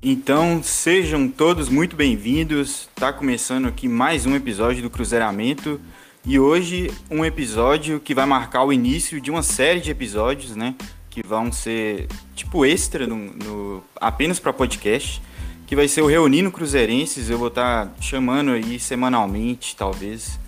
Então, 0.00 0.62
sejam 0.62 1.28
todos 1.28 1.68
muito 1.68 1.96
bem-vindos. 1.96 2.88
Tá 2.94 3.12
começando 3.12 3.66
aqui 3.66 3.88
mais 3.88 4.26
um 4.26 4.36
episódio 4.36 4.80
do 4.80 4.88
Cruzeiramento 4.88 5.80
e 6.24 6.38
hoje 6.38 6.88
um 7.10 7.24
episódio 7.24 7.98
que 7.98 8.14
vai 8.14 8.24
marcar 8.24 8.62
o 8.62 8.72
início 8.72 9.20
de 9.20 9.28
uma 9.28 9.42
série 9.42 9.80
de 9.80 9.90
episódios, 9.90 10.54
né? 10.54 10.76
Que 11.10 11.20
vão 11.26 11.50
ser 11.50 12.06
tipo 12.36 12.64
extra 12.64 13.08
no, 13.08 13.16
no 13.16 13.84
apenas 14.00 14.38
para 14.38 14.52
podcast, 14.52 15.20
que 15.66 15.74
vai 15.74 15.88
ser 15.88 16.02
o 16.02 16.06
Reunindo 16.06 16.52
Cruzeirenses. 16.52 17.28
Eu 17.28 17.36
vou 17.36 17.48
estar 17.48 17.86
tá 17.86 17.92
chamando 18.00 18.52
aí 18.52 18.78
semanalmente, 18.78 19.74
talvez. 19.74 20.38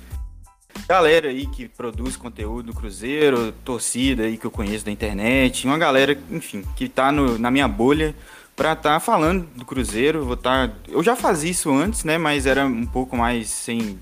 Galera 0.88 1.28
aí 1.28 1.48
que 1.48 1.68
produz 1.68 2.16
conteúdo 2.16 2.66
do 2.66 2.72
Cruzeiro, 2.72 3.52
torcida 3.64 4.22
aí 4.22 4.36
que 4.36 4.46
eu 4.46 4.50
conheço 4.50 4.84
da 4.84 4.92
internet, 4.92 5.66
uma 5.66 5.76
galera, 5.76 6.16
enfim, 6.30 6.64
que 6.76 6.88
tá 6.88 7.10
no, 7.10 7.36
na 7.36 7.50
minha 7.50 7.66
bolha 7.66 8.14
para 8.60 8.74
estar 8.74 8.92
tá 8.92 9.00
falando 9.00 9.46
do 9.56 9.64
Cruzeiro. 9.64 10.22
Vou 10.22 10.36
tá, 10.36 10.70
eu 10.86 11.02
já 11.02 11.16
fazia 11.16 11.50
isso 11.50 11.72
antes, 11.72 12.04
né? 12.04 12.18
Mas 12.18 12.44
era 12.44 12.66
um 12.66 12.84
pouco 12.84 13.16
mais 13.16 13.48
sem 13.48 13.98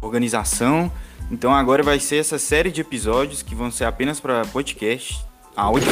organização. 0.00 0.90
Então 1.30 1.54
agora 1.54 1.84
vai 1.84 2.00
ser 2.00 2.16
essa 2.16 2.36
série 2.36 2.72
de 2.72 2.80
episódios 2.80 3.42
que 3.42 3.54
vão 3.54 3.70
ser 3.70 3.84
apenas 3.84 4.18
para 4.18 4.44
podcast, 4.46 5.24
áudio. 5.54 5.86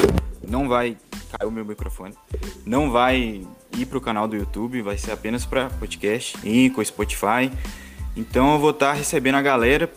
Não 0.45 0.69
vai 0.69 0.96
cair 1.30 1.46
o 1.46 1.52
meu 1.52 1.64
microfone. 1.64 2.12
Não 2.66 2.91
vai 2.91 3.46
ir 3.78 3.86
para 3.86 3.98
o 3.98 4.00
canal 4.00 4.27
do 4.27 4.34
YouTube, 4.34 4.83
vai 4.83 4.98
ser 4.98 5.12
apenas 5.12 5.47
para 5.47 5.70
podcast, 5.70 6.36
com 6.74 6.84
Spotify. 6.84 7.48
Então 8.16 8.55
eu 8.55 8.58
vou 8.58 8.70
estar 8.70 8.88
tá 8.88 8.92
recebendo 8.92 9.36
a 9.36 9.42
galera. 9.42 9.88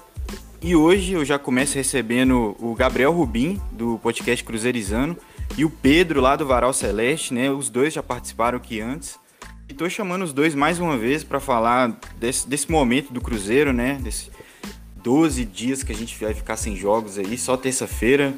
E 0.61 0.75
hoje 0.75 1.13
eu 1.13 1.25
já 1.25 1.39
começo 1.39 1.73
recebendo 1.73 2.55
o 2.59 2.75
Gabriel 2.75 3.11
Rubim, 3.11 3.59
do 3.71 3.97
podcast 4.03 4.43
Cruzeirizando 4.43 5.17
e 5.57 5.63
o 5.63 5.69
Pedro 5.69 6.19
lá 6.19 6.35
do 6.35 6.45
Varal 6.45 6.73
Celeste, 6.73 7.33
né? 7.33 7.51
Os 7.51 7.69
dois 7.69 7.93
já 7.93 8.01
participaram 8.01 8.57
aqui 8.57 8.81
antes. 8.81 9.19
E 9.69 9.73
tô 9.73 9.89
chamando 9.89 10.23
os 10.23 10.33
dois 10.33 10.55
mais 10.55 10.79
uma 10.79 10.97
vez 10.97 11.23
para 11.23 11.39
falar 11.39 11.97
desse, 12.17 12.47
desse 12.47 12.71
momento 12.71 13.13
do 13.13 13.21
Cruzeiro, 13.21 13.71
né? 13.71 13.99
Desse 14.01 14.31
12 15.03 15.45
dias 15.45 15.83
que 15.83 15.91
a 15.91 15.95
gente 15.95 16.17
vai 16.23 16.33
ficar 16.33 16.57
sem 16.57 16.75
jogos 16.75 17.17
aí, 17.17 17.37
só 17.37 17.55
terça-feira. 17.55 18.33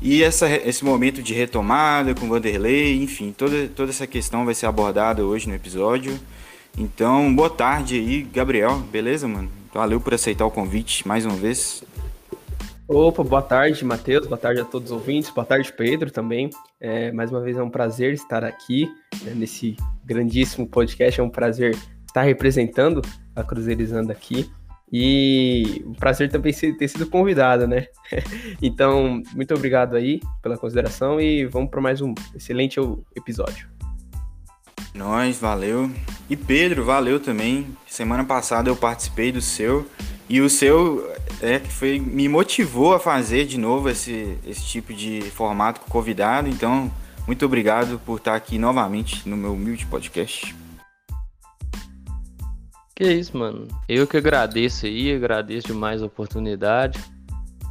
E 0.00 0.22
essa, 0.22 0.48
esse 0.48 0.84
momento 0.84 1.22
de 1.22 1.32
retomada 1.32 2.14
com 2.14 2.28
Vanderlei, 2.28 3.02
enfim, 3.02 3.32
toda, 3.36 3.68
toda 3.68 3.90
essa 3.90 4.06
questão 4.06 4.44
vai 4.44 4.54
ser 4.54 4.66
abordada 4.66 5.24
hoje 5.24 5.48
no 5.48 5.54
episódio. 5.54 6.18
Então, 6.76 7.34
boa 7.34 7.48
tarde 7.48 7.96
aí, 7.96 8.22
Gabriel, 8.22 8.78
beleza, 8.92 9.26
mano? 9.26 9.50
Valeu 9.72 10.00
por 10.00 10.12
aceitar 10.12 10.44
o 10.44 10.50
convite 10.50 11.06
mais 11.08 11.24
uma 11.24 11.36
vez. 11.36 11.82
Opa, 12.86 13.24
boa 13.24 13.40
tarde, 13.40 13.82
Matheus. 13.82 14.26
Boa 14.26 14.36
tarde 14.36 14.60
a 14.60 14.64
todos 14.64 14.90
os 14.90 14.94
ouvintes. 14.94 15.30
Boa 15.30 15.46
tarde, 15.46 15.72
Pedro, 15.72 16.10
também. 16.10 16.50
É, 16.78 17.10
mais 17.12 17.30
uma 17.30 17.40
vez 17.40 17.56
é 17.56 17.62
um 17.62 17.70
prazer 17.70 18.12
estar 18.12 18.44
aqui 18.44 18.86
né, 19.22 19.32
nesse 19.34 19.74
grandíssimo 20.04 20.68
podcast. 20.68 21.18
É 21.18 21.24
um 21.24 21.30
prazer 21.30 21.74
estar 22.06 22.22
representando 22.22 23.00
a 23.34 23.42
Cruzeirizando 23.42 24.12
aqui. 24.12 24.50
E 24.92 25.82
um 25.86 25.94
prazer 25.94 26.30
também 26.30 26.52
ter 26.52 26.86
sido 26.86 27.06
convidado, 27.06 27.66
né? 27.66 27.86
então, 28.60 29.22
muito 29.34 29.54
obrigado 29.54 29.96
aí 29.96 30.20
pela 30.42 30.58
consideração 30.58 31.18
e 31.18 31.46
vamos 31.46 31.70
para 31.70 31.80
mais 31.80 32.02
um 32.02 32.12
excelente 32.34 32.78
episódio. 33.16 33.66
Nós, 34.94 35.40
valeu. 35.40 35.90
E 36.28 36.36
Pedro, 36.36 36.84
valeu 36.84 37.18
também. 37.18 37.66
Semana 37.86 38.24
passada 38.24 38.68
eu 38.68 38.76
participei 38.76 39.32
do 39.32 39.40
seu. 39.40 39.86
E 40.34 40.40
o 40.40 40.50
seu 40.50 41.12
é 41.40 41.60
que 41.60 41.68
foi 41.68 42.00
me 42.00 42.28
motivou 42.28 42.92
a 42.92 42.98
fazer 42.98 43.46
de 43.46 43.56
novo 43.56 43.88
esse, 43.88 44.36
esse 44.44 44.64
tipo 44.64 44.92
de 44.92 45.20
formato 45.30 45.80
com 45.80 45.88
convidado. 45.88 46.48
Então, 46.48 46.90
muito 47.24 47.46
obrigado 47.46 48.00
por 48.04 48.18
estar 48.18 48.34
aqui 48.34 48.58
novamente 48.58 49.28
no 49.28 49.36
meu 49.36 49.52
humilde 49.52 49.86
podcast. 49.86 50.52
Que 52.96 53.04
isso, 53.04 53.38
mano. 53.38 53.68
Eu 53.88 54.08
que 54.08 54.16
agradeço 54.16 54.86
aí, 54.86 55.14
agradeço 55.14 55.68
demais 55.68 56.02
a 56.02 56.06
oportunidade. 56.06 56.98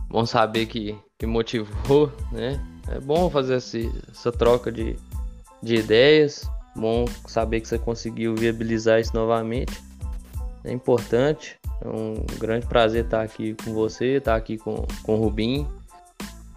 Bom 0.07 0.25
saber 0.25 0.65
que, 0.67 0.97
que 1.19 1.25
motivou, 1.25 2.13
né? 2.31 2.65
É 2.87 2.97
bom 2.97 3.29
fazer 3.29 3.57
esse, 3.57 3.91
essa 4.09 4.31
troca 4.31 4.71
de, 4.71 4.95
de 5.61 5.75
ideias. 5.75 6.49
Bom 6.77 7.03
saber 7.27 7.59
que 7.59 7.67
você 7.67 7.77
conseguiu 7.77 8.33
viabilizar 8.35 9.01
isso 9.01 9.13
novamente. 9.13 9.83
É 10.63 10.71
importante. 10.71 11.59
É 11.83 11.87
um 11.87 12.25
grande 12.39 12.65
prazer 12.65 13.03
estar 13.03 13.21
aqui 13.21 13.55
com 13.63 13.73
você, 13.73 14.17
estar 14.17 14.35
aqui 14.35 14.57
com, 14.57 14.85
com 15.03 15.15
o 15.15 15.21
Rubim, 15.21 15.67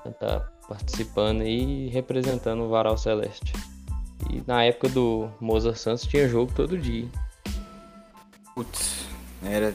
estar 0.04 0.41
tá 0.41 0.48
participando 0.69 1.42
e 1.42 1.88
representando 1.88 2.62
o 2.62 2.69
Varal 2.69 2.97
Celeste. 2.97 3.53
E 4.31 4.41
na 4.47 4.62
época 4.62 4.88
do 4.88 5.28
Mozart 5.41 5.76
Santos 5.76 6.06
tinha 6.06 6.28
jogo 6.28 6.53
todo 6.54 6.78
dia. 6.78 7.09
Putz, 8.54 9.06
era 9.44 9.75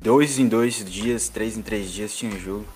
dois 0.00 0.38
em 0.40 0.48
dois 0.48 0.84
dias, 0.84 1.28
três 1.28 1.56
em 1.56 1.62
três 1.62 1.90
dias 1.92 2.16
tinha 2.16 2.36
jogo. 2.36 2.66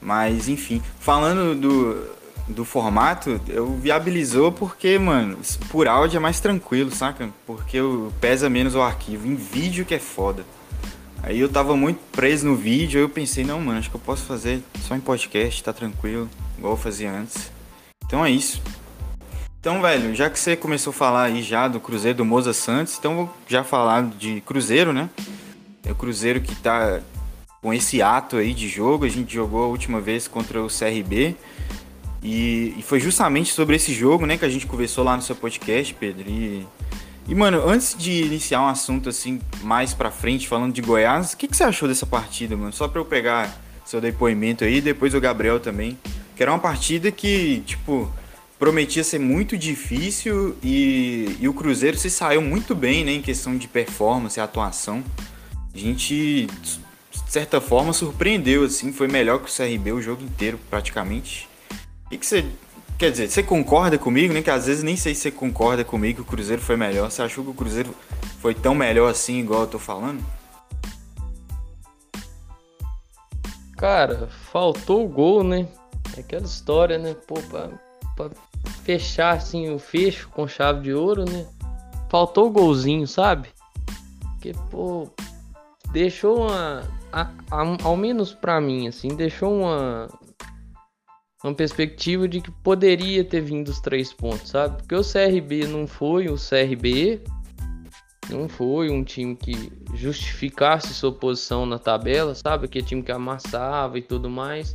Mas 0.00 0.48
enfim, 0.48 0.82
falando 0.98 1.54
do, 1.54 2.16
do 2.48 2.64
formato, 2.64 3.38
eu 3.46 3.74
viabilizou 3.74 4.50
porque, 4.50 4.98
mano, 4.98 5.38
por 5.70 5.86
áudio 5.86 6.16
é 6.16 6.20
mais 6.20 6.40
tranquilo, 6.40 6.90
saca? 6.90 7.28
Porque 7.46 7.78
pesa 8.20 8.48
menos 8.48 8.74
o 8.74 8.80
arquivo. 8.80 9.26
Em 9.26 9.34
vídeo 9.34 9.84
que 9.84 9.94
é 9.94 9.98
foda. 9.98 10.44
Aí 11.22 11.40
eu 11.40 11.48
tava 11.48 11.76
muito 11.76 11.98
preso 12.12 12.46
no 12.46 12.56
vídeo, 12.56 12.98
aí 12.98 13.04
eu 13.04 13.08
pensei, 13.08 13.44
não, 13.44 13.60
mano, 13.60 13.78
acho 13.78 13.90
que 13.90 13.96
eu 13.96 14.00
posso 14.00 14.24
fazer 14.24 14.62
só 14.86 14.94
em 14.94 15.00
podcast, 15.00 15.62
tá 15.62 15.72
tranquilo, 15.72 16.28
igual 16.56 16.74
eu 16.74 16.76
fazia 16.76 17.10
antes. 17.10 17.50
Então 18.04 18.24
é 18.24 18.30
isso. 18.30 18.62
Então, 19.60 19.82
velho, 19.82 20.14
já 20.14 20.30
que 20.30 20.38
você 20.38 20.56
começou 20.56 20.92
a 20.92 20.94
falar 20.94 21.24
aí 21.24 21.42
já 21.42 21.66
do 21.66 21.80
Cruzeiro 21.80 22.18
do 22.18 22.24
Moza 22.24 22.52
Santos, 22.52 22.96
então 22.98 23.16
vou 23.16 23.34
já 23.48 23.64
falar 23.64 24.04
de 24.04 24.40
Cruzeiro, 24.42 24.92
né? 24.92 25.10
É 25.84 25.92
o 25.92 25.94
Cruzeiro 25.94 26.40
que 26.40 26.54
tá 26.54 27.00
com 27.60 27.74
esse 27.74 28.00
ato 28.00 28.36
aí 28.36 28.54
de 28.54 28.68
jogo. 28.68 29.04
A 29.04 29.08
gente 29.08 29.34
jogou 29.34 29.64
a 29.64 29.66
última 29.66 30.00
vez 30.00 30.28
contra 30.28 30.62
o 30.62 30.68
CRB. 30.68 31.36
E, 32.22 32.74
e 32.76 32.82
foi 32.82 32.98
justamente 32.98 33.52
sobre 33.52 33.76
esse 33.76 33.92
jogo, 33.92 34.26
né, 34.26 34.36
que 34.36 34.44
a 34.44 34.48
gente 34.48 34.66
conversou 34.66 35.04
lá 35.04 35.16
no 35.16 35.22
seu 35.22 35.36
podcast, 35.36 35.94
Pedro. 35.94 36.28
E 36.28 36.66
e, 37.28 37.34
mano, 37.34 37.68
antes 37.68 37.94
de 37.94 38.22
iniciar 38.22 38.62
um 38.62 38.68
assunto 38.68 39.10
assim, 39.10 39.38
mais 39.60 39.92
pra 39.92 40.10
frente, 40.10 40.48
falando 40.48 40.72
de 40.72 40.80
Goiás, 40.80 41.34
o 41.34 41.36
que, 41.36 41.46
que 41.46 41.54
você 41.54 41.62
achou 41.62 41.86
dessa 41.86 42.06
partida, 42.06 42.56
mano? 42.56 42.72
Só 42.72 42.88
pra 42.88 43.02
eu 43.02 43.04
pegar 43.04 43.54
seu 43.84 44.00
depoimento 44.00 44.64
aí, 44.64 44.80
depois 44.80 45.14
o 45.14 45.20
Gabriel 45.20 45.60
também. 45.60 45.98
Que 46.34 46.42
era 46.42 46.50
uma 46.50 46.58
partida 46.58 47.12
que, 47.12 47.62
tipo, 47.66 48.10
prometia 48.58 49.04
ser 49.04 49.18
muito 49.18 49.58
difícil 49.58 50.56
e, 50.62 51.36
e 51.38 51.46
o 51.46 51.52
Cruzeiro 51.52 51.98
se 51.98 52.08
saiu 52.08 52.40
muito 52.40 52.74
bem, 52.74 53.04
né, 53.04 53.12
em 53.12 53.22
questão 53.22 53.58
de 53.58 53.68
performance 53.68 54.40
atuação. 54.40 55.04
A 55.74 55.78
gente, 55.78 56.46
de 56.46 56.80
certa 57.30 57.60
forma, 57.60 57.92
surpreendeu, 57.92 58.64
assim, 58.64 58.90
foi 58.90 59.06
melhor 59.06 59.40
que 59.40 59.50
o 59.50 59.54
CRB 59.54 59.92
o 59.92 60.00
jogo 60.00 60.24
inteiro, 60.24 60.58
praticamente. 60.70 61.46
O 62.06 62.08
que, 62.08 62.16
que 62.16 62.26
você 62.26 62.44
Quer 62.98 63.12
dizer, 63.12 63.30
você 63.30 63.44
concorda 63.44 63.96
comigo, 63.96 64.34
né? 64.34 64.42
Que 64.42 64.50
às 64.50 64.66
vezes 64.66 64.82
nem 64.82 64.96
sei 64.96 65.14
se 65.14 65.20
você 65.20 65.30
concorda 65.30 65.84
comigo 65.84 66.16
que 66.16 66.22
o 66.22 66.24
Cruzeiro 66.24 66.60
foi 66.60 66.76
melhor. 66.76 67.08
Você 67.08 67.22
achou 67.22 67.44
que 67.44 67.50
o 67.50 67.54
Cruzeiro 67.54 67.94
foi 68.40 68.54
tão 68.54 68.74
melhor 68.74 69.08
assim, 69.08 69.38
igual 69.38 69.60
eu 69.60 69.66
tô 69.68 69.78
falando? 69.78 70.20
Cara, 73.76 74.26
faltou 74.50 75.04
o 75.04 75.08
gol, 75.08 75.44
né? 75.44 75.68
Aquela 76.18 76.44
história, 76.44 76.98
né? 76.98 77.14
Pô, 77.14 77.36
pra, 77.42 77.70
pra 78.16 78.30
fechar 78.82 79.36
assim 79.36 79.70
o 79.72 79.78
fecho 79.78 80.28
com 80.30 80.48
chave 80.48 80.80
de 80.80 80.92
ouro, 80.92 81.24
né? 81.24 81.46
Faltou 82.10 82.48
o 82.48 82.50
golzinho, 82.50 83.06
sabe? 83.06 83.48
Porque, 84.20 84.52
pô, 84.72 85.08
deixou 85.92 86.48
uma. 86.48 86.82
A, 87.12 87.30
a, 87.48 87.76
ao 87.84 87.96
menos 87.96 88.34
pra 88.34 88.60
mim, 88.60 88.88
assim, 88.88 89.08
deixou 89.08 89.60
uma, 89.60 90.08
uma 91.42 91.54
perspectiva 91.54 92.26
de 92.26 92.40
que 92.40 92.50
poderia 92.50 93.24
ter 93.24 93.40
vindo 93.40 93.68
os 93.68 93.80
três 93.80 94.12
pontos, 94.12 94.50
sabe? 94.50 94.78
Porque 94.78 94.94
o 94.94 95.02
CRB 95.02 95.66
não 95.66 95.86
foi 95.86 96.28
o 96.28 96.36
CRB, 96.36 97.22
não 98.28 98.48
foi 98.48 98.90
um 98.90 99.04
time 99.04 99.36
que 99.36 99.72
justificasse 99.94 100.92
sua 100.92 101.12
posição 101.12 101.64
na 101.64 101.78
tabela, 101.78 102.34
sabe? 102.34 102.68
Que 102.68 102.82
time 102.82 103.02
que 103.02 103.12
amassava 103.12 103.98
e 103.98 104.02
tudo 104.02 104.28
mais. 104.28 104.72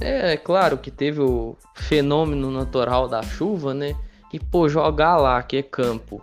É, 0.00 0.32
é 0.32 0.36
claro 0.36 0.78
que 0.78 0.90
teve 0.90 1.20
o 1.20 1.56
fenômeno 1.74 2.50
natural 2.50 3.08
da 3.08 3.22
chuva, 3.22 3.72
né? 3.72 3.96
E 4.32 4.40
pô, 4.40 4.68
jogar 4.68 5.16
lá, 5.16 5.42
que 5.42 5.58
é 5.58 5.62
campo, 5.62 6.20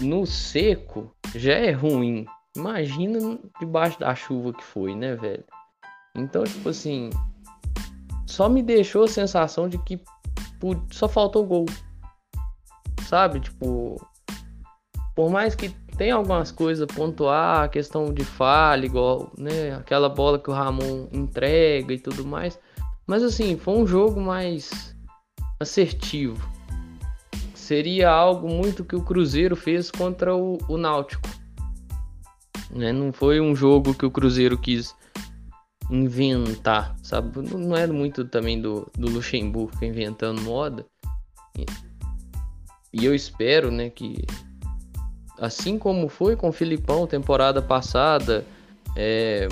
no 0.00 0.26
seco, 0.26 1.14
já 1.34 1.52
é 1.52 1.70
ruim. 1.70 2.26
Imagina 2.56 3.38
debaixo 3.60 3.98
da 4.00 4.14
chuva 4.14 4.52
que 4.52 4.64
foi, 4.64 4.94
né, 4.94 5.14
velho? 5.14 5.44
Então, 6.16 6.44
tipo 6.44 6.68
assim, 6.68 7.10
só 8.34 8.48
me 8.48 8.62
deixou 8.62 9.04
a 9.04 9.08
sensação 9.08 9.68
de 9.68 9.78
que 9.78 10.00
só 10.90 11.08
faltou 11.08 11.46
gol. 11.46 11.66
Sabe? 13.06 13.38
Tipo, 13.38 14.04
por 15.14 15.30
mais 15.30 15.54
que 15.54 15.68
tenha 15.96 16.16
algumas 16.16 16.50
coisas 16.50 16.86
pontuar, 16.88 17.62
a 17.62 17.68
questão 17.68 18.12
de 18.12 18.24
falha, 18.24 18.84
igual, 18.84 19.32
né, 19.38 19.76
aquela 19.76 20.08
bola 20.08 20.38
que 20.38 20.50
o 20.50 20.52
Ramon 20.52 21.06
entrega 21.12 21.94
e 21.94 21.98
tudo 21.98 22.26
mais. 22.26 22.58
Mas 23.06 23.22
assim, 23.22 23.56
foi 23.56 23.74
um 23.74 23.86
jogo 23.86 24.20
mais 24.20 24.96
assertivo. 25.60 26.36
seria 27.54 28.10
algo 28.10 28.48
muito 28.48 28.84
que 28.84 28.96
o 28.96 29.02
Cruzeiro 29.02 29.54
fez 29.54 29.92
contra 29.92 30.34
o, 30.34 30.58
o 30.68 30.76
Náutico. 30.76 31.28
Né? 32.70 32.92
Não 32.92 33.12
foi 33.12 33.40
um 33.40 33.54
jogo 33.54 33.94
que 33.94 34.04
o 34.04 34.10
Cruzeiro 34.10 34.58
quis 34.58 34.92
inventar, 35.90 36.96
sabe? 37.02 37.40
Não 37.54 37.76
é 37.76 37.86
muito 37.86 38.24
também 38.24 38.60
do, 38.60 38.90
do 38.96 39.10
Luxemburgo 39.10 39.84
inventando 39.84 40.40
moda. 40.42 40.84
E 42.92 43.04
eu 43.04 43.14
espero, 43.14 43.70
né, 43.70 43.90
que 43.90 44.24
assim 45.38 45.78
como 45.78 46.08
foi 46.08 46.36
com 46.36 46.48
o 46.48 46.52
Filipão 46.52 47.06
temporada 47.06 47.60
passada, 47.60 48.46
é, 48.96 49.48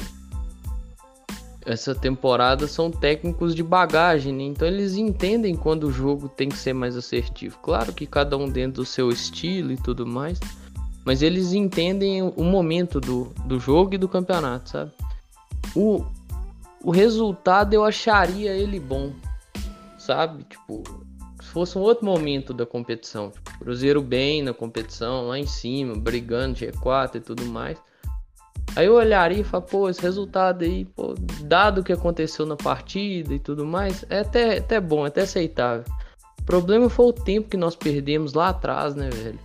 essa 1.64 1.94
temporada 1.94 2.67
são 2.67 2.90
técnicos 2.90 3.55
de 3.55 3.62
bagagem, 3.62 4.32
né? 4.32 4.44
então 4.44 4.67
eles 4.67 4.96
entendem 4.96 5.55
quando 5.55 5.85
o 5.85 5.93
jogo 5.93 6.28
tem 6.28 6.49
que 6.49 6.56
ser 6.56 6.73
mais 6.73 6.96
assertivo. 6.96 7.58
Claro 7.61 7.93
que 7.93 8.06
cada 8.06 8.37
um 8.37 8.49
dentro 8.49 8.82
do 8.82 8.87
seu 8.87 9.11
estilo 9.11 9.73
e 9.73 9.76
tudo 9.76 10.06
mais, 10.06 10.38
mas 11.05 11.23
eles 11.23 11.52
entendem 11.52 12.23
o 12.23 12.44
momento 12.44 13.00
do, 13.00 13.32
do 13.44 13.58
jogo 13.58 13.94
e 13.94 13.99
do 13.99 14.08
campeonato, 14.08 14.70
sabe? 14.70 14.93
O, 15.75 16.05
o 16.82 16.90
resultado 16.90 17.75
eu 17.75 17.84
acharia 17.84 18.52
ele 18.52 18.79
bom, 18.79 19.12
sabe? 19.99 20.44
Tipo, 20.44 20.82
se 21.40 21.49
fosse 21.49 21.79
um 21.79 21.82
outro 21.82 22.05
momento 22.05 22.52
da 22.52 22.67
competição, 22.67 23.31
tipo, 23.31 23.58
Cruzeiro 23.58 24.02
bem 24.02 24.43
na 24.43 24.52
competição, 24.52 25.29
lá 25.29 25.38
em 25.38 25.46
cima, 25.46 25.94
brigando 25.94 26.56
G4 26.58 27.17
e 27.17 27.20
tudo 27.20 27.44
mais 27.46 27.79
Aí 28.75 28.87
eu 28.87 28.94
olharia 28.94 29.40
e 29.40 29.44
falaria, 29.44 29.70
pô, 29.70 29.88
esse 29.88 30.00
resultado 30.00 30.64
aí, 30.64 30.87
pô, 30.87 31.14
dado 31.43 31.81
o 31.81 31.84
que 31.84 31.93
aconteceu 31.93 32.46
na 32.46 32.56
partida 32.56 33.35
e 33.35 33.38
tudo 33.38 33.67
mais, 33.67 34.05
é 34.08 34.20
até, 34.20 34.58
até 34.58 34.81
bom, 34.81 35.05
é 35.05 35.08
até 35.08 35.23
aceitável. 35.23 35.85
O 36.40 36.44
problema 36.44 36.88
foi 36.88 37.06
o 37.06 37.12
tempo 37.12 37.50
que 37.50 37.56
nós 37.56 37.76
perdemos 37.76 38.32
lá 38.32 38.49
atrás, 38.49 38.94
né, 38.94 39.11
velho? 39.11 39.38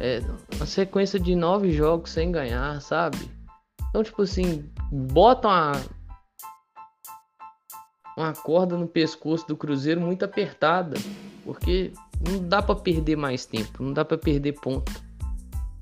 É 0.00 0.20
uma 0.56 0.66
sequência 0.66 1.20
de 1.20 1.36
nove 1.36 1.70
jogos 1.70 2.10
sem 2.10 2.32
ganhar, 2.32 2.80
sabe? 2.80 3.18
Então, 3.88 4.02
tipo 4.02 4.22
assim, 4.22 4.68
bota 4.90 5.46
uma, 5.46 5.72
uma 8.16 8.32
corda 8.32 8.76
no 8.76 8.86
pescoço 8.86 9.46
do 9.46 9.56
Cruzeiro 9.56 10.00
muito 10.00 10.24
apertada, 10.24 10.96
porque 11.44 11.92
não 12.26 12.46
dá 12.46 12.62
para 12.62 12.76
perder 12.76 13.16
mais 13.16 13.44
tempo, 13.46 13.82
não 13.82 13.92
dá 13.92 14.04
para 14.04 14.18
perder 14.18 14.52
ponto. 14.60 14.92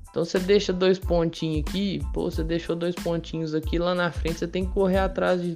Então 0.09 0.25
você 0.25 0.39
deixa 0.39 0.73
dois 0.73 0.99
pontinhos 0.99 1.65
aqui, 1.67 2.01
pô, 2.13 2.29
você 2.29 2.43
deixou 2.43 2.75
dois 2.75 2.95
pontinhos 2.95 3.55
aqui, 3.55 3.79
lá 3.79 3.95
na 3.95 4.11
frente 4.11 4.39
você 4.39 4.47
tem 4.47 4.65
que 4.65 4.73
correr 4.73 4.97
atrás 4.97 5.41
de 5.41 5.55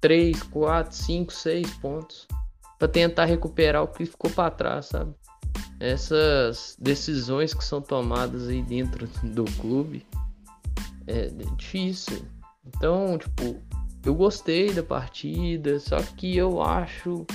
3, 0.00 0.42
4, 0.42 0.94
5, 0.94 1.32
6 1.32 1.70
pontos 1.78 2.28
para 2.78 2.88
tentar 2.88 3.24
recuperar 3.24 3.82
o 3.82 3.88
que 3.88 4.04
ficou 4.04 4.30
para 4.30 4.50
trás, 4.50 4.86
sabe? 4.86 5.14
Essas 5.80 6.76
decisões 6.78 7.54
que 7.54 7.64
são 7.64 7.80
tomadas 7.80 8.48
aí 8.48 8.62
dentro 8.62 9.08
do 9.22 9.44
clube 9.58 10.06
é 11.06 11.28
difícil. 11.56 12.24
Então, 12.66 13.16
tipo, 13.16 13.62
eu 14.06 14.14
gostei 14.14 14.72
da 14.72 14.84
partida, 14.84 15.80
só 15.80 15.96
que 15.96 16.36
eu 16.36 16.62
acho 16.62 17.26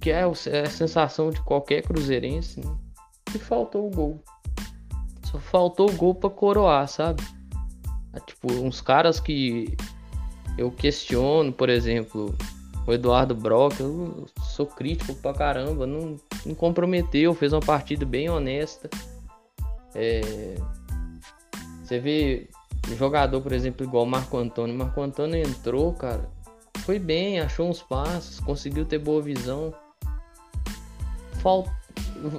que 0.00 0.10
é, 0.10 0.22
é 0.22 0.60
a 0.60 0.70
sensação 0.70 1.30
de 1.30 1.40
qualquer 1.42 1.82
cruzeirense, 1.82 2.60
né? 2.60 2.76
que 3.26 3.38
faltou 3.38 3.86
o 3.86 3.90
gol. 3.90 4.24
Só 5.24 5.38
faltou 5.38 5.88
o 5.88 5.94
gol 5.94 6.16
pra 6.16 6.28
coroar, 6.28 6.88
sabe? 6.88 7.22
É, 8.12 8.18
tipo, 8.20 8.52
uns 8.52 8.80
caras 8.80 9.20
que 9.20 9.76
eu 10.58 10.72
questiono, 10.72 11.52
por 11.52 11.70
exemplo, 11.70 12.34
o 12.84 12.92
Eduardo 12.92 13.36
Brock, 13.36 13.78
eu 13.78 14.26
sou 14.42 14.66
crítico 14.66 15.14
pra 15.14 15.32
caramba, 15.32 15.86
não, 15.86 16.16
não 16.44 16.54
comprometeu, 16.56 17.32
fez 17.34 17.52
uma 17.52 17.60
partida 17.60 18.04
bem 18.04 18.28
honesta. 18.28 18.90
É... 19.94 20.56
Você 21.84 22.00
vê 22.00 22.50
um 22.90 22.96
jogador, 22.96 23.40
por 23.40 23.52
exemplo, 23.52 23.84
igual 23.84 24.06
Marco 24.06 24.36
Antônio. 24.36 24.76
Marco 24.76 25.00
Antônio 25.00 25.36
entrou, 25.36 25.92
cara, 25.92 26.28
foi 26.78 26.98
bem, 26.98 27.40
achou 27.40 27.68
uns 27.68 27.82
passos, 27.82 28.40
conseguiu 28.40 28.84
ter 28.84 28.98
boa 28.98 29.22
visão. 29.22 29.72
Faltou 31.40 31.72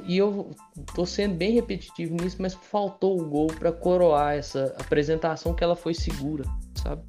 e 0.05 0.17
eu 0.17 0.51
tô 0.95 1.05
sendo 1.05 1.35
bem 1.35 1.51
repetitivo 1.51 2.15
nisso, 2.15 2.37
mas 2.39 2.53
faltou 2.53 3.19
o 3.19 3.25
gol 3.25 3.47
para 3.47 3.71
coroar 3.71 4.35
essa 4.35 4.75
apresentação 4.79 5.53
que 5.53 5.63
ela 5.63 5.75
foi 5.75 5.93
segura, 5.93 6.45
sabe? 6.75 7.01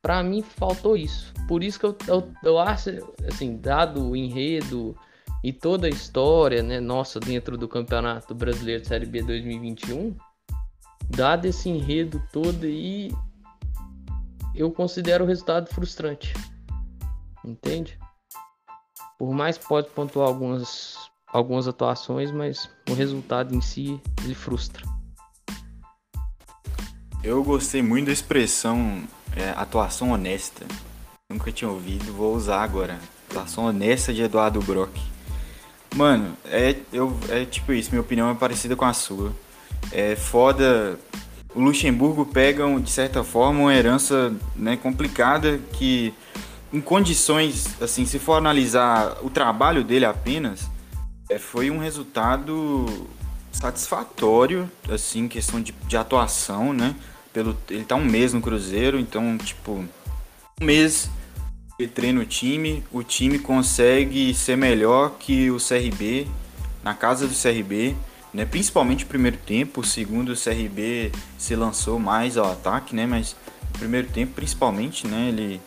Para 0.00 0.22
mim 0.22 0.42
faltou 0.42 0.96
isso. 0.96 1.32
Por 1.48 1.62
isso 1.62 1.78
que 1.78 1.86
eu, 1.86 1.96
eu, 2.06 2.32
eu 2.42 2.58
acho, 2.58 2.90
assim, 3.26 3.56
dado 3.56 4.10
o 4.10 4.16
enredo 4.16 4.96
e 5.42 5.52
toda 5.52 5.86
a 5.86 5.90
história, 5.90 6.62
né, 6.62 6.80
nossa, 6.80 7.18
dentro 7.18 7.56
do 7.56 7.68
Campeonato 7.68 8.34
Brasileiro 8.34 8.82
de 8.82 8.88
Série 8.88 9.06
B 9.06 9.22
2021, 9.22 10.16
dado 11.08 11.46
esse 11.46 11.68
enredo 11.68 12.22
todo 12.32 12.64
aí, 12.64 13.10
eu 14.54 14.70
considero 14.70 15.24
o 15.24 15.26
resultado 15.26 15.68
frustrante. 15.72 16.34
Entende? 17.44 17.98
Por 19.18 19.32
mais 19.32 19.58
que 19.58 19.66
pode 19.66 19.88
pontuar 19.90 20.28
algumas 20.28 20.96
algumas 21.32 21.66
atuações, 21.66 22.30
mas 22.30 22.68
o 22.90 22.94
resultado 22.94 23.54
em 23.54 23.60
si 23.60 23.98
ele 24.22 24.34
frustra. 24.34 24.84
Eu 27.24 27.42
gostei 27.42 27.80
muito 27.80 28.06
da 28.06 28.12
expressão 28.12 29.04
é, 29.34 29.50
atuação 29.50 30.10
honesta. 30.10 30.66
Nunca 31.30 31.50
tinha 31.50 31.70
ouvido, 31.70 32.12
vou 32.12 32.34
usar 32.34 32.62
agora. 32.62 32.98
Atuação 33.30 33.64
honesta 33.64 34.12
de 34.12 34.22
Eduardo 34.22 34.60
Brock. 34.60 34.94
Mano, 35.96 36.36
é, 36.44 36.76
eu, 36.92 37.16
é 37.30 37.44
tipo 37.44 37.72
isso, 37.72 37.90
minha 37.90 38.02
opinião 38.02 38.30
é 38.30 38.34
parecida 38.34 38.76
com 38.76 38.84
a 38.84 38.92
sua. 38.92 39.32
É 39.90 40.14
foda. 40.16 40.98
O 41.54 41.60
Luxemburgo 41.60 42.24
pega, 42.24 42.64
de 42.80 42.90
certa 42.90 43.22
forma, 43.22 43.60
uma 43.60 43.74
herança 43.74 44.34
né, 44.56 44.76
complicada 44.76 45.58
que, 45.72 46.14
em 46.72 46.80
condições, 46.80 47.80
assim, 47.80 48.06
se 48.06 48.18
for 48.18 48.34
analisar 48.34 49.18
o 49.22 49.28
trabalho 49.28 49.84
dele 49.84 50.06
apenas, 50.06 50.70
é, 51.28 51.38
foi 51.38 51.70
um 51.70 51.78
resultado 51.78 53.06
satisfatório, 53.52 54.70
assim, 54.90 55.28
questão 55.28 55.60
de, 55.60 55.72
de 55.86 55.96
atuação, 55.96 56.72
né? 56.72 56.94
Pelo, 57.32 57.56
ele 57.70 57.84
tá 57.84 57.96
um 57.96 58.04
mês 58.04 58.32
no 58.32 58.40
Cruzeiro, 58.40 58.98
então, 58.98 59.36
tipo, 59.38 59.84
um 60.60 60.64
mês 60.64 61.10
ele 61.78 61.88
treina 61.88 62.20
o 62.20 62.24
time, 62.24 62.84
o 62.92 63.02
time 63.02 63.38
consegue 63.38 64.34
ser 64.34 64.56
melhor 64.56 65.16
que 65.18 65.50
o 65.50 65.56
CRB, 65.56 66.28
na 66.82 66.94
casa 66.94 67.26
do 67.26 67.34
CRB, 67.34 67.96
né? 68.32 68.44
Principalmente 68.44 69.04
no 69.04 69.08
primeiro 69.08 69.36
tempo, 69.36 69.80
o 69.80 69.84
segundo 69.84 70.32
o 70.32 70.36
CRB 70.36 71.12
se 71.36 71.54
lançou 71.54 71.98
mais 71.98 72.36
ao 72.36 72.50
ataque, 72.50 72.94
né? 72.94 73.06
Mas 73.06 73.36
no 73.72 73.78
primeiro 73.78 74.08
tempo, 74.08 74.32
principalmente, 74.34 75.06
né? 75.06 75.28
Ele, 75.28 75.60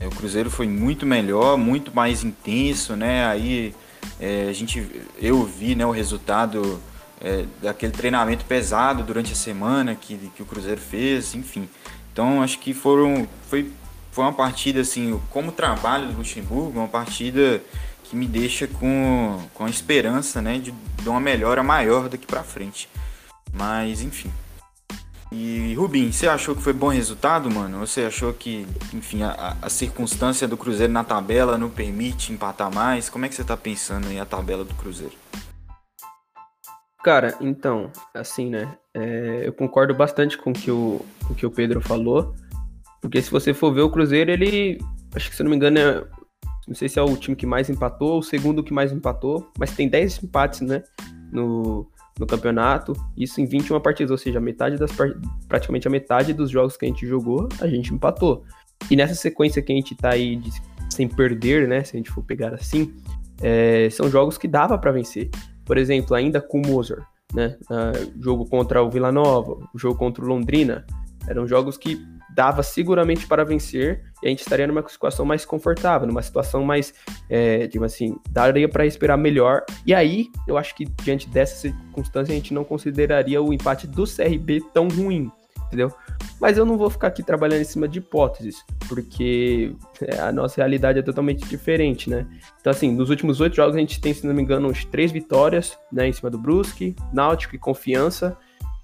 é, 0.00 0.06
o 0.06 0.10
Cruzeiro 0.10 0.50
foi 0.50 0.66
muito 0.66 1.04
melhor, 1.04 1.58
muito 1.58 1.94
mais 1.94 2.24
intenso, 2.24 2.96
né? 2.96 3.26
Aí 3.26 3.74
é, 4.20 4.48
a 4.48 4.52
gente, 4.52 4.86
eu 5.20 5.44
vi 5.44 5.74
né, 5.74 5.84
o 5.84 5.90
resultado 5.90 6.80
é, 7.20 7.44
daquele 7.62 7.92
treinamento 7.92 8.44
pesado 8.44 9.02
durante 9.02 9.32
a 9.32 9.36
semana 9.36 9.94
que, 9.94 10.16
que 10.34 10.42
o 10.42 10.46
Cruzeiro 10.46 10.80
fez, 10.80 11.34
enfim. 11.34 11.68
Então 12.12 12.42
acho 12.42 12.58
que 12.58 12.72
foram, 12.72 13.28
foi, 13.48 13.70
foi 14.10 14.24
uma 14.24 14.32
partida 14.32 14.80
assim, 14.80 15.20
como 15.30 15.52
trabalho 15.52 16.08
do 16.08 16.18
Luxemburgo, 16.18 16.78
uma 16.78 16.88
partida 16.88 17.62
que 18.08 18.16
me 18.16 18.26
deixa 18.26 18.66
com, 18.66 19.38
com 19.54 19.64
a 19.64 19.70
esperança 19.70 20.40
né, 20.40 20.58
de, 20.58 20.72
de 20.72 21.08
uma 21.08 21.20
melhora 21.20 21.62
maior 21.62 22.08
daqui 22.08 22.26
para 22.26 22.42
frente. 22.42 22.88
Mas 23.52 24.02
enfim. 24.02 24.30
E 25.30 25.74
Rubim, 25.74 26.10
você 26.10 26.26
achou 26.26 26.56
que 26.56 26.62
foi 26.62 26.72
bom 26.72 26.88
resultado, 26.88 27.50
mano? 27.50 27.80
Você 27.80 28.02
achou 28.02 28.32
que, 28.32 28.66
enfim, 28.94 29.22
a, 29.22 29.56
a, 29.60 29.68
circunstância 29.68 30.48
do 30.48 30.56
Cruzeiro 30.56 30.90
na 30.90 31.04
tabela 31.04 31.58
não 31.58 31.68
permite 31.68 32.32
empatar 32.32 32.74
mais? 32.74 33.10
Como 33.10 33.26
é 33.26 33.28
que 33.28 33.34
você 33.34 33.44
tá 33.44 33.56
pensando 33.56 34.08
aí 34.08 34.18
a 34.18 34.24
tabela 34.24 34.64
do 34.64 34.74
Cruzeiro? 34.74 35.12
Cara, 37.04 37.36
então, 37.42 37.92
assim, 38.14 38.48
né? 38.48 38.74
É, 38.94 39.42
eu 39.44 39.52
concordo 39.52 39.94
bastante 39.94 40.38
com 40.38 40.52
que 40.52 40.70
o, 40.70 41.04
o 41.28 41.34
que 41.34 41.44
o 41.44 41.50
Pedro 41.50 41.80
falou. 41.82 42.34
Porque 43.00 43.20
se 43.20 43.30
você 43.30 43.52
for 43.52 43.72
ver 43.72 43.82
o 43.82 43.90
Cruzeiro, 43.90 44.30
ele. 44.30 44.78
Acho 45.14 45.28
que 45.28 45.36
se 45.36 45.42
eu 45.42 45.44
não 45.44 45.50
me 45.50 45.56
engano, 45.56 45.78
é, 45.78 46.04
não 46.68 46.74
sei 46.74 46.86
se 46.86 46.98
é 46.98 47.02
o 47.02 47.16
time 47.16 47.34
que 47.34 47.46
mais 47.46 47.70
empatou, 47.70 48.12
ou 48.12 48.18
o 48.18 48.22
segundo 48.22 48.62
que 48.62 48.74
mais 48.74 48.92
empatou, 48.92 49.50
mas 49.58 49.74
tem 49.74 49.88
10 49.88 50.22
empates, 50.22 50.60
né? 50.60 50.82
No, 51.32 51.90
no 52.18 52.26
campeonato, 52.26 52.92
isso 53.16 53.40
em 53.40 53.46
21 53.46 53.80
partidas, 53.80 54.10
ou 54.10 54.18
seja, 54.18 54.38
metade 54.38 54.76
das 54.76 54.90
praticamente 55.48 55.88
a 55.88 55.90
metade 55.90 56.34
dos 56.34 56.50
jogos 56.50 56.76
que 56.76 56.84
a 56.84 56.88
gente 56.88 57.06
jogou, 57.06 57.48
a 57.60 57.66
gente 57.66 57.92
empatou. 57.94 58.44
E 58.90 58.96
nessa 58.96 59.14
sequência 59.14 59.62
que 59.62 59.72
a 59.72 59.74
gente 59.74 59.94
tá 59.94 60.10
aí 60.10 60.36
de, 60.36 60.50
sem 60.90 61.08
perder, 61.08 61.66
né, 61.66 61.82
se 61.84 61.96
a 61.96 61.98
gente 61.98 62.10
for 62.10 62.22
pegar 62.22 62.54
assim, 62.54 62.94
é, 63.40 63.88
são 63.90 64.10
jogos 64.10 64.36
que 64.36 64.46
dava 64.46 64.76
para 64.76 64.92
vencer. 64.92 65.30
Por 65.64 65.78
exemplo, 65.78 66.14
ainda 66.14 66.40
com 66.40 66.60
o 66.60 66.66
Mozart, 66.66 67.02
né, 67.34 67.56
uh, 67.70 68.22
jogo 68.22 68.46
contra 68.46 68.82
o 68.82 68.90
Vila 68.90 69.10
Nova, 69.10 69.58
o 69.74 69.78
jogo 69.78 69.96
contra 69.98 70.22
o 70.22 70.28
Londrina, 70.28 70.86
Eram 71.26 71.46
jogos 71.46 71.76
que 71.76 71.98
dava 72.38 72.62
seguramente 72.62 73.26
para 73.26 73.42
vencer 73.42 74.00
e 74.22 74.26
a 74.28 74.30
gente 74.30 74.42
estaria 74.42 74.64
numa 74.64 74.86
situação 74.88 75.26
mais 75.26 75.44
confortável, 75.44 76.06
numa 76.06 76.22
situação 76.22 76.62
mais, 76.62 76.94
é, 77.28 77.66
tipo 77.66 77.84
assim, 77.84 78.16
daria 78.30 78.68
para 78.68 78.86
esperar 78.86 79.16
melhor. 79.16 79.64
E 79.84 79.92
aí, 79.92 80.28
eu 80.46 80.56
acho 80.56 80.72
que 80.76 80.84
diante 81.02 81.28
dessa 81.28 81.56
circunstância, 81.56 82.30
a 82.30 82.36
gente 82.36 82.54
não 82.54 82.62
consideraria 82.62 83.42
o 83.42 83.52
empate 83.52 83.88
do 83.88 84.04
CRB 84.04 84.62
tão 84.72 84.86
ruim, 84.86 85.32
entendeu? 85.66 85.92
Mas 86.40 86.56
eu 86.56 86.64
não 86.64 86.78
vou 86.78 86.88
ficar 86.88 87.08
aqui 87.08 87.24
trabalhando 87.24 87.62
em 87.62 87.64
cima 87.64 87.88
de 87.88 87.98
hipóteses, 87.98 88.64
porque 88.88 89.74
é, 90.00 90.20
a 90.20 90.30
nossa 90.30 90.60
realidade 90.60 91.00
é 91.00 91.02
totalmente 91.02 91.44
diferente, 91.44 92.08
né? 92.08 92.24
Então, 92.60 92.70
assim, 92.70 92.92
nos 92.92 93.10
últimos 93.10 93.40
oito 93.40 93.56
jogos 93.56 93.74
a 93.74 93.80
gente 93.80 94.00
tem, 94.00 94.14
se 94.14 94.24
não 94.24 94.32
me 94.32 94.42
engano, 94.42 94.68
uns 94.68 94.84
três 94.84 95.10
vitórias, 95.10 95.76
né, 95.92 96.06
em 96.06 96.12
cima 96.12 96.30
do 96.30 96.38
Brusque, 96.38 96.94
Náutico 97.12 97.56
e 97.56 97.58
Confiança, 97.58 98.36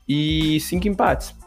e 0.09 0.59
cinco 0.59 0.89
empates. 0.89 1.44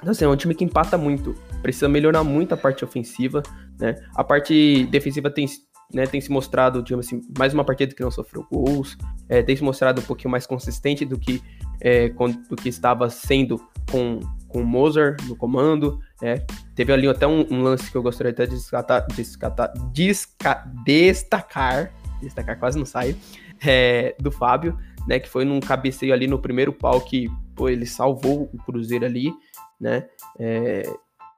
Então, 0.00 0.10
assim, 0.10 0.24
é 0.24 0.28
um 0.28 0.36
time 0.36 0.54
que 0.54 0.64
empata 0.64 0.96
muito. 0.98 1.34
Precisa 1.62 1.88
melhorar 1.88 2.22
muito 2.22 2.52
a 2.52 2.56
parte 2.56 2.84
ofensiva, 2.84 3.42
né? 3.78 3.96
A 4.14 4.22
parte 4.22 4.86
defensiva 4.86 5.30
tem, 5.30 5.46
né, 5.92 6.06
tem 6.06 6.20
se 6.20 6.30
mostrado, 6.30 6.82
digamos 6.82 7.06
assim, 7.06 7.22
mais 7.36 7.54
uma 7.54 7.64
partida 7.64 7.94
que 7.94 8.02
não 8.02 8.10
sofreu 8.10 8.46
gols, 8.50 8.96
é, 9.28 9.42
tem 9.42 9.56
se 9.56 9.62
mostrado 9.62 10.00
um 10.00 10.04
pouquinho 10.04 10.30
mais 10.30 10.46
consistente 10.46 11.04
do 11.04 11.18
que, 11.18 11.42
é, 11.80 12.08
com, 12.10 12.30
do 12.30 12.56
que 12.56 12.68
estava 12.68 13.08
sendo 13.08 13.58
com, 13.90 14.20
com 14.48 14.60
o 14.60 14.66
Mozart 14.66 15.22
no 15.26 15.36
comando. 15.36 16.00
É. 16.22 16.44
Teve 16.74 16.92
ali 16.92 17.08
até 17.08 17.26
um, 17.26 17.46
um, 17.50 17.62
lance 17.62 17.90
que 17.90 17.96
eu 17.96 18.02
gostaria 18.02 18.32
até 18.32 18.46
de 18.46 18.54
descatar, 18.54 19.06
descatar, 19.14 19.72
desca, 19.92 20.64
destacar, 20.84 21.92
destacar 22.20 22.58
quase 22.58 22.78
não 22.78 22.86
sai, 22.86 23.16
é, 23.64 24.14
do 24.18 24.30
Fábio, 24.30 24.78
né, 25.06 25.18
que 25.18 25.28
foi 25.28 25.44
num 25.44 25.60
cabeceio 25.60 26.12
ali 26.12 26.26
no 26.26 26.38
primeiro 26.38 26.72
pau 26.72 27.00
que 27.00 27.28
pô, 27.54 27.68
ele 27.68 27.86
salvou 27.86 28.50
o 28.52 28.58
Cruzeiro 28.58 29.04
ali, 29.04 29.32
né? 29.80 30.06
É, 30.38 30.82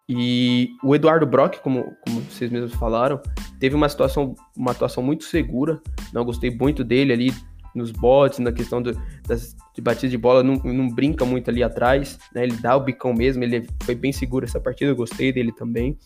e 0.09 0.71
o 0.83 0.95
Eduardo 0.95 1.27
Brock, 1.27 1.59
como, 1.59 1.95
como 2.05 2.21
vocês 2.23 2.51
mesmos 2.51 2.73
falaram, 2.75 3.21
teve 3.61 3.75
uma 3.75 3.89
situação, 3.89 4.35
uma 4.57 4.71
atuação 4.71 5.03
muito 5.03 5.25
segura. 5.25 5.81
Não 6.13 6.25
gostei 6.25 6.51
muito 6.51 6.83
dele 6.83 7.13
ali 7.13 7.35
nos 7.75 7.91
bots, 7.91 8.39
na 8.39 8.51
questão 8.51 8.81
do, 8.81 8.93
das 9.27 9.55
de 9.75 9.83
batida 9.83 10.09
de 10.09 10.19
bola, 10.19 10.43
não, 10.43 10.55
não 10.57 10.89
brinca 10.89 11.25
muito 11.25 11.49
ali 11.49 11.63
atrás, 11.63 12.19
né? 12.35 12.43
Ele 12.43 12.57
dá 12.57 12.77
o 12.77 12.81
bicão 12.81 13.15
mesmo, 13.15 13.45
ele 13.45 13.65
foi 13.85 13.95
bem 13.95 14.11
seguro 14.11 14.45
essa 14.45 14.59
partida, 14.59 14.91
eu 14.91 14.97
gostei 14.97 15.33
dele 15.33 15.53
também. 15.53 15.97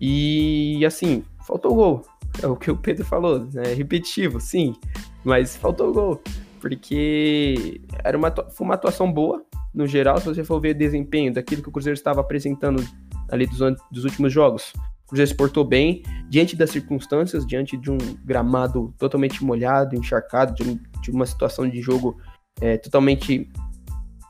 E 0.00 0.84
assim, 0.86 1.24
faltou 1.44 1.74
gol. 1.74 2.02
É 2.40 2.46
o 2.46 2.54
que 2.54 2.70
o 2.70 2.76
Pedro 2.76 3.04
falou, 3.04 3.48
né? 3.52 3.74
Repetitivo, 3.74 4.38
sim, 4.40 4.76
mas 5.24 5.56
faltou 5.56 5.92
gol. 5.92 6.22
Porque 6.60 7.80
era 8.04 8.16
uma, 8.16 8.30
foi 8.30 8.64
uma 8.64 8.74
atuação 8.74 9.10
boa, 9.10 9.44
no 9.72 9.86
geral, 9.86 10.18
se 10.18 10.26
você 10.26 10.44
for 10.44 10.60
ver 10.60 10.74
desempenho 10.74 11.32
daquilo 11.32 11.62
que 11.62 11.68
o 11.68 11.72
Cruzeiro 11.72 11.94
estava 11.94 12.20
apresentando 12.20 12.84
ali 13.30 13.46
dos, 13.46 13.58
dos 13.90 14.04
últimos 14.04 14.32
jogos. 14.32 14.72
O 15.04 15.08
Cruzeiro 15.08 15.30
se 15.30 15.36
portou 15.36 15.64
bem 15.64 16.02
diante 16.28 16.56
das 16.56 16.70
circunstâncias, 16.70 17.46
diante 17.46 17.76
de 17.76 17.90
um 17.90 17.98
gramado 18.24 18.94
totalmente 18.98 19.44
molhado, 19.44 19.96
encharcado, 19.96 20.54
de, 20.54 20.68
um, 20.68 20.78
de 21.00 21.10
uma 21.10 21.26
situação 21.26 21.68
de 21.68 21.80
jogo 21.80 22.20
é, 22.60 22.76
totalmente 22.76 23.48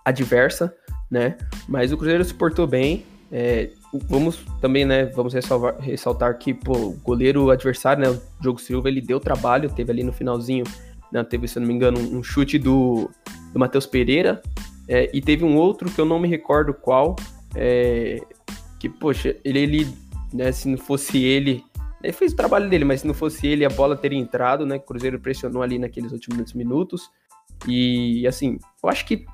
adversa, 0.04 0.74
né? 1.10 1.36
Mas 1.68 1.92
o 1.92 1.96
Cruzeiro 1.96 2.24
se 2.24 2.34
portou 2.34 2.66
bem. 2.66 3.04
É, 3.32 3.70
vamos 4.08 4.44
também, 4.60 4.84
né? 4.84 5.06
Vamos 5.06 5.32
ressalvar, 5.34 5.78
ressaltar 5.78 6.38
que 6.38 6.52
pô, 6.54 6.72
o 6.72 6.92
goleiro 7.02 7.50
adversário, 7.50 8.02
né? 8.02 8.10
O 8.10 8.20
Diogo 8.40 8.60
Silva, 8.60 8.88
ele 8.88 9.00
deu 9.00 9.20
trabalho, 9.20 9.70
teve 9.70 9.92
ali 9.92 10.02
no 10.02 10.12
finalzinho, 10.12 10.64
né, 11.12 11.22
teve, 11.24 11.48
se 11.48 11.58
não 11.58 11.66
me 11.66 11.74
engano, 11.74 11.98
um 11.98 12.22
chute 12.22 12.58
do, 12.58 13.10
do 13.52 13.58
Matheus 13.58 13.86
Pereira, 13.86 14.40
é, 14.90 15.08
e 15.14 15.20
teve 15.20 15.44
um 15.44 15.56
outro 15.56 15.88
que 15.88 16.00
eu 16.00 16.04
não 16.04 16.18
me 16.18 16.26
recordo 16.26 16.74
qual, 16.74 17.14
é, 17.54 18.20
que, 18.80 18.88
poxa, 18.88 19.36
ele, 19.44 19.60
ele 19.60 19.96
né, 20.34 20.50
se 20.50 20.68
não 20.68 20.76
fosse 20.76 21.22
ele, 21.22 21.64
ele 22.02 22.12
fez 22.12 22.32
o 22.32 22.36
trabalho 22.36 22.68
dele, 22.68 22.84
mas 22.84 23.02
se 23.02 23.06
não 23.06 23.14
fosse 23.14 23.46
ele, 23.46 23.64
a 23.64 23.68
bola 23.68 23.96
teria 23.96 24.18
entrado, 24.18 24.66
né? 24.66 24.76
O 24.76 24.80
Cruzeiro 24.80 25.20
pressionou 25.20 25.62
ali 25.62 25.78
naqueles 25.78 26.10
últimos 26.10 26.52
minutos. 26.54 27.08
E, 27.68 28.26
assim, 28.26 28.58
eu 28.82 28.88
acho 28.88 29.06
que 29.06 29.26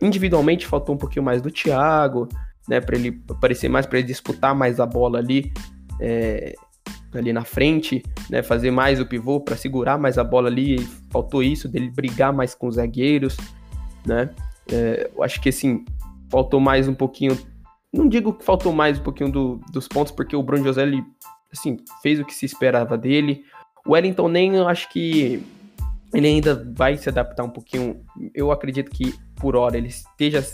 individualmente 0.00 0.66
faltou 0.68 0.94
um 0.94 0.98
pouquinho 0.98 1.24
mais 1.24 1.42
do 1.42 1.50
Thiago, 1.50 2.28
né? 2.68 2.80
Para 2.80 2.96
ele 2.96 3.20
aparecer 3.28 3.68
mais, 3.68 3.86
para 3.86 3.98
ele 3.98 4.06
disputar 4.06 4.54
mais 4.54 4.78
a 4.78 4.86
bola 4.86 5.18
ali, 5.18 5.52
é, 5.98 6.54
ali 7.12 7.32
na 7.32 7.44
frente, 7.44 8.04
né? 8.30 8.40
Fazer 8.40 8.70
mais 8.70 9.00
o 9.00 9.06
pivô 9.06 9.40
para 9.40 9.56
segurar 9.56 9.98
mais 9.98 10.16
a 10.16 10.22
bola 10.22 10.48
ali. 10.48 10.78
Faltou 11.10 11.42
isso, 11.42 11.66
dele 11.66 11.90
brigar 11.90 12.32
mais 12.32 12.54
com 12.54 12.68
os 12.68 12.76
zagueiros, 12.76 13.36
né? 14.06 14.30
É, 14.70 15.10
eu 15.14 15.22
acho 15.22 15.40
que 15.40 15.48
assim, 15.48 15.84
faltou 16.30 16.60
mais 16.60 16.88
um 16.88 16.94
pouquinho. 16.94 17.38
Não 17.92 18.08
digo 18.08 18.32
que 18.32 18.44
faltou 18.44 18.72
mais 18.72 18.98
um 18.98 19.02
pouquinho 19.02 19.30
do, 19.30 19.60
dos 19.70 19.86
pontos, 19.86 20.12
porque 20.12 20.34
o 20.34 20.42
Bruno 20.42 20.64
José 20.64 20.82
ele, 20.82 21.04
assim, 21.52 21.76
fez 22.02 22.18
o 22.18 22.24
que 22.24 22.34
se 22.34 22.46
esperava 22.46 22.96
dele. 22.96 23.44
O 23.86 23.92
Wellington 23.92 24.28
nem 24.28 24.54
eu 24.54 24.66
acho 24.66 24.88
que 24.90 25.42
ele 26.14 26.26
ainda 26.26 26.70
vai 26.74 26.96
se 26.96 27.08
adaptar 27.08 27.44
um 27.44 27.50
pouquinho. 27.50 28.04
Eu 28.34 28.50
acredito 28.50 28.90
que 28.90 29.14
por 29.36 29.56
hora 29.56 29.76
ele 29.76 29.88
esteja 29.88 30.44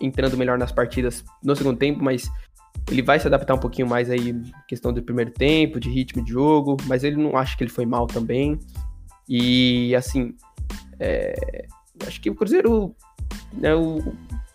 entrando 0.00 0.36
melhor 0.36 0.58
nas 0.58 0.72
partidas 0.72 1.24
no 1.42 1.54
segundo 1.54 1.78
tempo, 1.78 2.02
mas 2.02 2.30
ele 2.90 3.02
vai 3.02 3.18
se 3.18 3.26
adaptar 3.26 3.54
um 3.54 3.58
pouquinho 3.58 3.88
mais 3.88 4.10
aí 4.10 4.34
questão 4.68 4.92
do 4.92 5.02
primeiro 5.02 5.30
tempo, 5.30 5.80
de 5.80 5.88
ritmo 5.88 6.24
de 6.24 6.32
jogo, 6.32 6.76
mas 6.86 7.04
ele 7.04 7.16
não 7.16 7.36
acha 7.36 7.56
que 7.56 7.64
ele 7.64 7.70
foi 7.70 7.86
mal 7.86 8.06
também. 8.06 8.58
E 9.28 9.94
assim, 9.94 10.34
é, 10.98 11.66
acho 12.06 12.20
que 12.20 12.30
o 12.30 12.34
Cruzeiro 12.34 12.94
né, 13.52 13.74
o, 13.74 14.02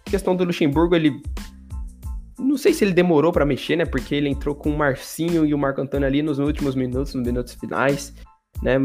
questão 0.10 0.36
do 0.36 0.44
Luxemburgo, 0.44 0.96
ele. 0.96 1.22
Não 2.38 2.58
sei 2.58 2.74
se 2.74 2.84
ele 2.84 2.94
demorou 2.94 3.32
para 3.32 3.46
mexer, 3.46 3.76
né? 3.76 3.86
Porque 3.86 4.16
ele 4.16 4.30
entrou 4.30 4.56
com 4.56 4.70
o 4.70 4.78
Marcinho 4.78 5.46
e 5.46 5.54
o 5.54 5.58
Marco 5.58 5.82
Antônio 5.82 6.08
ali 6.08 6.22
nos 6.22 6.40
últimos 6.40 6.74
minutos, 6.74 7.14
nos 7.14 7.26
minutos 7.26 7.54
finais, 7.54 8.14
né? 8.62 8.76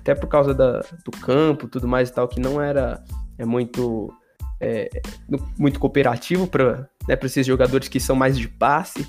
Até 0.00 0.14
por 0.14 0.28
causa 0.28 0.54
da, 0.54 0.80
do 1.04 1.10
campo 1.10 1.68
tudo 1.68 1.86
mais 1.86 2.08
e 2.08 2.12
tal, 2.12 2.28
que 2.28 2.40
não 2.40 2.60
era 2.60 3.02
é 3.38 3.44
muito. 3.44 4.12
É, 4.64 4.88
muito 5.58 5.80
cooperativo 5.80 6.46
para 6.46 6.88
né, 7.08 7.18
esses 7.20 7.44
jogadores 7.44 7.88
que 7.88 7.98
são 7.98 8.14
mais 8.14 8.38
de 8.38 8.46
passe, 8.46 9.04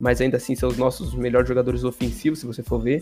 mas 0.00 0.20
ainda 0.20 0.36
assim 0.36 0.56
são 0.56 0.68
os 0.68 0.76
nossos 0.76 1.14
melhores 1.14 1.48
jogadores 1.48 1.84
ofensivos, 1.84 2.40
se 2.40 2.46
você 2.46 2.60
for 2.60 2.80
ver. 2.80 3.00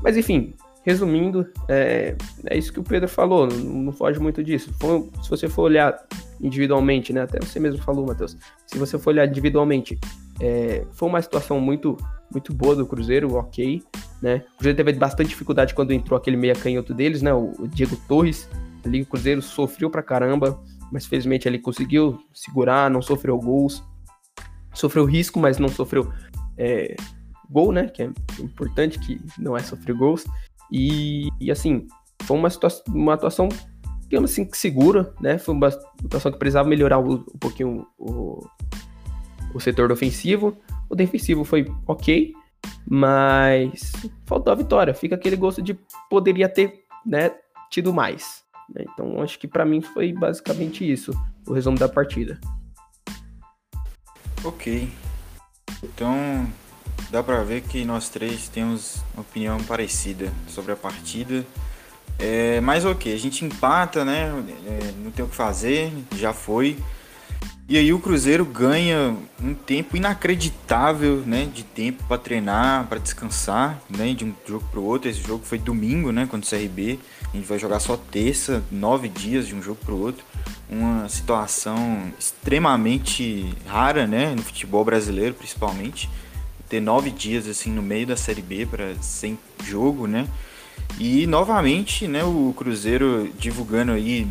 Mas 0.00 0.16
enfim, 0.16 0.54
resumindo, 0.84 1.46
é, 1.66 2.14
é 2.46 2.56
isso 2.56 2.72
que 2.72 2.78
o 2.78 2.84
Pedro 2.84 3.08
falou, 3.08 3.46
não, 3.46 3.56
não 3.56 3.92
foge 3.92 4.20
muito 4.20 4.44
disso. 4.44 4.70
se 5.22 5.30
você 5.30 5.48
for 5.48 5.62
olhar 5.62 5.98
individualmente, 6.40 7.12
né? 7.12 7.22
Até 7.22 7.40
você 7.40 7.58
mesmo 7.58 7.82
falou, 7.82 8.06
Matheus. 8.06 8.36
Se 8.66 8.78
você 8.78 8.98
for 8.98 9.10
olhar 9.10 9.26
individualmente, 9.26 9.98
é, 10.40 10.84
foi 10.92 11.08
uma 11.08 11.22
situação 11.22 11.58
muito, 11.58 11.96
muito 12.30 12.52
boa 12.52 12.76
do 12.76 12.86
Cruzeiro, 12.86 13.34
ok, 13.34 13.82
né? 14.20 14.44
O 14.54 14.58
Cruzeiro 14.58 14.76
teve 14.76 14.92
bastante 14.92 15.30
dificuldade 15.30 15.74
quando 15.74 15.92
entrou 15.92 16.18
aquele 16.18 16.36
meia 16.36 16.54
canhoto 16.54 16.92
deles, 16.92 17.22
né? 17.22 17.32
O, 17.32 17.52
o 17.58 17.66
Diego 17.66 17.96
Torres. 18.06 18.48
Ali 18.84 19.00
o 19.00 19.06
Cruzeiro 19.06 19.40
sofreu 19.40 19.88
pra 19.88 20.02
caramba, 20.02 20.60
mas 20.92 21.06
felizmente 21.06 21.48
ele 21.48 21.58
conseguiu 21.58 22.20
segurar, 22.34 22.90
não 22.90 23.00
sofreu 23.00 23.38
gols. 23.38 23.82
Sofreu 24.74 25.06
risco, 25.06 25.40
mas 25.40 25.58
não 25.58 25.68
sofreu 25.68 26.12
é, 26.58 26.94
gol, 27.48 27.72
né? 27.72 27.88
Que 27.88 28.02
é 28.02 28.10
importante, 28.38 28.98
que 28.98 29.18
não 29.38 29.56
é 29.56 29.60
sofrer 29.60 29.94
gols. 29.94 30.26
E, 30.70 31.28
e 31.40 31.50
assim, 31.50 31.86
foi 32.22 32.36
uma, 32.36 32.48
uma 32.88 33.14
atuação, 33.14 33.48
digamos 34.02 34.30
assim, 34.30 34.48
segura, 34.52 35.14
né? 35.20 35.38
Foi 35.38 35.54
uma 35.54 35.68
atuação 35.68 36.32
que 36.32 36.38
precisava 36.38 36.68
melhorar 36.68 36.98
um, 36.98 37.14
um 37.14 37.38
pouquinho 37.38 37.86
o, 37.98 38.46
o 39.54 39.60
setor 39.60 39.92
ofensivo. 39.92 40.56
O 40.88 40.94
defensivo 40.94 41.44
foi 41.44 41.66
ok, 41.86 42.32
mas 42.88 43.92
faltou 44.26 44.52
a 44.52 44.56
vitória. 44.56 44.94
Fica 44.94 45.14
aquele 45.14 45.36
gosto 45.36 45.62
de 45.62 45.78
poderia 46.10 46.48
ter 46.48 46.84
né, 47.04 47.30
tido 47.70 47.92
mais. 47.92 48.42
Né? 48.74 48.84
Então 48.92 49.20
acho 49.22 49.38
que 49.38 49.48
para 49.48 49.64
mim 49.64 49.80
foi 49.80 50.12
basicamente 50.12 50.90
isso, 50.90 51.12
o 51.46 51.52
resumo 51.52 51.78
da 51.78 51.88
partida. 51.88 52.38
Ok. 54.44 54.88
Então 55.82 56.46
dá 57.10 57.22
para 57.22 57.42
ver 57.42 57.62
que 57.62 57.84
nós 57.84 58.08
três 58.08 58.48
temos 58.48 58.96
opinião 59.16 59.58
parecida 59.64 60.32
sobre 60.48 60.72
a 60.72 60.76
partida. 60.76 61.44
É, 62.18 62.60
mas 62.60 62.84
ok, 62.84 63.12
a 63.12 63.18
gente 63.18 63.44
empata, 63.44 64.04
né? 64.04 64.32
É, 64.66 64.92
não 65.02 65.10
tem 65.10 65.24
o 65.24 65.28
que 65.28 65.34
fazer, 65.34 65.92
já 66.16 66.32
foi. 66.32 66.76
E 67.66 67.78
aí 67.78 67.94
o 67.94 67.98
Cruzeiro 67.98 68.44
ganha 68.44 69.16
um 69.42 69.54
tempo 69.54 69.96
inacreditável, 69.96 71.22
né, 71.24 71.48
de 71.52 71.62
tempo 71.62 72.04
para 72.06 72.18
treinar, 72.18 72.86
para 72.88 72.98
descansar, 72.98 73.80
né, 73.88 74.12
de 74.12 74.22
um 74.22 74.34
jogo 74.46 74.66
para 74.70 74.78
o 74.78 74.84
outro. 74.84 75.08
Esse 75.08 75.22
jogo 75.22 75.46
foi 75.46 75.58
domingo, 75.58 76.12
né, 76.12 76.26
contra 76.26 76.46
o 76.46 76.60
CRB. 76.60 76.98
A 77.32 77.36
gente 77.36 77.46
vai 77.46 77.58
jogar 77.58 77.80
só 77.80 77.96
terça, 77.96 78.62
nove 78.70 79.08
dias 79.08 79.46
de 79.46 79.54
um 79.54 79.62
jogo 79.62 79.78
para 79.82 79.94
o 79.94 79.98
outro. 79.98 80.22
Uma 80.68 81.08
situação 81.08 82.12
extremamente 82.18 83.54
rara, 83.66 84.06
né, 84.06 84.34
no 84.34 84.42
futebol 84.42 84.84
brasileiro, 84.84 85.34
principalmente 85.34 86.10
ter 86.68 86.80
nove 86.80 87.10
dias 87.10 87.46
assim 87.46 87.70
no 87.70 87.82
meio 87.82 88.06
da 88.06 88.16
Série 88.16 88.42
B 88.42 88.66
para 88.66 88.94
sem 89.00 89.38
jogo, 89.62 90.06
né? 90.06 90.28
E 90.98 91.26
novamente, 91.26 92.06
né, 92.06 92.22
o 92.24 92.52
Cruzeiro 92.56 93.32
divulgando 93.38 93.92
aí 93.92 94.26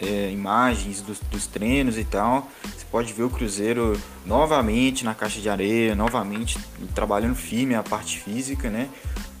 é, 0.00 0.30
imagens 0.30 1.00
dos, 1.00 1.18
dos, 1.20 1.46
treinos 1.46 1.98
e 1.98 2.04
tal, 2.04 2.50
você 2.62 2.84
pode 2.90 3.12
ver 3.12 3.24
o 3.24 3.30
Cruzeiro 3.30 3.98
novamente 4.24 5.04
na 5.04 5.14
caixa 5.14 5.40
de 5.40 5.48
areia, 5.48 5.94
novamente 5.94 6.58
trabalhando 6.94 7.34
firme 7.34 7.74
a 7.74 7.82
parte 7.82 8.18
física, 8.18 8.70
né? 8.70 8.88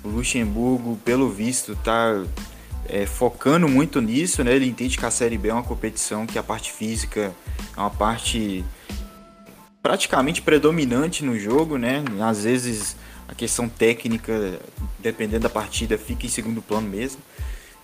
O 0.02 0.08
Luxemburgo, 0.08 0.98
pelo 1.04 1.30
visto, 1.30 1.72
está 1.72 2.22
é, 2.88 3.06
focando 3.06 3.68
muito 3.68 4.00
nisso, 4.00 4.42
né? 4.44 4.54
Ele 4.54 4.66
entende 4.66 4.98
que 4.98 5.04
a 5.04 5.10
Série 5.10 5.38
B 5.38 5.48
é 5.48 5.52
uma 5.52 5.62
competição 5.62 6.26
que 6.26 6.38
a 6.38 6.42
parte 6.42 6.72
física 6.72 7.34
é 7.76 7.80
uma 7.80 7.90
parte 7.90 8.64
praticamente 9.86 10.42
predominante 10.42 11.24
no 11.24 11.38
jogo, 11.38 11.78
né? 11.78 12.02
Às 12.20 12.42
vezes 12.42 12.96
a 13.28 13.36
questão 13.36 13.68
técnica, 13.68 14.58
dependendo 14.98 15.44
da 15.44 15.48
partida, 15.48 15.96
fica 15.96 16.26
em 16.26 16.28
segundo 16.28 16.60
plano 16.60 16.88
mesmo. 16.88 17.20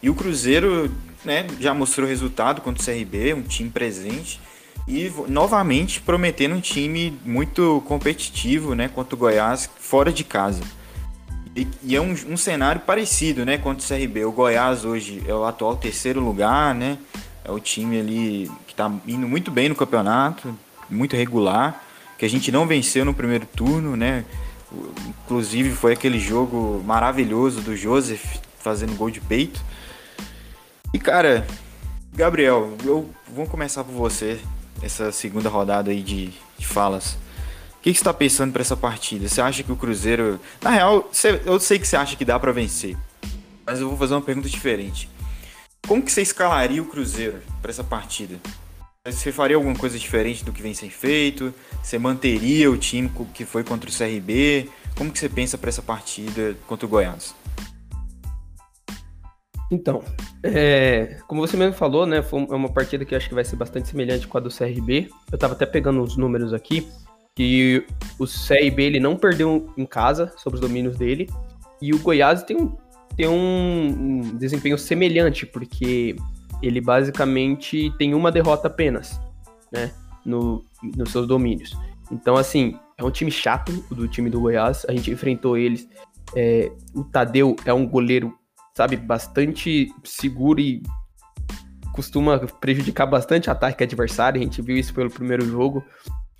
E 0.02 0.10
o 0.10 0.14
Cruzeiro 0.16 0.92
né, 1.24 1.46
já 1.60 1.72
mostrou 1.72 2.08
resultado 2.08 2.60
contra 2.60 2.82
o 2.82 2.84
CRB, 2.84 3.34
um 3.34 3.42
time 3.42 3.70
presente. 3.70 4.40
E 4.88 5.12
novamente 5.28 6.00
prometendo 6.00 6.56
um 6.56 6.60
time 6.60 7.16
muito 7.24 7.80
competitivo 7.86 8.74
né, 8.74 8.88
contra 8.88 9.14
o 9.14 9.18
Goiás 9.18 9.70
fora 9.78 10.12
de 10.12 10.24
casa. 10.24 10.64
E, 11.54 11.68
e 11.84 11.94
é 11.94 12.00
um, 12.00 12.16
um, 12.30 12.36
cenário 12.36 12.80
parecido 12.80 13.44
né, 13.44 13.58
contra 13.58 13.84
o 13.84 13.88
CRB. 13.88 14.24
O 14.24 14.32
Goiás 14.32 14.84
hoje 14.84 15.22
é 15.24 15.32
o 15.32 15.44
atual 15.44 15.76
terceiro 15.76 16.18
lugar, 16.18 16.74
né? 16.74 16.98
É 17.44 17.52
o 17.52 17.60
time 17.60 18.00
ali 18.00 18.50
que 18.66 18.72
está 18.72 18.90
indo 19.06 19.28
muito 19.28 19.52
bem 19.52 19.68
no 19.68 19.76
campeonato, 19.76 20.52
muito 20.90 21.14
regular, 21.14 21.80
que 22.22 22.26
a 22.26 22.30
gente 22.30 22.52
não 22.52 22.68
venceu 22.68 23.04
no 23.04 23.12
primeiro 23.12 23.44
turno, 23.46 23.96
né? 23.96 24.24
Inclusive 25.24 25.72
foi 25.72 25.94
aquele 25.94 26.20
jogo 26.20 26.80
maravilhoso 26.86 27.60
do 27.62 27.76
Joseph 27.76 28.36
fazendo 28.60 28.94
gol 28.94 29.10
de 29.10 29.20
peito. 29.20 29.60
E 30.94 31.00
cara, 31.00 31.44
Gabriel, 32.14 32.76
eu 32.84 33.10
vou 33.26 33.44
começar 33.48 33.82
por 33.82 33.90
você 33.90 34.38
essa 34.80 35.10
segunda 35.10 35.48
rodada 35.48 35.90
aí 35.90 36.00
de, 36.00 36.32
de 36.56 36.64
falas. 36.64 37.14
O 37.14 37.82
que, 37.82 37.92
você 37.92 37.98
está 37.98 38.14
pensando 38.14 38.52
para 38.52 38.62
essa 38.62 38.76
partida? 38.76 39.26
Você 39.26 39.40
acha 39.40 39.64
que 39.64 39.72
o 39.72 39.76
Cruzeiro. 39.76 40.38
Na 40.62 40.70
real, 40.70 41.10
eu 41.44 41.58
sei 41.58 41.76
que 41.80 41.88
você 41.88 41.96
acha 41.96 42.14
que 42.14 42.24
dá 42.24 42.38
para 42.38 42.52
vencer. 42.52 42.96
Mas 43.66 43.80
eu 43.80 43.88
vou 43.88 43.98
fazer 43.98 44.14
uma 44.14 44.22
pergunta 44.22 44.48
diferente. 44.48 45.10
Como 45.88 46.00
que 46.00 46.12
você 46.12 46.22
escalaria 46.22 46.80
o 46.80 46.86
Cruzeiro 46.86 47.42
para 47.60 47.72
essa 47.72 47.82
partida? 47.82 48.38
Você 49.04 49.32
faria 49.32 49.56
alguma 49.56 49.74
coisa 49.74 49.98
diferente 49.98 50.44
do 50.44 50.52
que 50.52 50.62
vem 50.62 50.72
sendo 50.72 50.92
feito? 50.92 51.52
Você 51.82 51.98
manteria 51.98 52.70
o 52.70 52.78
time 52.78 53.10
que 53.34 53.44
foi 53.44 53.64
contra 53.64 53.90
o 53.90 53.92
CRB? 53.92 54.70
Como 54.96 55.10
que 55.10 55.18
você 55.18 55.28
pensa 55.28 55.58
para 55.58 55.70
essa 55.70 55.82
partida 55.82 56.56
contra 56.68 56.86
o 56.86 56.88
Goiás? 56.88 57.34
Então, 59.72 60.04
é, 60.44 61.18
como 61.26 61.40
você 61.40 61.56
mesmo 61.56 61.74
falou, 61.74 62.06
né, 62.06 62.22
foi 62.22 62.46
é 62.48 62.54
uma 62.54 62.72
partida 62.72 63.04
que 63.04 63.12
acho 63.16 63.28
que 63.28 63.34
vai 63.34 63.44
ser 63.44 63.56
bastante 63.56 63.88
semelhante 63.88 64.28
com 64.28 64.38
a 64.38 64.40
do 64.40 64.50
CRB. 64.50 65.10
Eu 65.32 65.38
tava 65.38 65.54
até 65.54 65.66
pegando 65.66 66.00
os 66.00 66.16
números 66.16 66.54
aqui, 66.54 66.86
que 67.34 67.84
o 68.20 68.24
CRB 68.24 68.84
ele 68.84 69.00
não 69.00 69.16
perdeu 69.16 69.68
em 69.76 69.84
casa 69.84 70.32
sobre 70.36 70.60
os 70.60 70.60
domínios 70.60 70.96
dele, 70.96 71.28
e 71.80 71.92
o 71.92 71.98
Goiás 71.98 72.44
tem 72.44 72.56
um, 72.56 72.76
tem 73.16 73.26
um 73.26 74.36
desempenho 74.38 74.78
semelhante, 74.78 75.44
porque 75.44 76.14
ele 76.62 76.80
basicamente 76.80 77.92
tem 77.98 78.14
uma 78.14 78.30
derrota 78.30 78.68
apenas, 78.68 79.20
né, 79.72 79.92
no, 80.24 80.64
nos 80.96 81.10
seus 81.10 81.26
domínios. 81.26 81.76
Então, 82.10 82.36
assim, 82.36 82.78
é 82.96 83.04
um 83.04 83.10
time 83.10 83.30
chato 83.30 83.72
do 83.90 84.06
time 84.06 84.30
do 84.30 84.40
Goiás, 84.40 84.86
a 84.88 84.92
gente 84.92 85.10
enfrentou 85.10 85.56
eles. 85.56 85.88
É, 86.36 86.70
o 86.94 87.04
Tadeu 87.04 87.56
é 87.64 87.72
um 87.72 87.86
goleiro 87.86 88.32
sabe, 88.74 88.96
bastante 88.96 89.92
seguro 90.04 90.60
e 90.60 90.82
costuma 91.92 92.38
prejudicar 92.38 93.06
bastante 93.06 93.48
o 93.48 93.52
ataque 93.52 93.84
adversário. 93.84 94.40
A 94.40 94.44
gente 94.44 94.62
viu 94.62 94.76
isso 94.76 94.94
pelo 94.94 95.10
primeiro 95.10 95.46
jogo, 95.46 95.84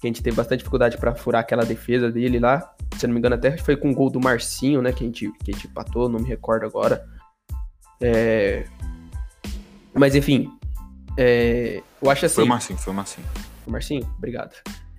que 0.01 0.07
a 0.07 0.09
gente 0.09 0.23
teve 0.23 0.37
bastante 0.37 0.61
dificuldade 0.61 0.97
para 0.97 1.15
furar 1.15 1.43
aquela 1.43 1.65
defesa 1.65 2.11
dele 2.11 2.39
lá. 2.39 2.75
Se 2.97 3.07
não 3.07 3.15
me 3.15 3.19
engano, 3.19 3.35
até 3.35 3.57
foi 3.59 3.77
com 3.77 3.91
o 3.91 3.95
gol 3.95 4.11
do 4.11 4.21
Marcinho, 4.21 4.81
né, 4.81 4.93
que 4.93 5.05
a 5.05 5.07
gente, 5.07 5.31
que 5.45 5.51
a 5.51 5.55
gente 5.55 5.67
empatou, 5.67 6.09
não 6.09 6.21
me 6.21 6.29
recordo 6.29 6.65
agora. 6.65 7.05
É... 8.01 8.65
Mas 9.95 10.15
enfim, 10.15 10.51
é... 11.19 11.83
eu 12.01 12.11
acho 12.11 12.27
assim. 12.27 12.37
Foi 12.37 12.45
o 12.45 12.49
Marcinho, 12.49 12.79
foi 12.79 12.93
o 12.93 12.97
Marcinho. 12.97 13.27
Foi 13.35 13.69
o 13.69 13.71
Marcinho? 13.71 14.15
Obrigado. 14.19 14.55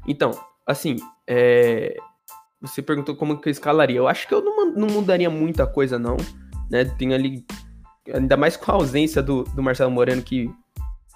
Então, 0.08 0.32
assim, 0.68 0.98
é... 1.28 1.96
você 2.62 2.82
perguntou 2.82 3.16
como 3.16 3.40
que 3.40 3.50
eu 3.50 3.52
escalaria. 3.52 3.98
Eu 3.98 4.08
acho 4.08 4.28
que 4.28 4.34
eu 4.34 4.42
não, 4.42 4.72
não 4.72 4.88
mudaria 4.88 5.30
muita 5.30 5.66
coisa, 5.66 5.98
não 5.98 6.18
né? 6.74 6.86
Tem 6.86 7.14
ali, 7.14 7.46
ainda 8.12 8.36
mais 8.36 8.58
com 8.58 8.72
a 8.72 8.76
ausência 8.76 9.22
do, 9.22 9.44
do 9.44 9.62
Marcelo 9.62 9.92
Moreno, 9.92 10.24
que, 10.24 10.50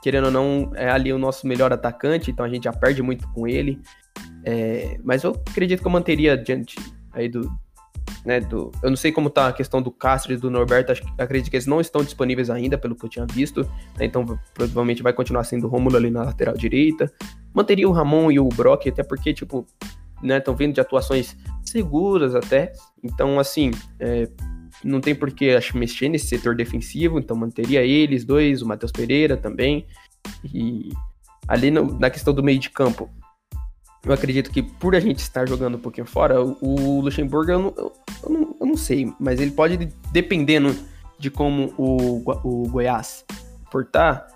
querendo 0.04 0.26
ou 0.26 0.32
não, 0.32 0.72
é 0.76 0.88
ali 0.88 1.12
o 1.12 1.18
nosso 1.18 1.48
melhor 1.48 1.74
atacante, 1.74 2.30
então 2.30 2.46
a 2.46 2.50
gente 2.50 2.66
já 2.66 2.74
perde 2.74 3.02
muito 3.02 3.28
com 3.30 3.48
ele. 3.48 3.82
É, 4.44 5.00
mas 5.04 5.24
eu 5.24 5.32
acredito 5.50 5.82
que 5.82 5.88
eu 5.88 5.92
manteria 5.92 6.38
diante 6.38 6.76
aí 7.12 7.28
do, 7.28 7.52
né, 8.28 8.42
do, 8.42 8.74
eu 8.84 8.90
não 8.90 8.98
sei 8.98 9.10
como 9.10 9.30
tá 9.30 9.48
a 9.48 9.54
questão 9.54 9.82
do 9.82 9.90
Castro 9.90 10.34
e 10.34 10.38
do 10.38 10.52
Norberto, 10.52 10.92
acho, 10.92 11.02
acredito 11.18 11.50
que 11.50 11.56
eles 11.56 11.66
não 11.66 11.80
estão 11.80 12.04
disponíveis 12.04 12.50
ainda, 12.50 12.78
pelo 12.78 12.94
que 12.94 13.06
eu 13.06 13.10
tinha 13.10 13.26
visto, 13.26 13.62
né, 13.98 14.06
então 14.06 14.26
provavelmente 14.54 15.02
vai 15.02 15.14
continuar 15.14 15.46
sendo 15.46 15.66
o 15.66 15.70
Rômulo 15.70 15.96
ali 15.96 16.10
na 16.10 16.24
lateral 16.24 16.54
direita. 16.56 17.10
Manteria 17.54 17.88
o 17.88 17.94
Ramon 17.94 18.30
e 18.30 18.38
o 18.38 18.50
Brock, 18.50 18.86
até 18.88 19.02
porque, 19.02 19.34
tipo, 19.34 19.66
né, 20.22 20.40
estão 20.40 20.58
vindo 20.58 20.74
de 20.74 20.82
atuações 20.82 21.38
seguras 21.64 22.36
até, 22.36 22.74
então, 23.02 23.40
assim, 23.40 23.72
é, 23.98 24.28
não 24.84 25.00
tem 25.00 25.16
por 25.16 25.32
que 25.32 25.52
acho, 25.52 25.78
mexer 25.78 26.10
nesse 26.10 26.28
setor 26.28 26.54
defensivo, 26.54 27.20
então 27.20 27.38
manteria 27.38 27.82
eles 27.82 28.26
dois, 28.26 28.62
o 28.62 28.68
Matheus 28.68 28.92
Pereira 28.92 29.38
também. 29.38 29.88
E 30.54 30.90
ali 31.48 31.72
no, 31.72 31.98
na 31.98 32.10
questão 32.10 32.34
do 32.34 32.44
meio 32.44 32.60
de 32.60 32.70
campo, 32.70 33.10
eu 34.08 34.14
acredito 34.14 34.50
que 34.50 34.64
por 34.64 34.96
a 34.96 35.00
gente 35.00 35.20
estar 35.20 35.48
jogando 35.48 35.76
um 35.76 35.80
pouquinho 35.80 36.08
fora, 36.08 36.42
o, 36.42 37.02
Luxemburgo 37.02 37.52
eu 37.52 37.60
não, 37.60 37.74
eu, 37.78 37.94
não, 38.30 38.56
eu 38.62 38.66
não, 38.66 38.78
sei, 38.78 39.12
mas 39.20 39.40
ele 39.40 39.52
pode, 39.52 39.78
dependendo 40.12 40.76
de 41.20 41.30
como 41.30 41.74
o, 41.78 42.24
o 42.44 42.70
Goiás 42.70 43.26
portar, 43.70 44.28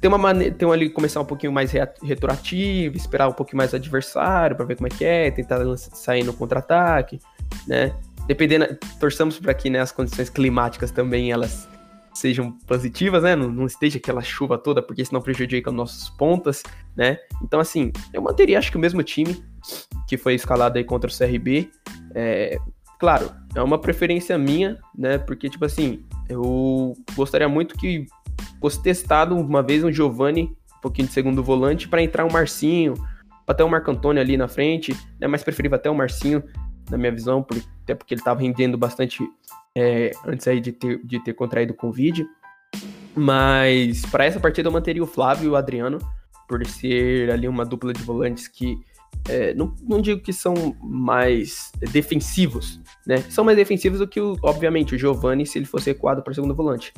ter 0.00 0.08
uma 0.08 0.18
maneira, 0.18 0.54
ter 0.54 0.68
ali 0.68 0.90
começar 0.90 1.20
um 1.20 1.24
pouquinho 1.24 1.52
mais 1.52 1.72
retroativo, 2.02 2.96
esperar 2.96 3.28
um 3.28 3.32
pouquinho 3.32 3.56
mais 3.58 3.72
o 3.72 3.76
adversário 3.76 4.54
para 4.54 4.66
ver 4.66 4.76
como 4.76 4.86
é 4.86 4.90
que 4.90 5.04
é, 5.04 5.30
tentar 5.30 5.60
sair 5.76 6.22
no 6.22 6.32
contra-ataque, 6.32 7.18
né? 7.66 7.94
dependendo, 8.26 8.76
torçamos 8.98 9.38
para 9.38 9.54
que 9.54 9.70
né, 9.70 9.80
as 9.80 9.92
condições 9.92 10.28
climáticas 10.28 10.90
também 10.90 11.30
elas 11.30 11.68
sejam 12.16 12.52
positivas, 12.66 13.22
né? 13.22 13.36
Não, 13.36 13.50
não, 13.50 13.66
esteja 13.66 13.98
aquela 13.98 14.22
chuva 14.22 14.56
toda, 14.56 14.82
porque 14.82 15.04
senão 15.04 15.20
prejudica 15.20 15.70
nossos 15.70 16.08
pontas, 16.10 16.62
né? 16.96 17.18
Então, 17.42 17.60
assim, 17.60 17.92
eu 18.12 18.22
manteria 18.22 18.58
acho 18.58 18.70
que 18.70 18.76
o 18.76 18.80
mesmo 18.80 19.02
time 19.02 19.42
que 20.08 20.16
foi 20.16 20.34
escalado 20.34 20.78
aí 20.78 20.84
contra 20.84 21.10
o 21.10 21.16
CRB. 21.16 21.70
É, 22.14 22.58
claro, 22.98 23.30
é 23.54 23.62
uma 23.62 23.78
preferência 23.78 24.38
minha, 24.38 24.78
né? 24.96 25.18
Porque, 25.18 25.50
tipo 25.50 25.64
assim, 25.64 26.04
eu 26.28 26.94
gostaria 27.14 27.48
muito 27.48 27.76
que 27.76 28.06
fosse 28.60 28.82
testado 28.82 29.36
uma 29.36 29.62
vez 29.62 29.84
um 29.84 29.92
Giovanni, 29.92 30.56
um 30.78 30.80
pouquinho 30.80 31.08
de 31.08 31.14
segundo 31.14 31.42
volante, 31.42 31.88
para 31.88 32.02
entrar 32.02 32.24
um 32.24 32.30
Marcinho, 32.30 32.94
até 33.46 33.62
o 33.62 33.68
Marco 33.68 33.90
Antônio 33.90 34.22
ali 34.22 34.36
na 34.36 34.48
frente, 34.48 34.96
né? 35.20 35.26
Mais 35.26 35.44
preferível 35.44 35.76
até 35.76 35.90
o 35.90 35.94
Marcinho, 35.94 36.42
na 36.90 36.96
minha 36.96 37.12
visão, 37.12 37.42
por, 37.42 37.58
até 37.82 37.94
porque 37.94 38.14
ele 38.14 38.20
estava 38.20 38.40
rendendo 38.40 38.78
bastante 38.78 39.22
é, 39.76 40.10
antes 40.26 40.48
aí 40.48 40.58
de 40.58 40.72
ter, 40.72 41.04
de 41.04 41.22
ter 41.22 41.34
contraído 41.34 41.74
Covid. 41.74 42.26
Mas 43.14 44.04
para 44.06 44.24
essa 44.24 44.40
partida 44.40 44.68
eu 44.68 44.72
manteria 44.72 45.02
o 45.02 45.06
Flávio 45.06 45.46
e 45.46 45.48
o 45.50 45.56
Adriano, 45.56 45.98
por 46.48 46.64
ser 46.66 47.30
ali 47.30 47.46
uma 47.46 47.64
dupla 47.64 47.92
de 47.92 48.02
volantes 48.02 48.48
que 48.48 48.78
é, 49.28 49.54
não, 49.54 49.74
não, 49.82 50.00
digo 50.00 50.20
que 50.20 50.32
são 50.32 50.76
mais 50.80 51.72
defensivos, 51.90 52.80
né? 53.06 53.18
São 53.28 53.44
mais 53.44 53.56
defensivos 53.56 53.98
do 53.98 54.06
que, 54.06 54.20
o, 54.20 54.36
obviamente, 54.42 54.94
o 54.94 54.98
Giovani 54.98 55.44
se 55.44 55.58
ele 55.58 55.64
fosse 55.66 55.90
recuado 55.90 56.22
para 56.22 56.32
segundo 56.32 56.54
volante. 56.54 56.92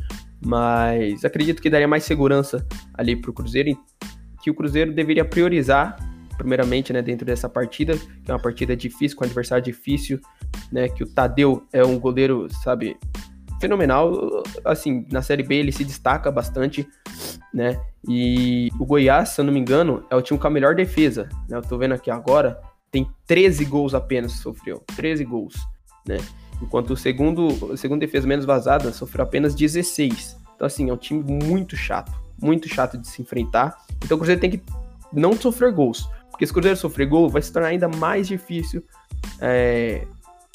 Mas 0.45 1.25
acredito 1.25 1.63
que 1.63 1.71
daria 1.71 1.89
mais 1.89 2.05
segurança 2.05 2.67
ali 2.95 3.17
para 3.17 3.31
o 3.31 3.35
Cruzeiro, 3.35 3.79
que 4.43 4.51
o 4.51 4.55
Cruzeiro 4.55 4.93
deveria 4.93 5.25
priorizar 5.25 5.97
primeiramente, 6.39 6.93
né, 6.93 7.03
dentro 7.03 7.27
dessa 7.27 7.49
partida, 7.49 7.99
que 8.25 8.31
é 8.31 8.33
uma 8.33 8.41
partida 8.41 8.77
difícil, 8.77 9.19
com 9.19 9.25
um 9.25 9.27
adversário 9.27 9.63
difícil, 9.63 10.21
né, 10.73 10.89
que 10.89 11.03
o 11.03 11.07
Tadeu 11.07 11.67
é 11.73 11.85
um 11.85 11.99
goleiro, 11.99 12.47
sabe, 12.63 12.97
fenomenal, 13.61 14.43
assim, 14.65 15.05
na 15.11 15.21
Série 15.21 15.43
B 15.43 15.57
ele 15.57 15.73
se 15.73 15.85
destaca 15.85 16.31
bastante, 16.31 16.89
né, 17.53 17.79
e 18.09 18.71
o 18.79 18.87
Goiás, 18.87 19.31
se 19.31 19.41
eu 19.41 19.45
não 19.45 19.53
me 19.53 19.59
engano, 19.59 20.05
é 20.09 20.15
o 20.15 20.23
time 20.23 20.39
com 20.39 20.47
a 20.47 20.51
melhor 20.51 20.75
defesa, 20.77 21.29
né, 21.49 21.57
eu 21.57 21.63
tô 21.63 21.77
vendo 21.77 21.93
aqui 21.93 22.11
agora, 22.11 22.59
tem 22.91 23.11
13 23.27 23.65
gols 23.65 23.93
apenas 23.95 24.33
sofreu, 24.33 24.83
13 24.95 25.25
gols, 25.25 25.57
né, 26.07 26.19
enquanto 26.63 26.93
o 26.93 26.97
segundo, 26.97 27.73
a 27.73 27.77
segunda 27.77 28.07
defesa 28.07 28.27
menos 28.27 28.45
vazada 28.45 28.93
sofreu 28.93 29.25
apenas 29.25 29.55
16, 29.57 30.39
então 30.55 30.67
assim, 30.67 30.89
é 30.89 30.93
um 30.93 30.97
time 30.97 31.23
muito 31.45 31.77
chato, 31.77 32.13
muito 32.41 32.69
chato 32.69 32.97
de 32.97 33.09
se 33.09 33.21
enfrentar, 33.21 33.77
então 34.05 34.15
o 34.15 34.19
Cruzeiro 34.19 34.41
tem 34.41 34.51
que 34.51 34.63
não 35.13 35.33
sofrer 35.33 35.73
gols, 35.73 36.09
porque 36.39 36.47
se 36.47 36.53
o 36.53 36.55
Cruzeiro 36.55 36.77
sofrer 36.77 37.09
gol, 37.09 37.29
vai 37.29 37.43
se 37.43 37.53
tornar 37.53 37.71
ainda 37.71 37.89
mais 37.89 38.29
difícil 38.29 38.85
é, 39.41 40.07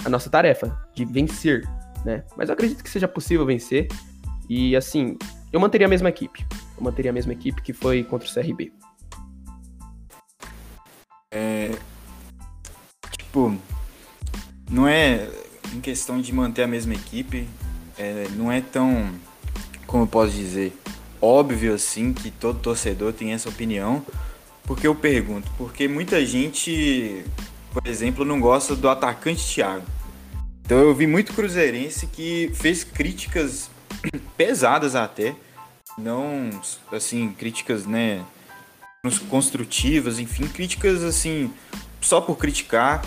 a 0.06 0.08
nossa 0.08 0.30
tarefa 0.30 0.80
de 0.96 1.04
vencer, 1.04 1.67
né? 2.06 2.24
Mas 2.38 2.48
eu 2.48 2.54
acredito 2.54 2.82
que 2.82 2.89
seja 2.89 3.06
possível 3.06 3.46
vencer. 3.46 3.89
E 4.48 4.78
assim, 4.78 5.17
eu 5.52 5.60
manteria 5.60 5.86
a 5.86 5.89
mesma 5.89 6.08
equipe. 6.08 6.48
Eu 6.78 6.84
manteria 6.86 7.12
a 7.12 7.13
mesma 7.13 7.34
equipe 7.34 7.62
que 7.62 7.74
foi 7.74 8.02
contra 8.02 8.26
o 8.26 8.34
CRB? 8.34 8.72
É, 11.30 11.72
tipo, 13.17 13.54
não 14.72 14.88
é 14.88 15.28
em 15.74 15.82
questão 15.82 16.22
de 16.22 16.32
manter 16.32 16.63
a 16.63 16.67
mesma 16.67 16.93
equipe, 16.93 17.46
é, 17.98 18.30
não 18.38 18.50
é 18.50 18.62
tão, 18.62 19.12
como 19.86 20.04
eu 20.04 20.08
posso 20.08 20.32
dizer, 20.32 20.72
óbvio 21.19 21.74
assim 21.74 22.13
que 22.13 22.32
todo 22.32 22.60
torcedor 22.60 23.12
tem 23.12 23.34
essa 23.34 23.50
opinião. 23.50 24.02
Porque 24.65 24.88
eu 24.88 24.95
pergunto, 24.95 25.52
porque 25.58 25.88
muita 25.88 26.26
gente, 26.26 27.23
por 27.73 27.86
exemplo, 27.86 28.23
não 28.23 28.39
gosta 28.39 28.76
do 28.76 28.88
atacante 28.88 29.45
Thiago. 29.54 29.86
Então 30.65 30.78
eu 30.80 30.95
vi 30.95 31.06
muito 31.06 31.34
cruzeirense 31.34 32.08
que 32.08 32.49
fez 32.54 32.84
críticas 32.84 33.69
pesadas 34.38 34.95
até, 34.95 35.36
não 35.97 36.49
assim, 36.91 37.30
críticas, 37.38 37.86
né, 37.86 38.23
construtivas, 39.30 40.19
enfim, 40.19 40.47
críticas 40.47 41.04
assim, 41.04 41.52
só 41.99 42.21
por 42.21 42.38
criticar 42.38 43.04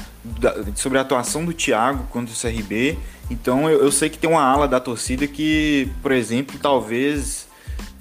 sobre 0.74 0.98
a 0.98 1.00
atuação 1.00 1.44
do 1.44 1.54
Thiago 1.54 2.04
contra 2.08 2.34
o 2.34 2.38
CRB. 2.38 2.98
Então 3.30 3.68
eu, 3.70 3.80
eu 3.80 3.90
sei 3.90 4.10
que 4.10 4.18
tem 4.18 4.28
uma 4.28 4.42
ala 4.42 4.68
da 4.68 4.78
torcida 4.78 5.26
que, 5.26 5.90
por 6.02 6.12
exemplo, 6.12 6.58
talvez 6.60 7.45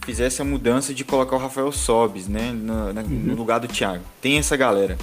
fizesse 0.06 0.42
a 0.42 0.46
mudança 0.46 0.94
de 0.94 1.04
colocar 1.04 1.36
o 1.36 1.40
Rafael 1.40 1.72
Sobes, 1.72 2.28
né, 2.28 2.52
no, 2.52 2.74
uhum. 2.74 3.04
no 3.04 3.36
lugar 3.36 3.60
do 3.60 3.68
Thiago. 3.68 4.04
Tem 4.22 4.38
essa 4.38 4.56
galera. 4.56 4.98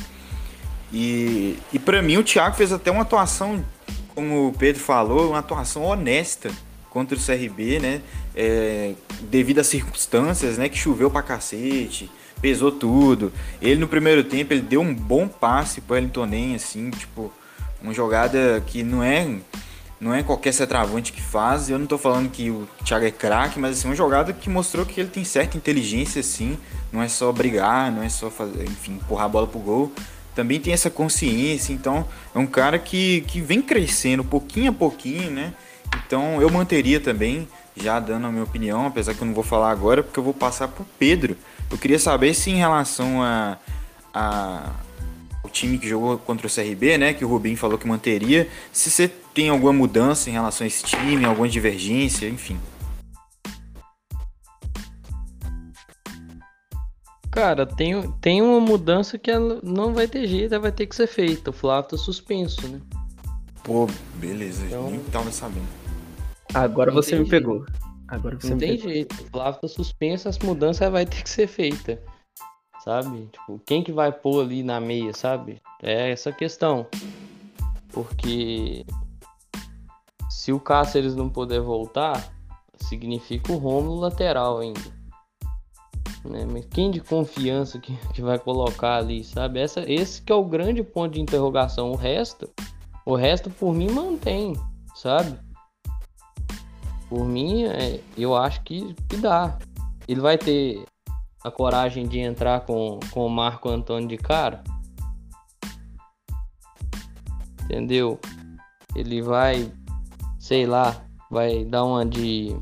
E, 0.92 1.58
e 1.72 1.78
para 1.78 2.00
mim 2.00 2.18
o 2.18 2.22
Thiago 2.22 2.54
fez 2.54 2.72
até 2.72 2.90
uma 2.90 3.02
atuação, 3.02 3.64
como 4.14 4.48
o 4.48 4.52
Pedro 4.52 4.80
falou, 4.80 5.30
uma 5.30 5.38
atuação 5.38 5.82
honesta 5.82 6.50
contra 6.88 7.16
o 7.16 7.20
CRB, 7.20 7.80
né? 7.80 8.00
É, 8.34 8.92
devido 9.22 9.58
às 9.58 9.66
circunstâncias, 9.66 10.56
né? 10.56 10.68
Que 10.68 10.78
choveu 10.78 11.10
pra 11.10 11.22
cacete, 11.22 12.10
pesou 12.40 12.70
tudo. 12.70 13.32
Ele 13.60 13.80
no 13.80 13.88
primeiro 13.88 14.22
tempo 14.22 14.52
ele 14.52 14.62
deu 14.62 14.80
um 14.80 14.94
bom 14.94 15.26
passe 15.26 15.80
pro 15.80 15.94
Wellington 15.94 16.26
Nem, 16.26 16.54
assim, 16.54 16.90
tipo, 16.90 17.32
uma 17.82 17.92
jogada 17.92 18.62
que 18.66 18.82
não 18.82 19.02
é 19.02 19.26
não 20.02 20.12
é 20.12 20.20
qualquer 20.20 20.52
centroavante 20.52 21.12
que 21.12 21.22
faz. 21.22 21.70
Eu 21.70 21.78
não 21.78 21.86
tô 21.86 21.96
falando 21.96 22.28
que 22.28 22.50
o 22.50 22.68
Thiago 22.84 23.06
é 23.06 23.10
craque, 23.12 23.60
mas 23.60 23.78
assim, 23.78 23.86
uma 23.86 23.94
jogada 23.94 24.32
que 24.32 24.50
mostrou 24.50 24.84
que 24.84 25.00
ele 25.00 25.08
tem 25.08 25.22
certa 25.22 25.56
inteligência, 25.56 26.18
assim. 26.18 26.58
Não 26.92 27.00
é 27.00 27.06
só 27.08 27.30
brigar, 27.30 27.92
não 27.92 28.02
é 28.02 28.08
só 28.08 28.28
fazer, 28.28 28.64
enfim, 28.64 28.94
empurrar 28.94 29.26
a 29.26 29.28
bola 29.28 29.46
pro 29.46 29.60
gol. 29.60 29.92
Também 30.34 30.58
tem 30.58 30.72
essa 30.72 30.90
consciência, 30.90 31.72
então 31.72 32.04
é 32.34 32.38
um 32.40 32.46
cara 32.46 32.80
que, 32.80 33.20
que 33.28 33.40
vem 33.40 33.62
crescendo 33.62 34.24
pouquinho 34.24 34.72
a 34.72 34.74
pouquinho, 34.74 35.30
né? 35.30 35.54
Então 36.04 36.42
eu 36.42 36.50
manteria 36.50 36.98
também, 36.98 37.46
já 37.76 38.00
dando 38.00 38.26
a 38.26 38.32
minha 38.32 38.42
opinião, 38.42 38.88
apesar 38.88 39.14
que 39.14 39.22
eu 39.22 39.26
não 39.26 39.34
vou 39.34 39.44
falar 39.44 39.70
agora, 39.70 40.02
porque 40.02 40.18
eu 40.18 40.24
vou 40.24 40.34
passar 40.34 40.66
pro 40.66 40.84
Pedro. 40.98 41.36
Eu 41.70 41.78
queria 41.78 41.98
saber 42.00 42.34
se 42.34 42.50
em 42.50 42.56
relação 42.56 43.22
a, 43.22 43.56
a 44.12 44.70
o 45.44 45.48
time 45.48 45.78
que 45.78 45.88
jogou 45.88 46.16
contra 46.18 46.46
o 46.46 46.50
CRB, 46.50 46.98
né, 46.98 47.12
que 47.12 47.24
o 47.24 47.28
Rubinho 47.28 47.56
falou 47.56 47.76
que 47.76 47.86
manteria, 47.86 48.48
se 48.72 48.90
você 48.90 49.08
tem 49.08 49.48
alguma 49.48 49.72
mudança 49.72 50.30
em 50.30 50.32
relação 50.32 50.64
a 50.64 50.68
esse 50.68 50.84
time, 50.84 51.24
alguma 51.24 51.48
divergência, 51.48 52.28
enfim. 52.28 52.58
Cara, 57.30 57.64
tem, 57.64 58.12
tem 58.20 58.42
uma 58.42 58.60
mudança 58.60 59.18
que 59.18 59.30
ela 59.30 59.58
não 59.62 59.94
vai 59.94 60.06
ter 60.06 60.26
jeito, 60.26 60.52
ela 60.52 60.62
vai 60.62 60.72
ter 60.72 60.86
que 60.86 60.94
ser 60.94 61.06
feita. 61.06 61.48
O 61.48 61.52
Flávio 61.52 61.90
tá 61.90 61.96
suspenso, 61.96 62.68
né? 62.68 62.78
Pô, 63.64 63.88
beleza, 64.16 64.66
então... 64.66 64.90
nem 64.90 65.00
tava 65.04 65.32
sabendo. 65.32 65.66
Agora 66.52 66.90
não 66.90 67.02
você 67.02 67.12
me 67.12 67.24
jeito. 67.24 67.30
pegou. 67.30 67.64
Agora 68.06 68.36
você 68.38 68.50
não 68.50 68.56
me 68.56 68.60
tem 68.60 68.76
pegou. 68.76 68.92
jeito. 68.92 69.14
O 69.14 69.30
Flávio 69.30 69.60
tá 69.62 69.68
suspenso, 69.68 70.28
as 70.28 70.38
mudanças 70.40 70.92
vai 70.92 71.06
ter 71.06 71.22
que 71.22 71.30
ser 71.30 71.46
feita 71.46 71.98
sabe? 72.84 73.28
Tipo, 73.32 73.60
quem 73.64 73.82
que 73.82 73.92
vai 73.92 74.10
pôr 74.12 74.42
ali 74.42 74.62
na 74.62 74.80
meia, 74.80 75.12
sabe? 75.12 75.60
É 75.82 76.10
essa 76.10 76.32
questão. 76.32 76.86
Porque 77.92 78.84
se 80.30 80.52
o 80.52 80.58
Cáceres 80.58 81.14
não 81.14 81.28
puder 81.28 81.60
voltar, 81.60 82.32
significa 82.78 83.52
o 83.52 83.58
Romulo 83.58 84.00
lateral 84.00 84.58
ainda. 84.58 85.02
Né? 86.24 86.46
Mas 86.50 86.66
quem 86.66 86.90
de 86.90 87.00
confiança 87.00 87.78
que, 87.78 87.96
que 88.14 88.22
vai 88.22 88.38
colocar 88.38 88.96
ali, 88.96 89.22
sabe? 89.24 89.60
Essa, 89.60 89.84
esse 89.90 90.22
que 90.22 90.32
é 90.32 90.34
o 90.34 90.44
grande 90.44 90.82
ponto 90.82 91.14
de 91.14 91.20
interrogação. 91.20 91.90
O 91.90 91.96
resto, 91.96 92.50
o 93.04 93.14
resto 93.14 93.50
por 93.50 93.74
mim 93.74 93.90
mantém, 93.90 94.54
sabe? 94.94 95.38
Por 97.08 97.24
mim, 97.24 97.64
é, 97.64 98.00
eu 98.16 98.34
acho 98.36 98.62
que, 98.62 98.94
que 99.08 99.16
dá. 99.16 99.58
Ele 100.08 100.20
vai 100.20 100.38
ter 100.38 100.84
a 101.44 101.50
coragem 101.50 102.06
de 102.06 102.18
entrar 102.18 102.60
com, 102.60 103.00
com 103.10 103.26
o 103.26 103.30
Marco 103.30 103.68
Antônio 103.68 104.08
de 104.08 104.16
cara. 104.16 104.62
Entendeu? 107.64 108.20
Ele 108.94 109.22
vai, 109.22 109.72
sei 110.38 110.66
lá, 110.66 111.04
vai 111.30 111.64
dar 111.64 111.84
uma 111.84 112.04
de 112.04 112.54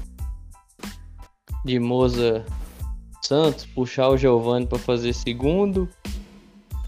de 1.65 1.79
Moza 1.79 2.45
Santos, 3.23 3.67
puxar 3.67 4.09
o 4.09 4.17
Giovanni 4.17 4.67
para 4.67 4.79
fazer 4.79 5.13
segundo 5.13 5.89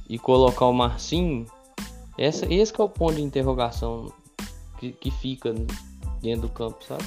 e 0.08 0.18
colocar 0.18 0.66
o 0.66 0.72
Marcinho. 0.72 1.46
Essa, 2.18 2.52
esse 2.52 2.72
é 2.78 2.82
o 2.82 2.88
ponto 2.88 3.14
de 3.14 3.22
interrogação 3.22 4.12
que, 4.78 4.92
que 4.92 5.10
fica 5.10 5.54
dentro 6.20 6.42
do 6.42 6.48
campo, 6.48 6.82
sabe? 6.84 7.04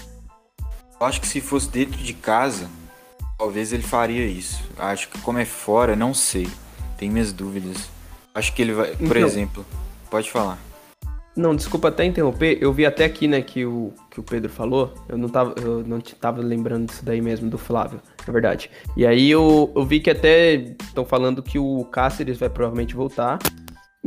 Eu 1.00 1.06
acho 1.06 1.20
que 1.20 1.28
se 1.28 1.42
fosse 1.42 1.70
dentro 1.70 1.98
de 1.98 2.14
casa, 2.14 2.70
Talvez 3.46 3.72
ele 3.72 3.84
faria 3.84 4.26
isso. 4.26 4.60
Acho 4.76 5.08
que 5.08 5.22
como 5.22 5.38
é 5.38 5.46
fora, 5.46 5.96
não 5.96 6.16
sei. 6.16 6.48
Tem 6.98 7.12
minhas 7.12 7.32
dúvidas. 7.32 7.88
Acho 8.34 8.52
que 8.56 8.60
ele 8.64 8.74
vai, 8.74 8.96
por 8.96 9.16
então, 9.16 9.28
exemplo, 9.28 9.66
pode 10.10 10.32
falar. 10.32 10.58
Não, 11.36 11.56
desculpa 11.56 11.90
até 11.90 12.04
interromper. 12.06 12.58
Eu 12.60 12.74
vi 12.74 12.88
até 12.88 13.06
aqui, 13.06 13.28
né, 13.28 13.44
que 13.44 13.64
o, 13.64 13.94
que 14.10 14.20
o 14.20 14.24
Pedro 14.24 14.52
falou. 14.52 14.96
Eu 15.08 15.16
não 15.16 15.30
tava, 15.30 15.54
eu 15.62 15.84
não 15.86 16.00
tava 16.00 16.42
lembrando 16.42 16.88
disso 16.88 17.06
daí 17.06 17.22
mesmo, 17.22 17.48
do 17.48 17.60
Flávio, 17.60 18.02
na 18.26 18.34
verdade. 18.34 18.72
E 18.98 19.06
aí 19.06 19.30
eu, 19.30 19.72
eu 19.76 19.86
vi 19.86 20.00
que 20.00 20.10
até 20.10 20.56
estão 20.82 21.06
falando 21.06 21.44
que 21.44 21.60
o 21.60 21.86
Cáceres 21.92 22.40
vai 22.40 22.50
provavelmente 22.50 22.96
voltar. 22.96 23.38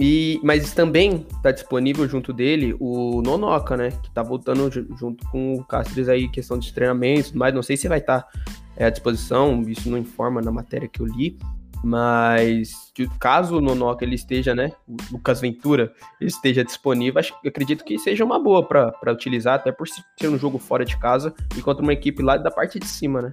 E, 0.01 0.41
mas 0.45 0.73
também 0.73 1.27
está 1.29 1.51
disponível 1.51 2.09
junto 2.09 2.33
dele 2.33 2.77
o 2.79 3.21
Nonoca, 3.21 3.77
né? 3.77 3.91
Que 3.91 4.09
tá 4.13 4.23
voltando 4.23 4.71
junto 4.97 5.29
com 5.29 5.55
o 5.55 5.65
Cáceres 5.65 6.09
aí, 6.09 6.29
questão 6.29 6.57
de 6.57 6.73
treinamento, 6.73 7.37
mas 7.37 7.53
não 7.53 7.65
sei 7.65 7.77
se 7.77 7.89
vai 7.89 7.99
estar 7.99 8.23
tá, 8.23 8.29
é, 8.77 8.85
à 8.85 8.91
disposição, 8.91 9.61
isso 9.63 9.91
não 9.91 9.99
informa 9.99 10.41
na 10.41 10.53
matéria 10.53 10.87
que 10.87 11.01
eu 11.01 11.07
li. 11.07 11.37
Mas 11.83 12.93
caso 13.19 13.57
o 13.57 13.61
Nonoca 13.61 14.05
ele 14.05 14.15
esteja, 14.15 14.55
né? 14.55 14.71
O 14.87 14.97
Lucas 15.13 15.41
Ventura 15.41 15.93
esteja 16.21 16.65
disponível, 16.65 17.19
acho, 17.19 17.35
eu 17.43 17.49
acredito 17.49 17.85
que 17.85 17.99
seja 17.99 18.25
uma 18.25 18.39
boa 18.39 18.65
para 18.65 19.13
utilizar, 19.13 19.55
até 19.57 19.73
por 19.73 19.89
ser 19.89 20.29
um 20.29 20.39
jogo 20.39 20.59
fora 20.59 20.85
de 20.85 20.97
casa 20.97 21.35
e 21.57 21.63
contra 21.63 21.83
uma 21.83 21.93
equipe 21.93 22.23
lá 22.23 22.37
da 22.37 22.53
parte 22.53 22.79
de 22.79 22.87
cima, 22.87 23.21
né? 23.21 23.33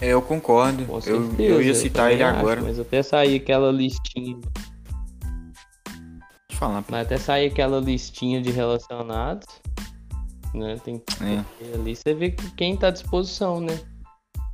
É, 0.00 0.08
eu 0.08 0.22
concordo. 0.22 0.82
Eu, 1.06 1.34
eu, 1.38 1.62
ia 1.62 1.74
citar 1.74 2.10
ele 2.10 2.22
acho, 2.22 2.38
agora. 2.38 2.62
Mas 2.62 2.78
até 2.78 3.02
sair 3.02 3.36
aquela 3.36 3.70
listinha 3.70 4.38
falar. 6.60 6.84
Vai 6.88 7.00
até 7.00 7.16
sair 7.16 7.46
aquela 7.46 7.80
listinha 7.80 8.40
de 8.42 8.50
relacionados. 8.50 9.46
Né? 10.52 10.76
Tem 10.84 11.02
é. 11.22 11.74
ali 11.74 11.96
você 11.96 12.12
vê 12.12 12.30
quem 12.56 12.76
tá 12.76 12.88
à 12.88 12.90
disposição, 12.90 13.60
né? 13.60 13.80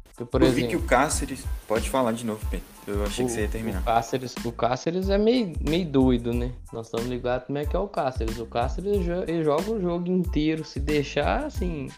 Porque, 0.04 0.24
por 0.24 0.40
eu 0.40 0.48
exemplo, 0.48 0.70
vi 0.70 0.76
que 0.76 0.76
o 0.76 0.86
Cáceres. 0.86 1.44
Pode 1.66 1.90
falar 1.90 2.12
de 2.12 2.24
novo, 2.24 2.40
Pedro. 2.48 2.66
Eu 2.86 3.04
achei 3.04 3.24
o, 3.24 3.28
que 3.28 3.34
você 3.34 3.42
ia 3.42 3.48
terminar. 3.48 3.80
O 3.80 3.84
Cáceres, 3.84 4.34
o 4.44 4.52
Cáceres 4.52 5.10
é 5.10 5.18
meio, 5.18 5.52
meio 5.60 5.84
doido, 5.84 6.32
né? 6.32 6.52
Nós 6.72 6.86
estamos 6.86 7.06
ligados 7.06 7.46
como 7.46 7.58
é 7.58 7.66
que 7.66 7.74
é 7.74 7.78
o 7.78 7.88
Cáceres. 7.88 8.38
O 8.38 8.46
Cáceres 8.46 9.06
ele 9.26 9.42
joga 9.42 9.70
o 9.70 9.80
jogo 9.80 10.08
inteiro, 10.08 10.64
se 10.64 10.78
deixar 10.78 11.44
assim. 11.44 11.88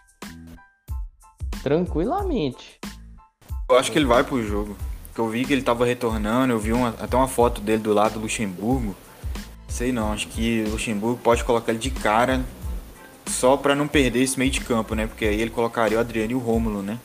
Tranquilamente. 1.61 2.79
Eu 3.69 3.77
acho 3.77 3.91
que 3.91 3.97
ele 3.97 4.05
vai 4.05 4.23
pro 4.23 4.43
jogo. 4.43 4.75
Porque 5.07 5.21
eu 5.21 5.29
vi 5.29 5.45
que 5.45 5.53
ele 5.53 5.61
tava 5.61 5.85
retornando, 5.85 6.51
eu 6.51 6.59
vi 6.59 6.73
uma, 6.73 6.89
até 6.99 7.15
uma 7.15 7.27
foto 7.27 7.61
dele 7.61 7.83
do 7.83 7.93
lado 7.93 8.13
do 8.13 8.21
Luxemburgo. 8.21 8.95
Sei 9.69 9.91
não, 9.91 10.11
acho 10.11 10.27
que 10.27 10.63
o 10.63 10.71
Luxemburgo 10.71 11.19
pode 11.21 11.43
colocar 11.43 11.71
ele 11.71 11.79
de 11.79 11.91
cara 11.91 12.43
só 13.27 13.55
para 13.55 13.75
não 13.75 13.87
perder 13.87 14.23
esse 14.23 14.37
meio 14.37 14.51
de 14.51 14.61
campo, 14.61 14.95
né? 14.95 15.07
Porque 15.07 15.25
aí 15.25 15.39
ele 15.39 15.51
colocaria 15.51 15.97
o 15.97 16.01
Adriano 16.01 16.31
e 16.31 16.35
o 16.35 16.39
Rômulo, 16.39 16.81
né? 16.81 16.99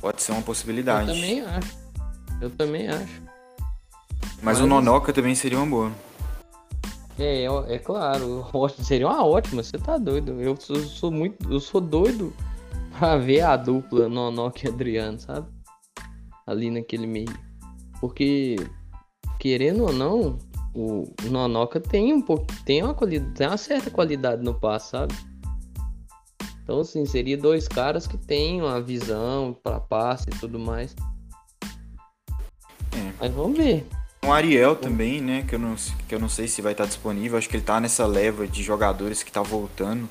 Pode 0.00 0.22
ser 0.22 0.32
uma 0.32 0.42
possibilidade. 0.42 1.10
Eu 1.10 1.14
também 1.14 1.40
acho. 1.42 1.78
Eu 2.40 2.50
também 2.50 2.88
acho. 2.88 3.22
Mas, 4.42 4.58
Mas... 4.58 4.60
o 4.60 4.66
Nonoca 4.66 5.12
também 5.12 5.34
seria 5.34 5.58
uma 5.58 5.66
boa. 5.66 5.92
É, 7.18 7.44
é, 7.44 7.74
é 7.74 7.78
claro, 7.78 8.44
seria 8.82 9.06
uma 9.06 9.24
ótima, 9.24 9.62
você 9.62 9.78
tá 9.78 9.98
doido. 9.98 10.40
Eu 10.40 10.56
sou, 10.58 10.76
sou, 10.76 11.10
muito. 11.10 11.52
Eu 11.52 11.60
sou 11.60 11.80
doido 11.80 12.32
pra 12.98 13.16
ver 13.16 13.42
a 13.42 13.56
dupla 13.56 14.08
Nonoca 14.08 14.60
e 14.64 14.68
Adriano, 14.68 15.20
sabe? 15.20 15.46
Ali 16.46 16.70
naquele 16.70 17.06
meio. 17.06 17.32
Porque, 18.00 18.56
querendo 19.38 19.84
ou 19.84 19.92
não, 19.92 20.38
o 20.74 21.06
Nonoca 21.24 21.78
tem 21.78 22.12
um 22.12 22.20
pouco, 22.20 22.46
tem 22.64 22.82
uma 22.82 22.94
qualidade, 22.94 23.34
tem 23.34 23.46
uma 23.46 23.56
certa 23.56 23.90
qualidade 23.90 24.42
no 24.42 24.54
passe, 24.54 24.90
sabe? 24.90 25.14
Então, 26.62 26.80
assim, 26.80 27.04
seria 27.04 27.36
dois 27.36 27.66
caras 27.66 28.06
que 28.06 28.16
têm 28.16 28.62
uma 28.62 28.80
visão 28.80 29.56
para 29.62 29.80
passe 29.80 30.28
e 30.28 30.38
tudo 30.38 30.58
mais. 30.58 30.94
É. 32.92 33.12
Mas 33.20 33.32
vamos 33.32 33.58
ver. 33.58 33.86
O 34.24 34.32
Ariel 34.32 34.76
também, 34.76 35.20
né? 35.20 35.44
Que 35.46 35.56
eu, 35.56 35.58
não, 35.58 35.74
que 36.08 36.14
eu 36.14 36.20
não 36.20 36.28
sei 36.28 36.46
se 36.46 36.62
vai 36.62 36.72
estar 36.72 36.86
disponível. 36.86 37.36
Acho 37.36 37.48
que 37.48 37.56
ele 37.56 37.64
tá 37.64 37.80
nessa 37.80 38.06
leva 38.06 38.46
de 38.46 38.62
jogadores 38.62 39.22
que 39.22 39.32
tá 39.32 39.42
voltando. 39.42 40.08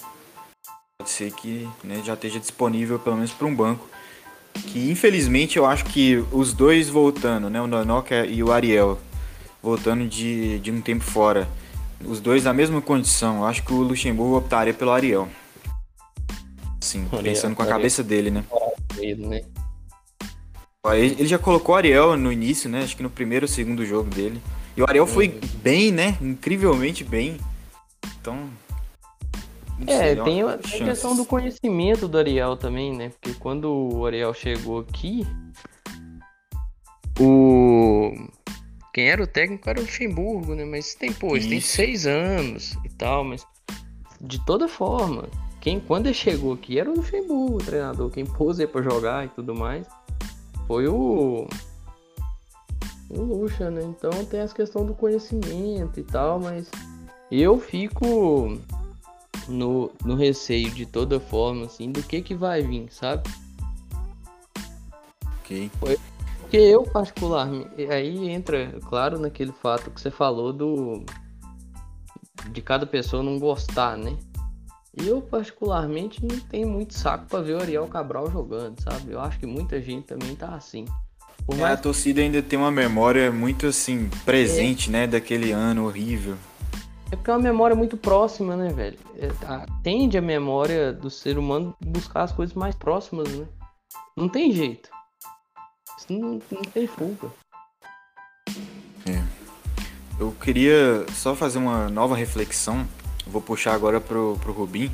Pode 0.98 1.10
ser 1.10 1.32
que 1.32 1.68
né, 1.84 2.02
já 2.04 2.14
esteja 2.14 2.40
disponível 2.40 3.00
pelo 3.00 3.16
menos 3.16 3.32
para 3.32 3.48
um 3.48 3.56
banco. 3.56 3.88
Que 4.54 4.92
infelizmente 4.92 5.58
eu 5.58 5.66
acho 5.66 5.86
que 5.86 6.18
os 6.32 6.54
dois 6.54 6.90
voltando, 6.90 7.50
né? 7.50 7.62
O 7.62 7.68
Nonoka 7.68 8.26
e 8.26 8.44
o 8.44 8.52
Ariel 8.52 9.00
voltando 9.62 10.08
de, 10.08 10.60
de 10.60 10.72
um 10.72 10.82
tempo 10.82 11.04
fora. 11.04 11.48
Os 12.04 12.20
dois 12.20 12.44
na 12.44 12.54
mesma 12.54 12.82
condição. 12.82 13.38
Eu 13.38 13.46
acho 13.46 13.64
que 13.64 13.74
o 13.74 13.82
Luxemburgo 13.82 14.38
optaria 14.38 14.74
pelo 14.74 14.92
Ariel. 14.92 15.28
Sim, 16.80 17.08
pensando 17.22 17.56
com 17.56 17.62
a 17.62 17.68
cabeça 17.68 18.04
dele, 18.04 18.32
né? 18.32 18.44
né? 19.18 19.44
Ele 20.96 21.28
já 21.28 21.38
colocou 21.38 21.76
o 21.76 21.78
Ariel 21.78 22.18
no 22.18 22.32
início, 22.32 22.68
né? 22.68 22.82
Acho 22.82 22.98
que 22.98 23.04
no 23.04 23.10
primeiro 23.10 23.44
ou 23.44 23.48
segundo 23.48 23.86
jogo 23.86 24.10
dele. 24.10 24.42
E 24.76 24.82
o 24.82 24.86
Ariel 24.88 25.06
foi 25.06 25.28
uhum. 25.28 25.40
bem, 25.62 25.92
né? 25.92 26.18
Incrivelmente 26.20 27.04
bem. 27.04 27.38
Então. 28.20 28.50
É, 29.86 30.16
sei, 30.16 30.24
tem 30.24 30.42
a, 30.42 30.58
tem 30.58 30.82
a 30.82 30.86
questão 30.86 31.16
do 31.16 31.24
conhecimento 31.24 32.08
do 32.08 32.18
Ariel 32.18 32.58
também, 32.58 32.96
né? 32.96 33.10
Porque 33.10 33.38
quando 33.38 33.66
o 33.66 34.06
Ariel 34.06 34.34
chegou 34.34 34.80
aqui, 34.80 35.26
o. 37.20 38.12
Quem 38.94 39.10
era 39.10 39.24
o 39.24 39.28
técnico 39.28 39.70
era 39.70 39.80
o 39.80 39.84
Luxemburgo, 39.84 40.54
né? 40.54 40.66
Mas 40.66 40.94
tem, 40.96 41.14
pô, 41.14 41.30
tem 41.32 41.62
seis 41.62 42.06
anos 42.06 42.78
e 42.84 42.90
tal, 42.90 43.24
mas 43.24 43.46
de 44.20 44.44
toda 44.46 44.68
forma, 44.68 45.30
quem 45.60 45.80
quando 45.80 46.08
ele 46.08 46.14
chegou 46.14 46.54
aqui 46.54 46.78
era 46.80 46.90
o 46.90 46.96
Luxemburgo, 46.96 47.56
o 47.56 47.58
treinador, 47.58 48.10
quem 48.10 48.26
pôs 48.26 48.60
ele 48.60 48.68
pra 48.68 48.82
jogar 48.82 49.26
e 49.26 49.30
tudo 49.30 49.56
mais 49.56 49.88
foi 50.68 50.88
o. 50.88 51.48
O 53.10 53.22
Lucha, 53.22 53.70
né? 53.70 53.82
Então 53.84 54.10
tem 54.26 54.40
essa 54.40 54.56
questão 54.56 54.86
do 54.86 54.94
conhecimento 54.94 56.00
e 56.00 56.04
tal, 56.04 56.40
mas 56.40 56.72
eu 57.30 57.60
fico 57.60 58.58
no, 59.50 59.92
no 60.06 60.16
receio 60.16 60.72
de 60.72 60.86
toda 60.86 61.20
forma, 61.20 61.66
assim, 61.66 61.92
do 61.92 62.02
que 62.02 62.22
que 62.22 62.34
vai 62.34 62.62
vir, 62.62 62.88
sabe? 62.90 63.30
Ok. 65.40 65.70
Porque 66.52 66.66
eu, 66.66 66.84
particularmente, 66.84 67.70
aí 67.90 68.30
entra, 68.30 68.78
claro, 68.86 69.18
naquele 69.18 69.54
fato 69.54 69.90
que 69.90 70.02
você 70.02 70.12
falou 70.12 70.52
do. 70.52 71.06
de 72.52 72.62
cada 72.62 72.86
pessoa 72.86 73.24
não 73.24 73.40
gostar, 73.40 73.96
né? 73.96 74.18
E 75.02 75.08
eu, 75.08 75.22
particularmente, 75.22 76.20
não 76.26 76.38
tenho 76.42 76.68
muito 76.68 76.94
saco 76.94 77.26
para 77.28 77.42
ver 77.42 77.54
o 77.54 77.62
Ariel 77.62 77.88
Cabral 77.88 78.30
jogando, 78.30 78.82
sabe? 78.82 79.14
Eu 79.14 79.22
acho 79.22 79.40
que 79.40 79.46
muita 79.46 79.82
gente 79.82 80.08
também 80.08 80.36
tá 80.36 80.50
assim. 80.50 80.84
É, 81.58 81.64
a 81.64 81.78
torcida 81.78 82.20
ainda 82.20 82.42
tem 82.42 82.60
uma 82.60 82.70
memória 82.70 83.32
muito, 83.32 83.68
assim, 83.68 84.10
presente, 84.26 84.90
é. 84.90 84.92
né? 84.92 85.08
Daquele 85.08 85.54
ano 85.54 85.86
horrível. 85.86 86.36
É 87.10 87.16
porque 87.16 87.32
é 87.32 87.34
uma 87.34 87.40
memória 87.40 87.78
muito 87.78 87.96
próxima, 87.96 88.58
né, 88.58 88.74
velho? 88.74 89.00
É, 89.16 89.30
tende 89.82 90.18
a 90.18 90.22
memória 90.22 90.92
do 90.92 91.10
ser 91.10 91.38
humano 91.38 91.74
buscar 91.80 92.24
as 92.24 92.34
coisas 92.34 92.54
mais 92.54 92.76
próximas, 92.76 93.30
né? 93.30 93.48
Não 94.18 94.28
tem 94.28 94.52
jeito. 94.52 94.90
Não, 96.10 96.40
não 96.52 96.62
tem 96.74 96.88
fuga. 96.88 97.30
É. 99.06 99.24
Eu 100.20 100.32
queria 100.42 101.06
só 101.14 101.36
fazer 101.36 101.58
uma 101.58 101.90
nova 101.90 102.16
reflexão 102.16 102.88
vou 103.32 103.42
puxar 103.42 103.74
agora 103.74 104.00
pro, 104.00 104.38
pro 104.42 104.52
Rubim. 104.52 104.92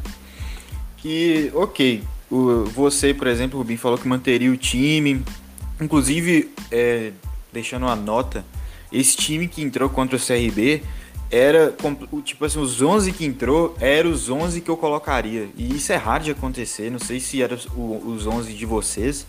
Que, 0.97 1.51
ok, 1.53 2.03
o, 2.29 2.65
você, 2.65 3.13
por 3.13 3.27
exemplo, 3.27 3.57
Rubim, 3.57 3.77
falou 3.77 3.97
que 3.97 4.07
manteria 4.07 4.51
o 4.51 4.57
time. 4.57 5.23
Inclusive, 5.81 6.51
é, 6.71 7.11
deixando 7.51 7.83
uma 7.83 7.95
nota, 7.95 8.45
esse 8.91 9.17
time 9.17 9.47
que 9.47 9.61
entrou 9.61 9.89
contra 9.89 10.15
o 10.15 10.19
CRB 10.19 10.83
era, 11.29 11.75
tipo 12.23 12.45
assim, 12.45 12.59
os 12.59 12.81
11 12.81 13.11
que 13.11 13.25
entrou 13.25 13.75
eram 13.79 14.11
os 14.11 14.29
11 14.29 14.61
que 14.61 14.69
eu 14.69 14.77
colocaria. 14.77 15.49
E 15.57 15.75
isso 15.75 15.91
é 15.91 15.95
raro 15.95 16.23
de 16.23 16.31
acontecer, 16.31 16.89
não 16.89 16.99
sei 16.99 17.19
se 17.19 17.41
eram 17.41 17.57
os 17.75 18.25
11 18.25 18.53
de 18.53 18.65
vocês, 18.65 19.27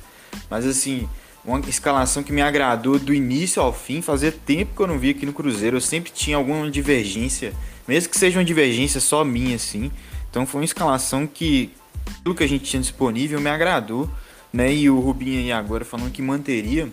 mas 0.48 0.64
assim, 0.64 1.08
uma 1.48 1.60
escalação 1.68 2.22
que 2.22 2.32
me 2.32 2.42
agradou 2.42 2.98
do 2.98 3.14
início 3.14 3.62
ao 3.62 3.72
fim. 3.72 4.02
Fazia 4.02 4.30
tempo 4.30 4.74
que 4.76 4.82
eu 4.82 4.86
não 4.86 4.98
via 4.98 5.12
aqui 5.12 5.26
no 5.26 5.32
Cruzeiro, 5.32 5.76
eu 5.76 5.80
sempre 5.80 6.10
tinha 6.10 6.36
alguma 6.36 6.70
divergência 6.70 7.52
mesmo 7.88 8.10
que 8.10 8.18
seja 8.18 8.38
uma 8.38 8.44
divergência 8.44 9.00
só 9.00 9.24
minha, 9.24 9.56
assim. 9.56 9.90
Então 10.30 10.44
foi 10.44 10.60
uma 10.60 10.66
escalação 10.66 11.26
que, 11.26 11.72
tudo 12.22 12.36
que 12.36 12.44
a 12.44 12.46
gente 12.46 12.64
tinha 12.64 12.82
disponível, 12.82 13.40
me 13.40 13.48
agradou, 13.48 14.08
né? 14.52 14.70
E 14.72 14.90
o 14.90 15.00
Rubinho 15.00 15.38
aí 15.38 15.50
agora 15.50 15.86
falando 15.86 16.12
que 16.12 16.20
manteria. 16.20 16.92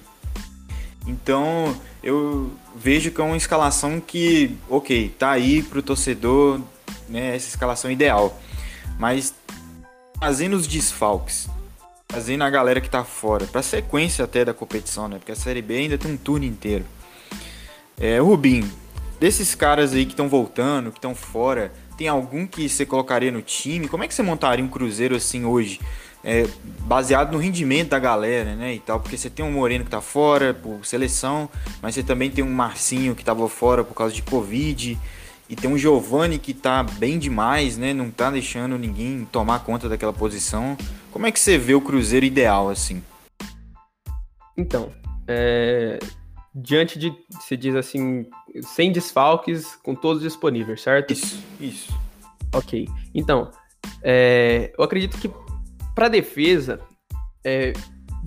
Então 1.06 1.76
eu 2.02 2.50
vejo 2.74 3.12
que 3.12 3.20
é 3.20 3.24
uma 3.26 3.36
escalação 3.36 4.00
que, 4.00 4.56
ok, 4.70 5.14
tá 5.20 5.32
aí 5.32 5.62
pro 5.62 5.84
torcedor, 5.84 6.62
né? 7.10 7.36
Essa 7.36 7.50
escalação 7.50 7.92
ideal. 7.92 8.40
Mas 8.98 9.36
fazendo 10.18 10.56
os 10.56 10.66
desfalques, 10.66 11.50
fazendo 12.10 12.44
a 12.44 12.50
galera 12.50 12.80
que 12.80 12.90
tá 12.90 13.04
fora, 13.04 13.46
pra 13.46 13.62
sequência 13.62 14.26
até 14.26 14.46
da 14.46 14.54
competição, 14.54 15.08
né? 15.08 15.18
Porque 15.18 15.32
a 15.32 15.36
Série 15.36 15.62
B 15.62 15.76
ainda 15.78 15.98
tem 15.98 16.12
um 16.12 16.18
turno 16.18 16.46
inteiro. 16.46 16.86
É, 18.00 18.22
o 18.22 18.26
Rubinho, 18.26 18.70
Desses 19.20 19.56
caras 19.56 19.94
aí 19.94 20.06
que 20.06 20.12
estão 20.12 20.28
voltando, 20.28 20.92
que 20.92 20.98
estão 20.98 21.16
fora, 21.16 21.72
tem 21.98 22.08
algum 22.08 22.46
que 22.46 22.68
você 22.68 22.86
colocaria 22.86 23.32
no 23.32 23.42
time? 23.42 23.88
Como 23.88 24.04
é 24.04 24.08
que 24.08 24.14
você 24.14 24.22
montaria 24.22 24.64
um 24.64 24.68
Cruzeiro 24.68 25.16
assim 25.16 25.46
hoje? 25.46 25.80
É, 26.22 26.48
baseado 26.80 27.32
no 27.32 27.38
rendimento 27.38 27.90
da 27.90 28.00
galera, 28.00 28.56
né, 28.56 28.74
e 28.74 28.80
tal, 28.80 29.00
porque 29.00 29.16
você 29.16 29.30
tem 29.30 29.46
um 29.46 29.52
Moreno 29.52 29.86
que 29.86 29.92
tá 29.92 30.02
fora 30.02 30.56
por 30.56 30.84
seleção, 30.84 31.48
mas 31.82 31.94
você 31.94 32.02
também 32.02 32.32
tem 32.32 32.44
um 32.44 32.52
Marcinho 32.52 33.14
que 33.14 33.24
tava 33.24 33.48
fora 33.48 33.84
por 33.84 33.94
causa 33.94 34.14
de 34.14 34.24
Covid, 34.24 34.98
e 35.50 35.56
tem 35.56 35.70
um 35.70 35.78
Giovani 35.78 36.40
que 36.40 36.54
tá 36.54 36.84
bem 36.84 37.20
demais, 37.20 37.78
né, 37.78 37.94
não 37.94 38.10
tá 38.10 38.32
deixando 38.32 38.78
ninguém 38.78 39.26
tomar 39.32 39.60
conta 39.60 39.88
daquela 39.88 40.14
posição. 40.14 40.78
Como 41.12 41.26
é 41.26 41.32
que 41.32 41.40
você 41.40 41.58
vê 41.58 41.74
o 41.74 41.82
Cruzeiro 41.82 42.26
ideal, 42.26 42.70
assim? 42.70 43.04
Então, 44.58 44.92
é, 45.28 46.00
diante 46.54 46.98
de, 46.98 47.14
se 47.42 47.56
diz 47.58 47.76
assim, 47.76 48.26
sem 48.62 48.92
desfalques, 48.92 49.76
com 49.84 49.94
todos 49.94 50.22
disponíveis, 50.22 50.82
certo? 50.82 51.12
Isso, 51.12 51.44
isso. 51.60 51.94
Ok. 52.54 52.88
Então, 53.14 53.52
é, 54.02 54.74
eu 54.78 54.84
acredito 54.84 55.18
que 55.18 55.30
para 55.94 56.08
defesa, 56.08 56.80
é, 57.44 57.74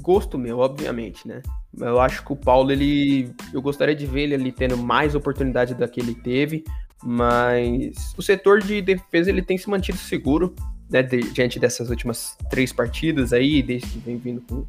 gosto 0.00 0.38
meu, 0.38 0.58
obviamente, 0.58 1.26
né? 1.26 1.42
Eu 1.78 2.00
acho 2.00 2.24
que 2.24 2.32
o 2.32 2.36
Paulo, 2.36 2.72
ele. 2.72 3.32
Eu 3.52 3.60
gostaria 3.60 3.94
de 3.94 4.06
ver 4.06 4.22
ele 4.22 4.34
ali 4.34 4.52
tendo 4.52 4.76
mais 4.76 5.14
oportunidade 5.14 5.74
da 5.74 5.86
que 5.86 6.00
ele 6.00 6.14
teve, 6.14 6.64
mas 7.02 8.14
o 8.16 8.22
setor 8.22 8.60
de 8.60 8.82
defesa 8.82 9.30
ele 9.30 9.42
tem 9.42 9.56
se 9.56 9.68
mantido 9.68 9.98
seguro, 9.98 10.54
né? 10.90 11.02
Diante 11.02 11.58
dessas 11.58 11.90
últimas 11.90 12.36
três 12.50 12.72
partidas 12.72 13.32
aí, 13.32 13.62
desde 13.62 13.88
que 13.88 13.98
vem 13.98 14.16
vindo 14.16 14.40
com 14.42 14.66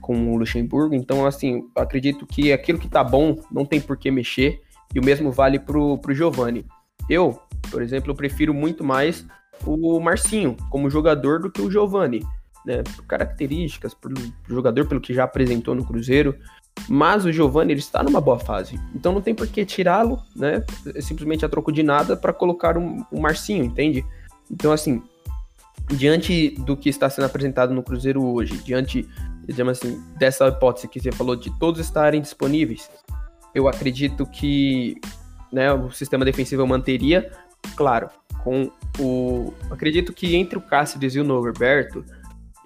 com 0.00 0.32
o 0.32 0.36
Luxemburgo. 0.36 0.94
Então, 0.94 1.26
assim, 1.26 1.68
acredito 1.74 2.26
que 2.26 2.52
aquilo 2.52 2.78
que 2.78 2.88
tá 2.88 3.02
bom 3.02 3.42
não 3.50 3.64
tem 3.64 3.80
por 3.80 3.96
que 3.96 4.10
mexer. 4.10 4.62
E 4.94 5.00
o 5.00 5.04
mesmo 5.04 5.32
vale 5.32 5.58
pro, 5.58 5.98
pro 5.98 6.14
Giovani. 6.14 6.64
Eu, 7.10 7.40
por 7.70 7.82
exemplo, 7.82 8.12
eu 8.12 8.14
prefiro 8.14 8.54
muito 8.54 8.84
mais 8.84 9.26
o 9.64 9.98
Marcinho 9.98 10.56
como 10.70 10.88
jogador 10.88 11.40
do 11.40 11.50
que 11.50 11.60
o 11.60 11.70
Giovani. 11.70 12.24
Né, 12.64 12.82
por 12.82 13.04
características, 13.04 13.94
por 13.94 14.12
jogador 14.48 14.86
pelo 14.86 15.00
que 15.00 15.14
já 15.14 15.24
apresentou 15.24 15.74
no 15.74 15.84
Cruzeiro. 15.84 16.36
Mas 16.88 17.24
o 17.24 17.32
Giovani 17.32 17.72
ele 17.72 17.80
está 17.80 18.02
numa 18.02 18.20
boa 18.20 18.38
fase. 18.38 18.80
Então 18.94 19.12
não 19.12 19.20
tem 19.20 19.34
por 19.34 19.46
que 19.46 19.64
tirá-lo, 19.64 20.22
né? 20.34 20.64
Simplesmente 21.00 21.44
a 21.44 21.48
troco 21.48 21.72
de 21.72 21.82
nada 21.82 22.16
para 22.16 22.32
colocar 22.32 22.78
um, 22.78 23.04
um 23.12 23.20
Marcinho, 23.20 23.64
entende? 23.64 24.04
Então, 24.50 24.70
assim, 24.70 25.02
diante 25.88 26.50
do 26.50 26.76
que 26.76 26.88
está 26.88 27.10
sendo 27.10 27.24
apresentado 27.24 27.74
no 27.74 27.82
Cruzeiro 27.82 28.24
hoje, 28.24 28.56
diante 28.58 29.08
digamos 29.46 29.78
assim, 29.78 30.02
dessa 30.18 30.48
hipótese 30.48 30.88
que 30.88 31.00
você 31.00 31.12
falou 31.12 31.36
de 31.36 31.56
todos 31.58 31.80
estarem 31.80 32.20
disponíveis, 32.20 32.90
eu 33.54 33.68
acredito 33.68 34.26
que 34.26 34.96
né, 35.52 35.72
o 35.72 35.90
sistema 35.90 36.24
defensivo 36.24 36.62
eu 36.62 36.66
manteria, 36.66 37.30
claro, 37.76 38.08
com 38.42 38.70
o. 38.98 39.52
Acredito 39.70 40.12
que 40.12 40.36
entre 40.36 40.58
o 40.58 40.60
Cáceres 40.60 41.14
e 41.14 41.20
o 41.20 41.24
Norberto, 41.24 42.04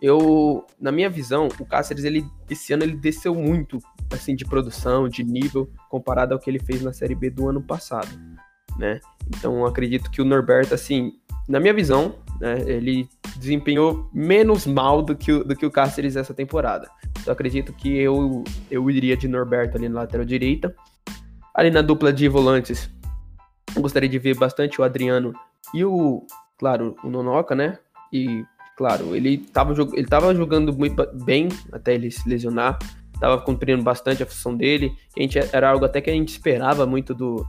eu, 0.01 0.65
na 0.81 0.91
minha 0.91 1.11
visão, 1.11 1.49
o 1.59 1.65
Cáceres, 1.65 2.05
ele, 2.05 2.25
esse 2.49 2.73
ano 2.73 2.83
ele 2.83 2.97
desceu 2.97 3.35
muito, 3.35 3.79
assim, 4.13 4.35
de 4.35 4.45
produção, 4.45 5.09
de 5.09 5.23
nível, 5.23 5.71
comparado 5.89 6.35
ao 6.35 6.41
que 6.41 6.49
ele 6.49 6.59
fez 6.59 6.83
na 6.83 6.93
Série 6.93 7.15
B 7.15 7.31
do 7.31 7.49
ano 7.49 7.61
passado, 7.61 8.09
né? 8.79 9.01
Então, 9.29 9.65
acredito 9.67 10.11
que 10.11 10.23
o 10.23 10.25
Norberto, 10.25 10.75
assim, 10.75 11.13
na 11.49 11.59
minha 11.59 11.75
visão, 11.75 12.15
né, 12.41 12.61
ele 12.67 13.09
desempenhou 13.37 14.09
menos 14.13 14.67
mal 14.67 15.03
do 15.03 15.17
que, 15.17 15.33
o, 15.33 15.45
do 15.45 15.55
que 15.57 15.67
o 15.67 15.71
Cáceres 15.71 16.17
essa 16.17 16.33
temporada. 16.33 16.89
Então 17.21 17.33
acredito 17.33 17.73
que 17.73 17.99
eu, 17.99 18.45
eu 18.71 18.91
iria 18.91 19.17
de 19.17 19.29
Norberto 19.29 19.77
ali 19.77 19.89
na 19.89 20.01
lateral 20.01 20.25
direita. 20.25 20.75
Ali 21.55 21.71
na 21.71 21.83
dupla 21.83 22.13
de 22.13 22.29
volantes, 22.29 22.89
gostaria 23.77 24.09
de 24.09 24.19
ver 24.19 24.37
bastante 24.37 24.81
o 24.81 24.85
Adriano 24.85 25.33
e 25.75 25.85
o, 25.85 26.25
claro, 26.59 26.97
o 27.03 27.11
Nonoca, 27.11 27.55
né? 27.55 27.79
E 28.13 28.45
claro. 28.81 29.15
Ele 29.15 29.35
estava 29.35 29.75
ele 29.93 30.07
tava 30.07 30.35
jogando 30.35 30.73
muito 30.73 31.07
bem 31.23 31.51
até 31.71 31.95
ele 31.95 32.11
se 32.11 32.27
lesionar, 32.27 32.79
estava 33.13 33.39
cumprindo 33.39 33.83
bastante 33.83 34.23
a 34.23 34.27
função 34.27 34.57
dele. 34.57 34.91
A 35.15 35.21
gente, 35.21 35.39
era 35.39 35.69
algo 35.69 35.85
até 35.85 36.01
que 36.01 36.09
a 36.09 36.15
gente 36.15 36.31
esperava 36.31 36.87
muito 36.87 37.15
do. 37.15 37.47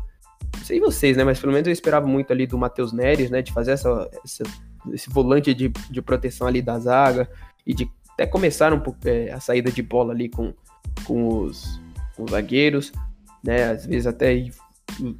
Não 0.57 0.65
sei 0.65 0.81
vocês, 0.81 1.15
né? 1.15 1.23
Mas 1.23 1.39
pelo 1.39 1.53
menos 1.53 1.67
eu 1.67 1.71
esperava 1.71 2.05
muito 2.05 2.33
ali 2.33 2.45
do 2.45 2.57
Matheus 2.57 2.91
Neres, 2.91 3.29
né? 3.31 3.41
De 3.41 3.53
fazer 3.53 3.71
essa, 3.71 4.09
essa, 4.25 4.43
esse 4.91 5.09
volante 5.09 5.53
de, 5.53 5.69
de 5.89 6.01
proteção 6.01 6.45
ali 6.47 6.61
da 6.61 6.77
zaga 6.77 7.29
e 7.65 7.73
de 7.73 7.89
até 8.11 8.27
começar 8.27 8.73
um 8.73 8.79
pouco 8.81 8.99
é, 9.05 9.31
a 9.31 9.39
saída 9.39 9.71
de 9.71 9.81
bola 9.81 10.11
ali 10.11 10.27
com, 10.27 10.53
com, 11.05 11.43
os, 11.43 11.79
com 12.17 12.25
os 12.25 12.31
zagueiros, 12.31 12.91
né? 13.41 13.71
Às 13.71 13.85
vezes 13.85 14.05
até 14.05 14.51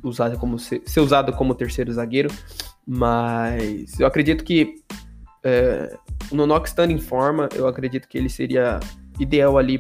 usado 0.04 0.38
como 0.38 0.60
ser, 0.60 0.82
ser 0.86 1.00
usado 1.00 1.32
como 1.32 1.56
terceiro 1.56 1.93
zagueiro. 1.93 2.30
Mas 2.86 3.97
eu 3.97 4.06
acredito 4.06 4.43
que 4.43 4.76
é, 5.43 5.97
o 6.32 6.36
Nonok 6.36 6.67
estando 6.67 6.91
em 6.91 6.99
forma, 6.99 7.49
eu 7.56 7.67
acredito 7.67 8.08
que 8.08 8.17
ele 8.17 8.30
seria 8.30 8.80
ideal 9.19 9.58
ali 9.58 9.80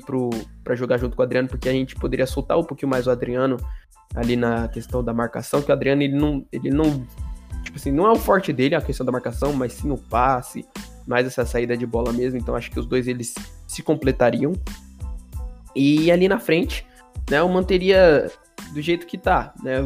para 0.63 0.75
jogar 0.75 0.97
junto 0.97 1.15
com 1.15 1.21
o 1.21 1.25
Adriano, 1.25 1.47
porque 1.47 1.69
a 1.69 1.71
gente 1.71 1.95
poderia 1.95 2.27
soltar 2.27 2.57
um 2.57 2.63
pouquinho 2.63 2.89
mais 2.89 3.07
o 3.07 3.11
Adriano 3.11 3.57
ali 4.15 4.35
na 4.35 4.67
questão 4.67 5.03
da 5.03 5.13
marcação, 5.13 5.61
que 5.61 5.71
o 5.71 5.73
Adriano 5.73 6.01
ele 6.01 6.15
não, 6.15 6.45
ele 6.51 6.69
não, 6.69 7.05
tipo 7.63 7.77
assim, 7.77 7.91
não 7.91 8.05
é 8.05 8.11
o 8.11 8.15
forte 8.15 8.51
dele 8.51 8.75
a 8.75 8.81
questão 8.81 9.05
da 9.05 9.11
marcação, 9.11 9.53
mas 9.53 9.73
sim 9.73 9.89
o 9.89 9.97
passe, 9.97 10.65
mais 11.07 11.25
essa 11.25 11.45
saída 11.45 11.77
de 11.77 11.85
bola 11.85 12.11
mesmo. 12.11 12.37
Então 12.37 12.55
acho 12.55 12.69
que 12.69 12.79
os 12.79 12.85
dois 12.85 13.07
eles 13.07 13.33
se 13.67 13.81
completariam. 13.81 14.53
E 15.75 16.11
ali 16.11 16.27
na 16.27 16.39
frente, 16.39 16.85
né, 17.29 17.39
eu 17.39 17.47
manteria 17.47 18.29
do 18.73 18.81
jeito 18.81 19.07
que 19.07 19.17
tá, 19.17 19.53
né, 19.63 19.85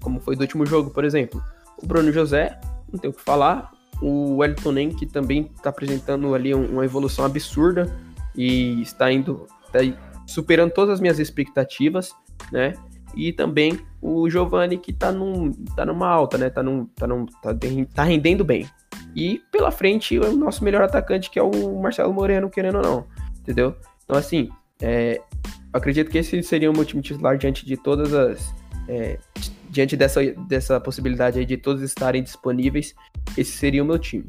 como 0.00 0.20
foi 0.20 0.36
do 0.36 0.42
último 0.42 0.64
jogo, 0.64 0.90
por 0.90 1.04
exemplo. 1.04 1.42
O 1.82 1.86
Bruno 1.86 2.12
José, 2.12 2.58
não 2.92 2.98
tem 2.98 3.10
o 3.10 3.12
que 3.12 3.22
falar. 3.22 3.70
O 4.00 4.36
Wellington 4.36 4.72
Nem, 4.72 4.90
que 4.90 5.06
também 5.06 5.50
está 5.54 5.70
apresentando 5.70 6.34
ali 6.34 6.54
uma 6.54 6.84
evolução 6.84 7.24
absurda 7.24 7.92
e 8.36 8.80
está 8.82 9.10
indo, 9.10 9.46
está 9.66 9.80
superando 10.26 10.70
todas 10.70 10.94
as 10.94 11.00
minhas 11.00 11.18
expectativas, 11.18 12.14
né? 12.52 12.74
E 13.16 13.32
também 13.32 13.80
o 14.00 14.28
Giovani, 14.30 14.78
que 14.78 14.90
está 14.90 15.10
num, 15.10 15.52
tá 15.74 15.84
numa 15.84 16.06
alta, 16.06 16.38
né? 16.38 16.50
Tá, 16.50 16.62
num, 16.62 16.86
tá, 16.86 17.08
tá, 17.42 17.54
tá 17.94 18.02
rendendo 18.04 18.44
bem. 18.44 18.68
E 19.16 19.40
pela 19.50 19.70
frente, 19.70 20.18
o 20.18 20.36
nosso 20.36 20.62
melhor 20.62 20.82
atacante, 20.82 21.30
que 21.30 21.38
é 21.38 21.42
o 21.42 21.80
Marcelo 21.80 22.12
Moreno, 22.12 22.50
querendo 22.50 22.76
ou 22.76 22.82
não, 22.82 23.06
entendeu? 23.40 23.74
Então, 24.04 24.16
assim, 24.16 24.48
é, 24.80 25.20
acredito 25.72 26.10
que 26.10 26.18
esse 26.18 26.42
seria 26.42 26.70
o 26.70 26.74
meu 26.74 26.84
time 26.84 27.02
titular 27.02 27.36
diante 27.36 27.66
de 27.66 27.76
todas 27.76 28.14
as. 28.14 28.54
É, 28.88 29.18
diante 29.78 29.96
dessa, 29.96 30.20
dessa 30.48 30.80
possibilidade 30.80 31.38
aí 31.38 31.46
de 31.46 31.56
todos 31.56 31.82
estarem 31.82 32.20
disponíveis, 32.20 32.96
esse 33.36 33.52
seria 33.52 33.80
o 33.80 33.86
meu 33.86 33.96
time. 33.96 34.26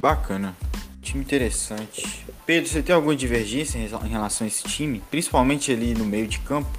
Bacana. 0.00 0.54
Time 1.00 1.24
interessante. 1.24 2.24
Pedro, 2.46 2.70
você 2.70 2.82
tem 2.84 2.94
alguma 2.94 3.16
divergência 3.16 3.78
em 3.78 4.08
relação 4.08 4.44
a 4.44 4.48
esse 4.48 4.62
time? 4.62 5.02
Principalmente 5.10 5.72
ali 5.72 5.92
no 5.92 6.04
meio 6.04 6.28
de 6.28 6.38
campo? 6.38 6.78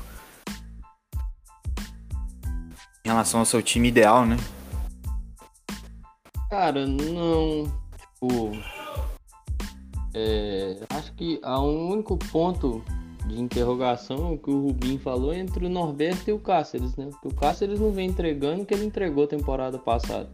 Em 3.04 3.10
relação 3.10 3.42
ao 3.42 3.46
seu 3.46 3.62
time 3.62 3.90
ideal, 3.90 4.26
né? 4.26 4.38
Cara, 6.50 6.88
não. 6.88 7.70
Tipo. 7.98 8.83
É, 10.14 10.78
acho 10.90 11.14
que 11.14 11.40
há 11.42 11.60
um 11.60 11.90
único 11.90 12.18
ponto 12.18 12.84
de 13.26 13.42
interrogação 13.42 14.38
que 14.38 14.50
o 14.50 14.68
Rubinho 14.68 15.00
falou 15.00 15.34
entre 15.34 15.66
o 15.66 15.70
Norberto 15.70 16.30
e 16.30 16.34
o 16.34 16.40
Cáceres, 16.40 16.96
né? 16.96 17.10
Porque 17.10 17.30
o 17.30 17.36
Cáceres 17.36 17.80
não 17.80 17.92
vem 17.92 18.10
entregando 18.10 18.64
o 18.64 18.66
que 18.66 18.74
ele 18.74 18.86
entregou 18.86 19.26
temporada 19.26 19.80
passada. 19.80 20.30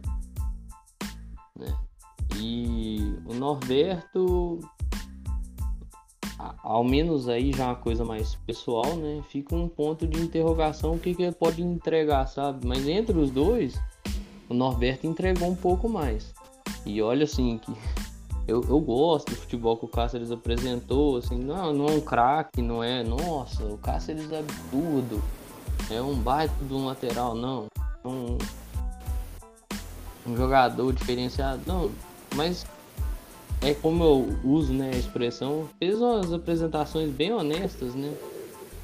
Né? 1.56 1.74
E 2.36 3.14
o 3.26 3.34
Norberto, 3.34 4.58
ao 6.62 6.84
menos 6.84 7.28
aí 7.28 7.52
já 7.52 7.64
é 7.64 7.66
uma 7.68 7.76
coisa 7.76 8.04
mais 8.04 8.34
pessoal, 8.46 8.96
né? 8.96 9.22
Fica 9.28 9.54
um 9.54 9.68
ponto 9.68 10.06
de 10.06 10.20
interrogação 10.20 10.94
o 10.94 10.98
que, 10.98 11.14
que 11.14 11.22
ele 11.22 11.32
pode 11.32 11.62
entregar, 11.62 12.26
sabe? 12.26 12.66
Mas 12.66 12.86
entre 12.88 13.16
os 13.16 13.30
dois, 13.30 13.80
o 14.48 14.54
Norberto 14.54 15.06
entregou 15.06 15.48
um 15.48 15.56
pouco 15.56 15.88
mais. 15.88 16.34
E 16.84 17.00
olha 17.00 17.24
assim 17.24 17.58
que 17.58 17.72
eu, 18.50 18.64
eu 18.68 18.80
gosto 18.80 19.30
do 19.30 19.36
futebol 19.36 19.76
que 19.76 19.84
o 19.84 19.88
Cáceres 19.88 20.32
apresentou, 20.32 21.16
assim, 21.16 21.38
não, 21.38 21.72
não 21.72 21.86
é 21.86 21.92
um 21.92 22.00
craque, 22.00 22.60
não 22.60 22.82
é, 22.82 23.04
nossa, 23.04 23.62
o 23.64 23.78
Cáceres 23.78 24.30
é 24.32 24.40
absurdo, 24.40 25.22
é 25.88 26.02
um 26.02 26.16
baita 26.16 26.52
de 26.64 26.74
um 26.74 26.86
lateral, 26.86 27.36
não, 27.36 27.66
um, 28.04 28.36
um 30.26 30.36
jogador 30.36 30.92
diferenciado, 30.92 31.62
não, 31.64 31.92
mas 32.34 32.66
é 33.62 33.72
como 33.72 34.02
eu 34.02 34.38
uso, 34.42 34.72
né, 34.72 34.90
a 34.92 34.98
expressão, 34.98 35.68
fez 35.78 36.00
umas 36.00 36.32
apresentações 36.32 37.08
bem 37.10 37.32
honestas, 37.32 37.94
né, 37.94 38.12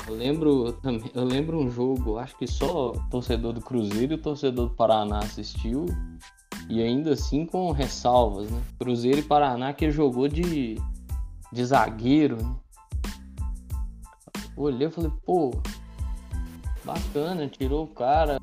eu 0.06 0.14
lembro 0.14 0.78
eu 1.12 1.24
lembro 1.24 1.58
um 1.58 1.68
jogo, 1.68 2.18
acho 2.18 2.38
que 2.38 2.46
só 2.46 2.92
torcedor 3.10 3.52
do 3.52 3.60
Cruzeiro 3.60 4.14
e 4.14 4.18
torcedor 4.18 4.68
do 4.68 4.74
Paraná 4.76 5.18
assistiu, 5.18 5.86
e 6.68 6.82
ainda 6.82 7.12
assim 7.12 7.46
com 7.46 7.70
ressalvas, 7.70 8.50
né? 8.50 8.62
Cruzeiro 8.78 9.18
e 9.18 9.22
Paraná 9.22 9.72
que 9.72 9.90
jogou 9.90 10.28
de, 10.28 10.76
de 11.52 11.64
zagueiro, 11.64 12.36
né? 12.36 12.56
Olhei 14.56 14.88
e 14.88 14.90
falei, 14.90 15.12
pô, 15.24 15.50
bacana, 16.82 17.46
tirou 17.46 17.84
o 17.84 17.88
cara 17.88 18.38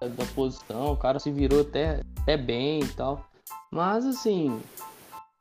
da 0.00 0.24
posição, 0.34 0.92
o 0.92 0.96
cara 0.96 1.18
se 1.18 1.30
virou 1.30 1.60
até, 1.60 2.00
até 2.22 2.36
bem 2.36 2.80
e 2.80 2.88
tal. 2.88 3.26
Mas 3.70 4.06
assim, 4.06 4.60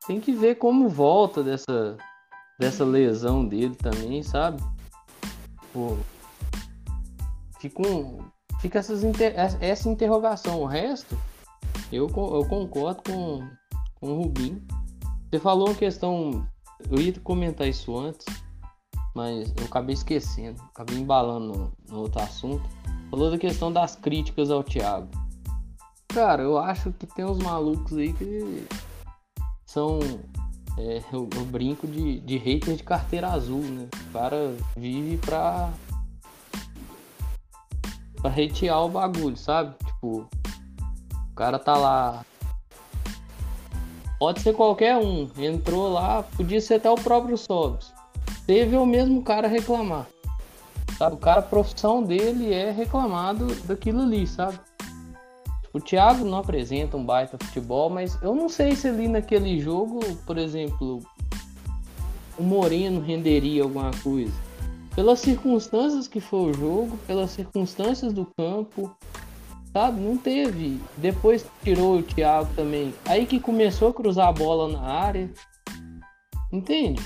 tem 0.06 0.19
que 0.19 0.34
ver 0.34 0.56
como 0.56 0.89
volta 0.89 1.41
dessa, 1.41 1.95
dessa 2.60 2.84
lesão 2.84 3.47
dele 3.47 3.75
também, 3.75 4.21
sabe? 4.21 4.62
Pô, 5.71 5.97
fica, 7.60 7.88
um, 7.88 8.19
fica 8.60 8.80
essas 8.80 9.02
essa 9.62 9.88
interrogação. 9.88 10.62
O 10.62 10.65
resto, 10.65 11.17
eu, 11.95 12.08
eu 12.08 12.45
concordo 12.45 13.02
com, 13.04 13.47
com 13.95 14.12
o 14.12 14.21
Rubinho. 14.23 14.62
Você 15.30 15.39
falou 15.39 15.67
uma 15.67 15.75
questão. 15.75 16.45
Eu 16.89 16.99
ia 16.99 17.13
comentar 17.19 17.67
isso 17.67 17.97
antes, 17.97 18.25
mas 19.15 19.54
eu 19.58 19.65
acabei 19.65 19.93
esquecendo. 19.93 20.62
Acabei 20.73 20.97
embalando 20.97 21.47
no, 21.47 21.71
no 21.89 22.02
outro 22.02 22.21
assunto. 22.21 22.63
Falou 23.10 23.32
da 23.32 23.38
questão 23.38 23.71
das 23.71 23.95
críticas 23.95 24.52
ao 24.52 24.63
Thiago. 24.63 25.10
Cara, 26.08 26.41
eu 26.43 26.58
acho 26.58 26.91
que 26.93 27.06
tem 27.06 27.25
uns 27.25 27.38
malucos 27.38 27.97
aí 27.97 28.13
que 28.13 28.67
são. 29.65 29.99
É, 30.78 31.04
eu, 31.12 31.30
eu, 31.36 31.45
brinco 31.45 31.86
de, 31.86 32.19
de 32.21 32.38
hater 32.38 32.75
de 32.75 32.84
carteira 32.84 33.30
azul, 33.30 33.62
né? 33.62 33.88
O 34.10 34.13
cara 34.13 34.56
vive 34.75 35.17
pra. 35.17 35.71
pra 38.21 38.32
hatear 38.32 38.86
o 38.86 38.89
bagulho, 38.89 39.38
sabe? 39.38 39.75
Tipo, 39.86 40.28
cara 41.39 41.58
tá 41.58 41.78
lá. 41.78 42.25
Pode 44.19 44.41
ser 44.41 44.54
qualquer 44.54 44.97
um. 44.97 45.30
Entrou 45.38 45.89
lá, 45.89 46.21
podia 46.36 46.60
ser 46.60 46.75
até 46.75 46.91
o 46.91 46.95
próprio 46.95 47.38
Sobs. 47.38 47.93
Teve 48.45 48.75
o 48.75 48.86
mesmo 48.86 49.23
cara 49.23 49.47
reclamar. 49.47 50.06
Sabe? 50.97 51.15
O 51.15 51.17
cara, 51.17 51.39
a 51.39 51.43
profissão 51.43 52.04
dele 52.04 52.54
é 52.54 52.71
reclamado 52.71 53.56
daquilo 53.63 54.02
ali, 54.02 54.28
sabe? 54.28 54.60
O 55.71 55.80
Thiago 55.80 56.25
não 56.25 56.39
apresenta 56.39 56.97
um 56.97 57.06
baita 57.06 57.38
futebol, 57.41 57.89
mas 57.89 58.21
eu 58.21 58.36
não 58.36 58.49
sei 58.49 58.75
se 58.75 58.89
ali 58.89 59.08
naquele 59.08 59.62
jogo, 59.62 60.02
por 60.25 60.38
exemplo, 60.38 60.99
o 62.38 62.43
Moreno 62.43 62.99
renderia 62.99 63.63
alguma 63.63 63.91
coisa. 64.04 64.34
Pelas 64.93 65.19
circunstâncias 65.19 66.06
que 66.06 66.19
foi 66.19 66.52
o 66.52 66.54
jogo, 66.54 66.97
pelas 67.08 67.32
circunstâncias 67.32 68.12
do 68.12 68.28
campo, 68.38 68.93
sabe? 69.74 70.00
Não 70.00 70.18
teve. 70.18 70.80
Depois 70.98 71.46
tirou 71.64 71.98
o 71.98 72.04
Thiago 72.04 72.50
também. 72.56 72.94
Aí 73.06 73.26
que 73.26 73.40
começou 73.40 73.90
a 73.90 73.94
cruzar 73.94 74.28
a 74.28 74.34
bola 74.34 74.72
na 74.72 74.82
área. 74.82 75.30
Entende? 76.52 77.02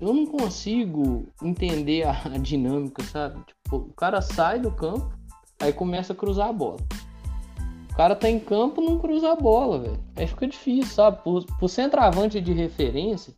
Eu 0.00 0.14
não 0.14 0.26
consigo 0.26 1.28
entender 1.42 2.04
a, 2.04 2.10
a 2.10 2.38
dinâmica, 2.38 3.02
sabe? 3.04 3.40
Tipo, 3.44 3.76
o 3.76 3.92
cara 3.92 4.22
sai 4.22 4.58
do 4.58 4.70
campo, 4.70 5.12
aí 5.60 5.72
começa 5.72 6.12
a 6.12 6.16
cruzar 6.16 6.48
a 6.48 6.52
bola. 6.52 6.78
O 7.90 7.94
cara 7.96 8.16
tá 8.16 8.30
em 8.30 8.40
campo, 8.40 8.80
não 8.80 8.98
cruza 8.98 9.30
a 9.30 9.36
bola, 9.36 9.78
velho. 9.78 10.00
Aí 10.16 10.26
fica 10.26 10.46
difícil, 10.46 10.94
sabe? 10.94 11.22
Por, 11.22 11.44
por 11.58 11.68
centroavante 11.68 12.40
de 12.40 12.52
referência, 12.52 13.34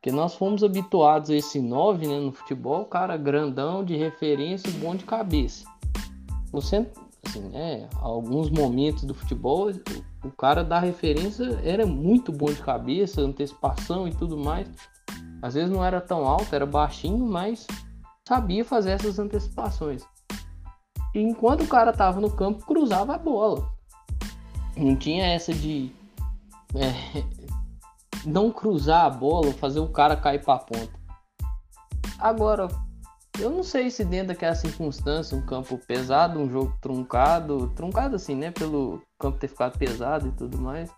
que 0.00 0.10
nós 0.10 0.34
fomos 0.34 0.64
habituados 0.64 1.28
a 1.28 1.34
esse 1.34 1.60
9, 1.60 2.06
né, 2.06 2.18
no 2.18 2.32
futebol, 2.32 2.86
cara 2.86 3.18
grandão 3.18 3.84
de 3.84 3.96
referência, 3.96 4.70
bom 4.80 4.94
de 4.94 5.04
cabeça. 5.04 5.66
O 6.50 6.62
centro, 6.62 7.02
assim, 7.24 7.40
né? 7.48 7.88
Alguns 7.96 8.50
momentos 8.50 9.04
do 9.04 9.14
futebol, 9.14 9.70
o 10.24 10.30
cara 10.30 10.62
da 10.64 10.78
referência 10.78 11.60
era 11.64 11.86
muito 11.86 12.32
bom 12.32 12.46
de 12.46 12.62
cabeça, 12.62 13.20
antecipação 13.20 14.08
e 14.08 14.14
tudo 14.14 14.36
mais. 14.36 14.68
Às 15.42 15.54
vezes 15.54 15.70
não 15.70 15.84
era 15.84 16.00
tão 16.00 16.26
alto, 16.26 16.54
era 16.54 16.66
baixinho, 16.66 17.26
mas 17.26 17.66
sabia 18.26 18.64
fazer 18.64 18.92
essas 18.92 19.18
antecipações. 19.18 20.04
E 21.14 21.20
enquanto 21.20 21.64
o 21.64 21.68
cara 21.68 21.92
tava 21.92 22.20
no 22.20 22.30
campo, 22.30 22.64
cruzava 22.64 23.14
a 23.14 23.18
bola. 23.18 23.72
Não 24.76 24.94
tinha 24.94 25.26
essa 25.26 25.52
de 25.52 25.92
é, 26.74 27.24
não 28.24 28.50
cruzar 28.50 29.06
a 29.06 29.10
bola 29.10 29.52
fazer 29.52 29.80
o 29.80 29.88
cara 29.88 30.16
cair 30.16 30.42
pra 30.44 30.58
ponta. 30.58 31.00
Agora, 32.18 32.68
eu 33.40 33.50
não 33.50 33.62
sei 33.62 33.90
se 33.90 34.04
dentro 34.04 34.28
daquela 34.28 34.54
circunstância, 34.54 35.36
um 35.36 35.42
campo 35.42 35.78
pesado, 35.78 36.38
um 36.38 36.48
jogo 36.48 36.74
truncado, 36.80 37.72
truncado 37.74 38.16
assim, 38.16 38.34
né? 38.34 38.50
Pelo 38.50 39.02
campo 39.18 39.38
ter 39.38 39.48
ficado 39.48 39.78
pesado 39.78 40.28
e 40.28 40.32
tudo 40.32 40.58
mais. 40.58 40.90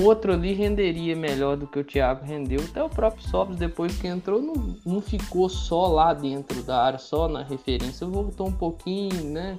Outro 0.00 0.32
ali 0.32 0.52
renderia 0.52 1.14
melhor 1.14 1.56
do 1.56 1.66
que 1.66 1.78
o 1.78 1.84
Thiago 1.84 2.24
rendeu. 2.24 2.60
Até 2.64 2.82
o 2.82 2.88
próprio 2.88 3.22
Sobs, 3.28 3.56
depois 3.56 3.96
que 3.98 4.06
entrou, 4.06 4.40
não, 4.40 4.76
não 4.84 5.00
ficou 5.00 5.48
só 5.48 5.88
lá 5.88 6.14
dentro 6.14 6.62
da 6.62 6.82
área, 6.82 6.98
só 6.98 7.28
na 7.28 7.42
referência. 7.42 8.06
Voltou 8.06 8.48
um 8.48 8.52
pouquinho, 8.52 9.24
né? 9.24 9.58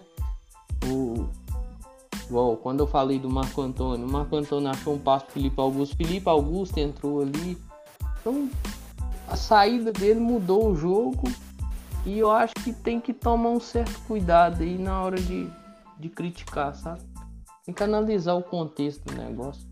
O, 0.86 1.28
Igual, 2.32 2.56
quando 2.56 2.80
eu 2.80 2.88
falei 2.88 3.20
do 3.20 3.30
Marco 3.30 3.62
Antônio, 3.62 4.08
o 4.08 4.10
Marco 4.10 4.38
Antônio 4.38 4.70
achou 4.70 4.94
um 4.94 4.98
passo 4.98 5.26
pro 5.26 5.34
Felipe 5.34 5.60
Augusto, 5.60 5.98
Felipe 5.98 6.30
Augusto 6.30 6.78
entrou 6.78 7.22
ali. 7.22 7.58
Então, 8.22 8.50
a 9.32 9.36
saída 9.36 9.92
dele 9.92 10.20
mudou 10.20 10.70
o 10.70 10.76
jogo 10.76 11.32
e 12.06 12.20
eu 12.20 12.30
acho 12.30 12.54
que 12.56 12.74
tem 12.74 13.00
que 13.00 13.14
tomar 13.14 13.50
um 13.50 13.60
certo 13.60 14.00
cuidado 14.02 14.62
aí 14.62 14.78
na 14.78 15.02
hora 15.02 15.16
de, 15.20 15.48
de 15.98 16.10
criticar, 16.10 16.76
sabe? 16.76 17.02
Tem 17.66 17.74
que 17.74 17.84
analisar 17.84 18.34
o 18.34 18.44
contexto 18.44 19.06
do 19.06 19.16
negócio. 19.16 19.64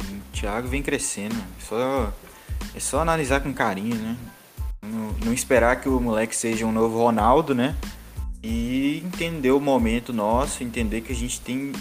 O 0.00 0.32
Thiago 0.32 0.66
vem 0.66 0.82
crescendo, 0.82 1.36
só, 1.60 2.12
é 2.74 2.80
só 2.80 3.00
analisar 3.00 3.40
com 3.40 3.54
carinho, 3.54 3.94
né? 3.94 4.16
Não, 4.82 5.12
não 5.26 5.32
esperar 5.32 5.80
que 5.80 5.88
o 5.88 6.00
moleque 6.00 6.34
seja 6.34 6.66
um 6.66 6.72
novo 6.72 6.98
Ronaldo, 6.98 7.54
né? 7.54 7.76
e 8.42 9.00
entender 9.04 9.52
o 9.52 9.60
momento 9.60 10.12
nosso, 10.12 10.64
entender 10.64 11.02
que 11.02 11.12
a 11.12 11.14
gente 11.14 11.40
tem 11.40 11.72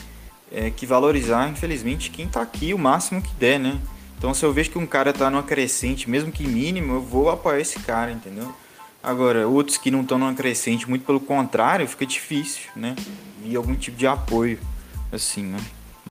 é, 0.52 0.70
que 0.70 0.86
valorizar, 0.86 1.50
infelizmente, 1.50 2.12
quem 2.12 2.28
está 2.28 2.42
aqui 2.42 2.74
o 2.74 2.78
máximo 2.78 3.22
que 3.22 3.34
der, 3.34 3.60
né? 3.60 3.80
Então, 4.22 4.36
se 4.36 4.46
eu 4.46 4.54
vejo 4.54 4.70
que 4.70 4.78
um 4.78 4.86
cara 4.86 5.10
está 5.10 5.32
numa 5.32 5.42
crescente, 5.42 6.08
mesmo 6.08 6.32
que 6.32 6.46
mínimo, 6.46 6.94
eu 6.94 7.02
vou 7.02 7.32
apoiar 7.32 7.60
esse 7.60 7.80
cara, 7.80 8.12
entendeu? 8.12 8.54
Agora, 9.02 9.48
outros 9.48 9.78
que 9.78 9.90
não 9.90 10.02
estão 10.02 10.20
numa 10.20 10.36
crescente, 10.36 10.88
muito 10.88 11.04
pelo 11.04 11.20
contrário, 11.20 11.88
fica 11.88 12.06
difícil, 12.06 12.70
né? 12.76 12.96
E 13.44 13.56
algum 13.56 13.74
tipo 13.74 13.98
de 13.98 14.06
apoio, 14.06 14.60
assim, 15.12 15.42
né? 15.42 15.58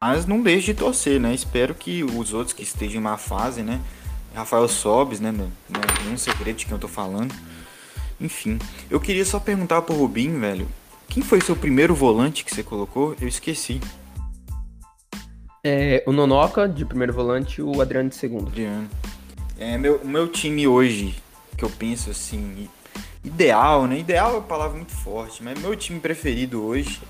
Mas 0.03 0.27
não 0.27 0.43
deixe 0.43 0.73
de 0.73 0.75
torcer, 0.75 1.21
né? 1.21 1.33
Espero 1.33 1.73
que 1.73 2.03
os 2.03 2.33
outros 2.33 2.53
que 2.53 2.65
estejam 2.65 3.01
em 3.01 3.05
má 3.05 3.17
fase, 3.17 3.63
né? 3.63 3.81
Rafael 4.35 4.67
Sobes, 4.67 5.21
né? 5.21 5.31
Não 5.31 5.47
é 5.47 6.03
nenhum 6.03 6.19
segredo 6.19 6.57
de 6.57 6.67
quem 6.67 6.75
eu 6.75 6.81
tô 6.81 6.89
falando 6.89 7.33
enfim, 8.21 8.59
eu 8.91 9.01
queria 9.01 9.25
só 9.25 9.41
perguntar 9.41 9.81
pro 9.83 9.95
Rubinho, 9.95 10.39
velho. 10.39 10.69
Quem 11.09 11.23
foi 11.23 11.41
seu 11.41 11.57
primeiro 11.57 11.95
volante 11.95 12.45
que 12.45 12.55
você 12.55 12.63
colocou? 12.63 13.17
Eu 13.21 13.27
esqueci. 13.27 13.81
É, 15.63 16.03
o 16.07 16.13
Nonoca 16.13 16.67
de 16.67 16.87
primeiro 16.87 17.13
volante 17.13 17.61
o 17.61 17.83
Adriano 17.83 18.09
de 18.09 18.15
segundo. 18.15 18.49
Adriano. 18.49 18.89
É, 19.59 19.77
meu, 19.77 20.01
meu 20.03 20.27
time 20.27 20.67
hoje, 20.67 21.15
que 21.57 21.63
eu 21.63 21.69
penso 21.69 22.11
assim, 22.11 22.67
ideal, 23.23 23.87
né? 23.87 23.99
Ideal 23.99 24.31
é 24.31 24.35
uma 24.37 24.43
palavra 24.43 24.79
muito 24.79 24.93
forte, 24.93 25.43
mas 25.43 25.61
meu 25.61 25.77
time 25.77 26.01
preferido 26.01 26.65
hoje, 26.65 27.03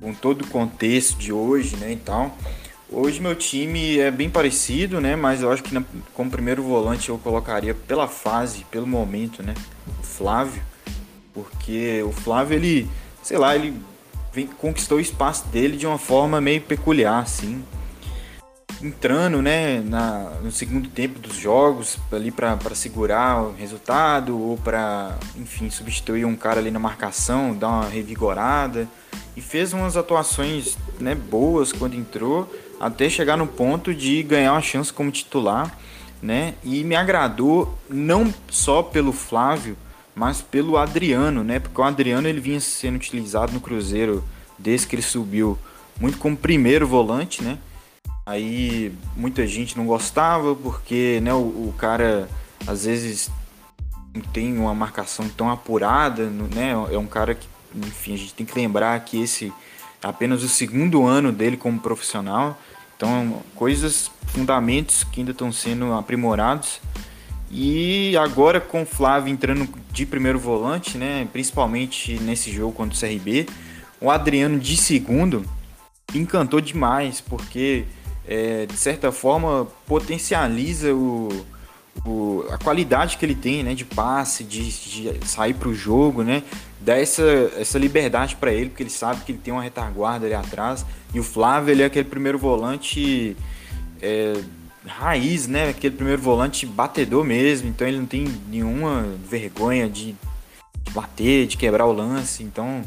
com 0.00 0.12
todo 0.12 0.42
o 0.42 0.48
contexto 0.48 1.16
de 1.16 1.32
hoje, 1.32 1.76
né, 1.76 1.92
e 1.92 1.96
tal. 1.96 2.36
Hoje 2.90 3.20
meu 3.20 3.36
time 3.36 3.98
é 3.98 4.10
bem 4.10 4.28
parecido, 4.28 5.00
né? 5.00 5.14
Mas 5.14 5.42
eu 5.42 5.52
acho 5.52 5.62
que 5.62 5.72
na, 5.72 5.84
como 6.12 6.28
primeiro 6.28 6.64
volante 6.64 7.08
eu 7.08 7.18
colocaria 7.18 7.74
pela 7.74 8.08
fase, 8.08 8.64
pelo 8.64 8.86
momento, 8.86 9.44
né? 9.44 9.54
O 10.00 10.02
Flávio. 10.02 10.62
Porque 11.32 12.02
o 12.02 12.10
Flávio, 12.10 12.56
ele, 12.56 12.90
sei 13.22 13.38
lá, 13.38 13.54
ele 13.54 13.80
conquistou 14.58 14.98
o 14.98 15.00
espaço 15.00 15.46
dele 15.48 15.76
de 15.76 15.86
uma 15.86 15.98
forma 15.98 16.40
meio 16.40 16.60
peculiar, 16.60 17.22
assim. 17.22 17.62
Entrando, 18.82 19.40
né, 19.40 19.80
na, 19.80 20.32
no 20.42 20.52
segundo 20.52 20.88
tempo 20.88 21.18
dos 21.18 21.36
jogos, 21.36 21.98
ali 22.12 22.30
para 22.30 22.58
segurar 22.74 23.42
o 23.42 23.54
resultado, 23.54 24.38
ou 24.38 24.58
para, 24.58 25.16
enfim, 25.36 25.70
substituir 25.70 26.26
um 26.26 26.36
cara 26.36 26.60
ali 26.60 26.70
na 26.70 26.78
marcação, 26.78 27.56
dar 27.56 27.68
uma 27.68 27.88
revigorada. 27.88 28.86
E 29.34 29.40
fez 29.40 29.72
umas 29.72 29.96
atuações 29.96 30.76
né, 31.00 31.14
boas 31.14 31.72
quando 31.72 31.94
entrou 31.94 32.50
até 32.78 33.08
chegar 33.08 33.36
no 33.36 33.46
ponto 33.46 33.94
de 33.94 34.22
ganhar 34.22 34.52
uma 34.52 34.62
chance 34.62 34.92
como 34.92 35.10
titular, 35.10 35.76
né? 36.22 36.54
E 36.62 36.84
me 36.84 36.94
agradou 36.94 37.78
não 37.88 38.32
só 38.48 38.82
pelo 38.82 39.12
Flávio, 39.12 39.76
mas 40.14 40.40
pelo 40.40 40.76
Adriano, 40.76 41.42
né? 41.42 41.58
Porque 41.58 41.80
o 41.80 41.84
Adriano 41.84 42.28
ele 42.28 42.40
vinha 42.40 42.60
sendo 42.60 42.96
utilizado 42.96 43.52
no 43.52 43.60
Cruzeiro 43.60 44.24
desde 44.58 44.86
que 44.86 44.96
ele 44.96 45.02
subiu 45.02 45.58
muito 46.00 46.18
como 46.18 46.36
primeiro 46.36 46.86
volante, 46.86 47.42
né? 47.42 47.58
Aí 48.26 48.92
muita 49.16 49.46
gente 49.46 49.76
não 49.78 49.86
gostava 49.86 50.54
porque, 50.56 51.20
né, 51.22 51.32
o, 51.32 51.38
o 51.38 51.74
cara 51.78 52.28
às 52.66 52.84
vezes 52.84 53.30
não 54.12 54.20
tem 54.20 54.58
uma 54.58 54.74
marcação 54.74 55.28
tão 55.28 55.48
apurada, 55.48 56.28
né? 56.28 56.72
É 56.90 56.98
um 56.98 57.06
cara 57.06 57.36
que, 57.36 57.46
enfim, 57.74 58.14
a 58.14 58.16
gente 58.16 58.34
tem 58.34 58.44
que 58.44 58.58
lembrar 58.58 58.98
que 59.00 59.22
esse 59.22 59.52
apenas 60.02 60.42
o 60.42 60.48
segundo 60.48 61.06
ano 61.06 61.30
dele 61.30 61.56
como 61.56 61.78
profissional. 61.78 62.58
Então, 62.96 63.42
coisas, 63.54 64.10
fundamentos 64.26 65.04
que 65.04 65.20
ainda 65.20 65.32
estão 65.32 65.52
sendo 65.52 65.92
aprimorados. 65.92 66.80
E 67.50 68.16
agora 68.16 68.60
com 68.60 68.82
o 68.82 68.86
Flávio 68.86 69.32
entrando 69.32 69.68
de 69.92 70.04
primeiro 70.04 70.38
volante, 70.38 70.98
né, 70.98 71.28
principalmente 71.32 72.18
nesse 72.18 72.50
jogo 72.50 72.72
contra 72.72 72.96
o 72.96 73.00
CRB, 73.00 73.46
o 74.00 74.10
Adriano 74.10 74.58
de 74.58 74.76
segundo 74.76 75.44
encantou 76.12 76.60
demais, 76.60 77.20
porque 77.20 77.84
é, 78.26 78.66
de 78.66 78.76
certa 78.76 79.12
forma 79.12 79.66
potencializa 79.86 80.94
o, 80.94 81.44
o, 82.04 82.44
a 82.50 82.58
qualidade 82.58 83.16
que 83.16 83.24
ele 83.24 83.34
tem 83.34 83.62
né, 83.62 83.74
de 83.74 83.84
passe, 83.84 84.44
de, 84.44 84.70
de 85.18 85.28
sair 85.28 85.54
para 85.54 85.68
o 85.68 85.74
jogo, 85.74 86.22
né, 86.22 86.42
dá 86.80 86.96
essa, 86.96 87.22
essa 87.56 87.78
liberdade 87.78 88.36
para 88.36 88.52
ele, 88.52 88.70
porque 88.70 88.82
ele 88.82 88.90
sabe 88.90 89.22
que 89.24 89.32
ele 89.32 89.40
tem 89.42 89.52
uma 89.52 89.62
retaguarda 89.62 90.26
ali 90.26 90.34
atrás. 90.34 90.84
E 91.14 91.20
o 91.20 91.22
Flávio 91.22 91.72
ele 91.72 91.82
é 91.82 91.86
aquele 91.86 92.08
primeiro 92.08 92.38
volante 92.38 93.36
é, 94.02 94.34
raiz, 94.86 95.46
né? 95.46 95.68
Aquele 95.70 95.96
primeiro 95.96 96.22
volante 96.22 96.64
batedor 96.66 97.24
mesmo. 97.24 97.68
Então 97.68 97.86
ele 97.86 97.98
não 97.98 98.06
tem 98.06 98.26
nenhuma 98.48 99.06
vergonha 99.28 99.88
de, 99.88 100.14
de 100.82 100.90
bater, 100.92 101.46
de 101.46 101.56
quebrar 101.56 101.86
o 101.86 101.92
lance. 101.92 102.42
Então 102.42 102.82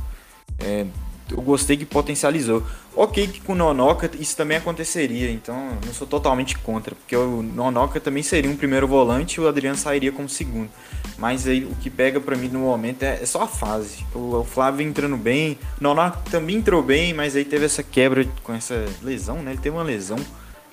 é, 0.60 0.86
eu 1.32 1.41
gostei 1.41 1.77
que 1.77 1.86
potencializou. 1.86 2.63
Ok 2.95 3.27
que 3.27 3.41
com 3.41 3.53
o 3.53 3.55
Nonoka 3.55 4.09
isso 4.19 4.36
também 4.36 4.57
aconteceria, 4.57 5.32
então 5.32 5.77
não 5.86 5.93
sou 5.93 6.07
totalmente 6.07 6.57
contra, 6.57 6.95
porque 6.95 7.15
o 7.15 7.41
Nonoka 7.41 7.99
também 7.99 8.23
seria 8.23 8.49
um 8.49 8.55
primeiro 8.55 8.88
volante 8.88 9.36
e 9.36 9.41
o 9.41 9.47
Adriano 9.47 9.77
sairia 9.77 10.11
como 10.11 10.27
segundo. 10.27 10.69
Mas 11.17 11.47
aí 11.47 11.63
o 11.63 11.75
que 11.75 11.89
pega 11.89 12.19
para 12.19 12.36
mim 12.36 12.47
no 12.47 12.59
momento 12.59 13.03
é, 13.03 13.19
é, 13.21 13.25
só 13.25 13.43
a 13.43 13.47
fase. 13.47 14.05
O, 14.13 14.38
o 14.38 14.43
Flávio 14.43 14.88
entrando 14.88 15.17
bem, 15.17 15.57
o 15.80 15.84
Nonoka 15.84 16.19
também 16.30 16.57
entrou 16.57 16.82
bem, 16.82 17.13
mas 17.13 17.36
aí 17.36 17.45
teve 17.45 17.65
essa 17.65 17.84
quebra 17.84 18.27
com 18.43 18.53
essa 18.53 18.86
lesão, 19.01 19.41
né? 19.41 19.51
Ele 19.51 19.61
teve 19.61 19.75
uma 19.75 19.84
lesão, 19.84 20.17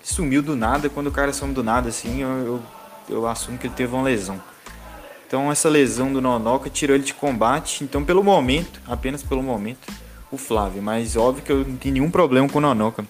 sumiu 0.03 0.43
do 0.43 0.57
nada, 0.57 0.89
quando 0.89 1.09
o 1.09 1.13
cara 1.13 1.33
some 1.33 1.53
do 1.53 1.63
nada 1.63 1.89
assim, 1.89 2.23
eu, 2.23 2.29
eu, 2.29 2.63
eu 3.09 3.27
assumo 3.27 3.59
que 3.59 3.67
ele 3.67 3.75
teve 3.75 3.95
uma 3.95 4.03
lesão. 4.03 4.41
Então 5.27 5.51
essa 5.51 5.69
lesão 5.69 6.13
do 6.13 6.21
Nonoka 6.21 6.71
tirou 6.71 6.95
ele 6.95 7.05
de 7.05 7.13
combate, 7.13 7.83
então 7.83 8.05
pelo 8.05 8.23
momento, 8.23 8.81
apenas 8.87 9.23
pelo 9.23 9.43
momento, 9.43 9.89
o 10.31 10.37
Flávio, 10.37 10.83
mas 10.83 11.17
óbvio 11.17 11.45
que 11.45 11.53
eu 11.53 11.65
não 11.65 11.77
tenho 11.77 11.95
nenhum 11.95 12.11
problema 12.11 12.49
com 12.49 12.59
o 12.59 12.61
Nonoka. 12.61 13.05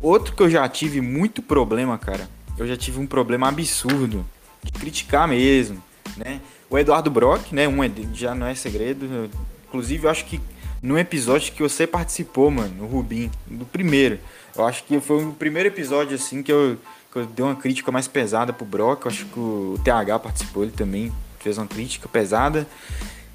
Outro 0.00 0.34
que 0.34 0.42
eu 0.42 0.48
já 0.48 0.66
tive 0.68 1.00
muito 1.00 1.42
problema, 1.42 1.98
cara, 1.98 2.28
eu 2.56 2.66
já 2.66 2.76
tive 2.76 2.98
um 2.98 3.06
problema 3.06 3.48
absurdo 3.48 4.24
de 4.62 4.72
criticar 4.72 5.28
mesmo, 5.28 5.82
né? 6.16 6.40
O 6.68 6.78
Eduardo 6.78 7.10
Brock, 7.10 7.52
né? 7.52 7.68
Um 7.68 7.82
é 7.82 7.90
já 8.14 8.34
não 8.34 8.46
é 8.46 8.54
segredo. 8.54 9.30
Inclusive, 9.68 10.06
eu 10.06 10.10
acho 10.10 10.24
que 10.24 10.40
no 10.82 10.98
episódio 10.98 11.52
que 11.52 11.62
você 11.62 11.86
participou, 11.86 12.50
mano, 12.50 12.84
o 12.84 12.86
Rubim, 12.86 13.30
do 13.46 13.64
primeiro. 13.64 14.18
Eu 14.56 14.66
acho 14.66 14.84
que 14.84 14.98
foi 15.00 15.24
o 15.24 15.32
primeiro 15.32 15.68
episódio 15.68 16.14
assim 16.14 16.42
que 16.42 16.50
eu, 16.50 16.76
que 17.12 17.18
eu 17.18 17.26
dei 17.26 17.44
uma 17.44 17.54
crítica 17.54 17.92
mais 17.92 18.08
pesada 18.08 18.52
pro 18.52 18.64
Brock. 18.64 19.04
Eu 19.04 19.10
acho 19.10 19.24
que 19.26 19.38
o 19.38 19.78
TH 19.84 20.18
participou, 20.18 20.62
ele 20.62 20.72
também 20.72 21.12
fez 21.38 21.58
uma 21.58 21.66
crítica 21.66 22.08
pesada. 22.08 22.66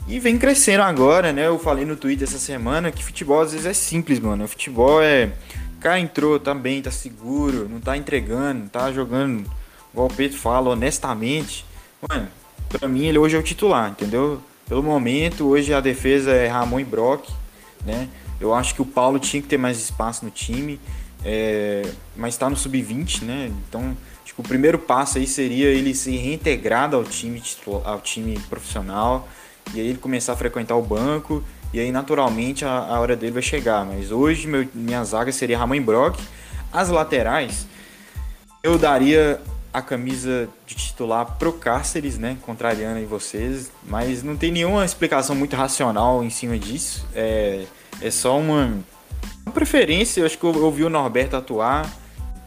E 0.08 0.20
vem 0.20 0.38
crescendo 0.38 0.84
agora, 0.84 1.34
né? 1.34 1.48
Eu 1.48 1.58
falei 1.58 1.84
no 1.84 1.96
Twitter 1.96 2.28
essa 2.28 2.38
semana 2.38 2.92
que 2.92 3.04
futebol 3.04 3.42
às 3.42 3.54
vezes 3.54 3.66
é 3.66 3.74
simples, 3.74 4.20
mano. 4.20 4.44
O 4.44 4.48
futebol 4.48 5.02
é. 5.02 5.32
O 5.78 5.80
cara 5.80 6.00
entrou, 6.00 6.40
tá 6.40 6.54
bem, 6.54 6.82
tá 6.82 6.92
seguro, 6.92 7.68
não 7.68 7.80
tá 7.80 7.98
entregando, 7.98 8.70
tá 8.70 8.92
jogando, 8.92 9.50
igual 9.92 10.08
o 10.08 10.14
Pedro 10.14 10.38
fala, 10.38 10.70
honestamente. 10.70 11.66
Mano, 12.08 12.28
pra 12.70 12.88
mim 12.88 13.06
ele 13.06 13.18
hoje 13.18 13.36
é 13.36 13.40
o 13.40 13.44
titular, 13.44 13.90
entendeu? 13.90 14.42
Pelo 14.68 14.82
momento, 14.82 15.48
hoje 15.48 15.74
a 15.74 15.80
defesa 15.80 16.32
é 16.32 16.48
Ramon 16.48 16.80
e 16.80 16.84
Brock, 16.84 17.30
né? 17.84 18.08
Eu 18.40 18.54
acho 18.54 18.74
que 18.76 18.82
o 18.82 18.86
Paulo 18.86 19.20
tinha 19.20 19.42
que 19.42 19.48
ter 19.48 19.58
mais 19.58 19.80
espaço 19.80 20.26
no 20.26 20.32
time, 20.32 20.80
é... 21.24 21.84
mas 22.16 22.36
tá 22.36 22.50
no 22.50 22.56
sub-20, 22.56 23.24
né? 23.24 23.52
Então, 23.68 23.96
acho 24.24 24.34
que 24.34 24.42
o 24.42 24.44
primeiro 24.44 24.78
passo 24.80 25.18
aí 25.18 25.28
seria 25.28 25.68
ele 25.68 25.94
ser 25.94 26.18
reintegrado 26.18 26.96
ao 26.96 27.04
time, 27.04 27.42
ao 27.84 28.02
time 28.02 28.40
profissional 28.50 29.28
e 29.74 29.80
aí 29.80 29.88
ele 29.88 29.98
começar 29.98 30.34
a 30.34 30.36
frequentar 30.36 30.76
o 30.76 30.82
banco, 30.82 31.44
e 31.74 31.80
aí 31.80 31.92
naturalmente 31.92 32.64
a, 32.64 32.72
a 32.72 33.00
hora 33.00 33.16
dele 33.16 33.34
vai 33.34 33.42
chegar. 33.42 33.86
Mas 33.86 34.12
hoje 34.12 34.48
meu, 34.48 34.68
minha 34.74 35.04
zaga 35.04 35.32
seria 35.32 35.58
Ramon 35.58 35.82
Brock. 35.82 36.20
As 36.72 36.90
laterais, 36.90 37.68
eu 38.64 38.78
daria 38.78 39.42
a 39.76 39.82
camisa 39.82 40.48
de 40.66 40.74
titular 40.74 41.38
pro 41.38 41.52
Cáceres, 41.52 42.18
né? 42.18 42.38
Contrariando 42.42 42.98
aí 42.98 43.06
vocês, 43.06 43.70
mas 43.84 44.24
não 44.24 44.38
tem 44.38 44.50
nenhuma 44.50 44.86
explicação 44.86 45.36
muito 45.36 45.54
racional 45.56 46.24
em 46.24 46.30
cima 46.30 46.58
disso. 46.58 47.06
É, 47.14 47.66
é 48.02 48.10
só 48.10 48.40
uma, 48.40 48.74
uma 49.46 49.52
preferência. 49.54 50.22
Eu 50.22 50.26
acho 50.26 50.38
que 50.38 50.46
eu, 50.46 50.54
eu 50.54 50.72
vi 50.72 50.86
o 50.86 50.90
Norberto 50.90 51.36
atuar, 51.36 51.92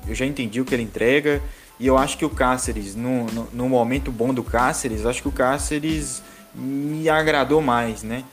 eu 0.06 0.14
já 0.14 0.24
entendi 0.24 0.58
o 0.58 0.64
que 0.64 0.74
ele 0.74 0.84
entrega. 0.84 1.42
E 1.78 1.86
eu 1.86 1.98
acho 1.98 2.16
que 2.16 2.24
o 2.24 2.30
Cáceres, 2.30 2.96
no, 2.96 3.26
no, 3.26 3.48
no 3.52 3.68
momento 3.68 4.10
bom 4.10 4.32
do 4.32 4.42
Cáceres, 4.42 5.04
acho 5.04 5.20
que 5.20 5.28
o 5.28 5.32
Cáceres 5.32 6.22
me 6.54 7.08
agradou 7.08 7.60
mais, 7.60 8.02
né? 8.02 8.24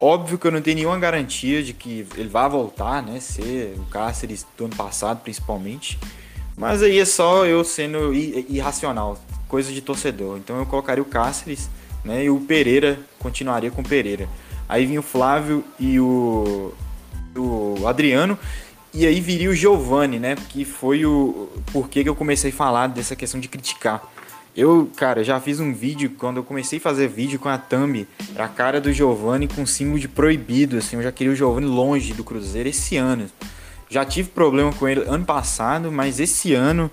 Óbvio 0.00 0.38
que 0.38 0.46
eu 0.46 0.52
não 0.52 0.60
tenho 0.60 0.76
nenhuma 0.76 0.98
garantia 0.98 1.62
de 1.62 1.72
que 1.72 2.06
ele 2.16 2.28
vá 2.28 2.46
voltar, 2.46 3.02
né? 3.02 3.18
Ser 3.18 3.74
o 3.78 3.84
Cáceres 3.86 4.46
do 4.56 4.66
ano 4.66 4.76
passado, 4.76 5.20
principalmente. 5.22 5.98
Mas 6.56 6.82
aí 6.82 6.98
é 6.98 7.04
só 7.04 7.44
eu 7.46 7.64
sendo 7.64 8.14
irracional, 8.14 9.18
coisa 9.48 9.72
de 9.72 9.80
torcedor. 9.80 10.38
Então 10.38 10.56
eu 10.58 10.66
colocaria 10.66 11.02
o 11.02 11.06
Cáceres, 11.06 11.68
né? 12.04 12.24
E 12.24 12.30
o 12.30 12.40
Pereira 12.40 13.00
continuaria 13.18 13.70
com 13.70 13.80
o 13.80 13.88
Pereira. 13.88 14.28
Aí 14.68 14.86
vinha 14.86 15.00
o 15.00 15.02
Flávio 15.02 15.64
e 15.80 15.98
o, 15.98 16.72
o 17.36 17.86
Adriano. 17.86 18.38
E 18.92 19.06
aí 19.06 19.20
viria 19.20 19.50
o 19.50 19.54
Giovanni, 19.54 20.18
né? 20.18 20.36
Que 20.48 20.64
foi 20.64 21.04
o 21.04 21.48
porquê 21.72 22.02
que 22.02 22.08
eu 22.08 22.14
comecei 22.14 22.50
a 22.50 22.54
falar 22.54 22.86
dessa 22.86 23.16
questão 23.16 23.40
de 23.40 23.48
criticar. 23.48 24.02
Eu, 24.58 24.90
cara, 24.96 25.22
já 25.22 25.38
fiz 25.38 25.60
um 25.60 25.72
vídeo, 25.72 26.10
quando 26.18 26.38
eu 26.38 26.42
comecei 26.42 26.80
a 26.80 26.82
fazer 26.82 27.06
vídeo 27.06 27.38
com 27.38 27.48
a 27.48 27.56
Thumb, 27.56 28.08
a 28.36 28.48
cara 28.48 28.80
do 28.80 28.92
Giovanni 28.92 29.46
com 29.46 29.64
símbolo 29.64 30.00
de 30.00 30.08
proibido, 30.08 30.76
assim, 30.78 30.96
eu 30.96 31.02
já 31.04 31.12
queria 31.12 31.32
o 31.32 31.36
Giovanni 31.36 31.64
longe 31.68 32.12
do 32.12 32.24
Cruzeiro 32.24 32.68
esse 32.68 32.96
ano. 32.96 33.26
Já 33.88 34.04
tive 34.04 34.30
problema 34.30 34.72
com 34.72 34.88
ele 34.88 35.02
ano 35.06 35.24
passado, 35.24 35.92
mas 35.92 36.18
esse 36.18 36.54
ano, 36.54 36.90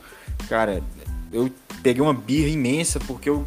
cara, 0.47 0.83
eu 1.33 1.49
peguei 1.81 2.03
uma 2.03 2.13
birra 2.13 2.49
imensa 2.49 2.99
porque 2.99 3.31
eu, 3.31 3.43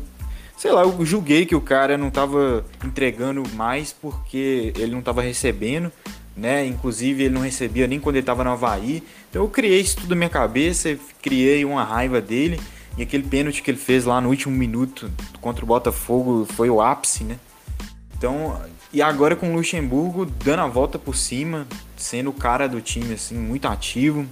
sei 0.56 0.72
lá, 0.72 0.82
eu 0.82 1.06
julguei 1.06 1.46
que 1.46 1.54
o 1.54 1.60
cara 1.60 1.96
não 1.96 2.10
tava 2.10 2.64
entregando 2.84 3.44
mais 3.54 3.92
porque 3.92 4.72
ele 4.76 4.96
não 4.96 5.00
tava 5.00 5.22
recebendo, 5.22 5.92
né? 6.36 6.66
Inclusive 6.66 7.22
ele 7.22 7.34
não 7.34 7.42
recebia 7.42 7.86
nem 7.86 8.00
quando 8.00 8.16
ele 8.16 8.26
tava 8.26 8.42
no 8.42 8.50
Havaí. 8.50 9.00
Então 9.30 9.44
eu 9.44 9.48
criei 9.48 9.80
isso 9.80 9.98
tudo 9.98 10.10
na 10.10 10.16
minha 10.16 10.28
cabeça, 10.28 10.98
criei 11.22 11.64
uma 11.64 11.84
raiva 11.84 12.20
dele. 12.20 12.58
E 12.98 13.02
aquele 13.02 13.22
pênalti 13.22 13.62
que 13.62 13.70
ele 13.70 13.78
fez 13.78 14.04
lá 14.04 14.20
no 14.20 14.28
último 14.28 14.54
minuto 14.54 15.08
contra 15.40 15.64
o 15.64 15.68
Botafogo 15.68 16.44
foi 16.44 16.68
o 16.68 16.80
ápice, 16.80 17.22
né? 17.22 17.38
Então, 18.16 18.60
e 18.92 19.00
agora 19.00 19.36
com 19.36 19.52
o 19.52 19.54
Luxemburgo 19.54 20.26
dando 20.26 20.62
a 20.62 20.66
volta 20.66 20.98
por 20.98 21.14
cima, 21.14 21.64
sendo 21.96 22.30
o 22.30 22.32
cara 22.32 22.68
do 22.68 22.80
time 22.80 23.14
assim 23.14 23.36
muito 23.36 23.68
ativo. 23.68 24.26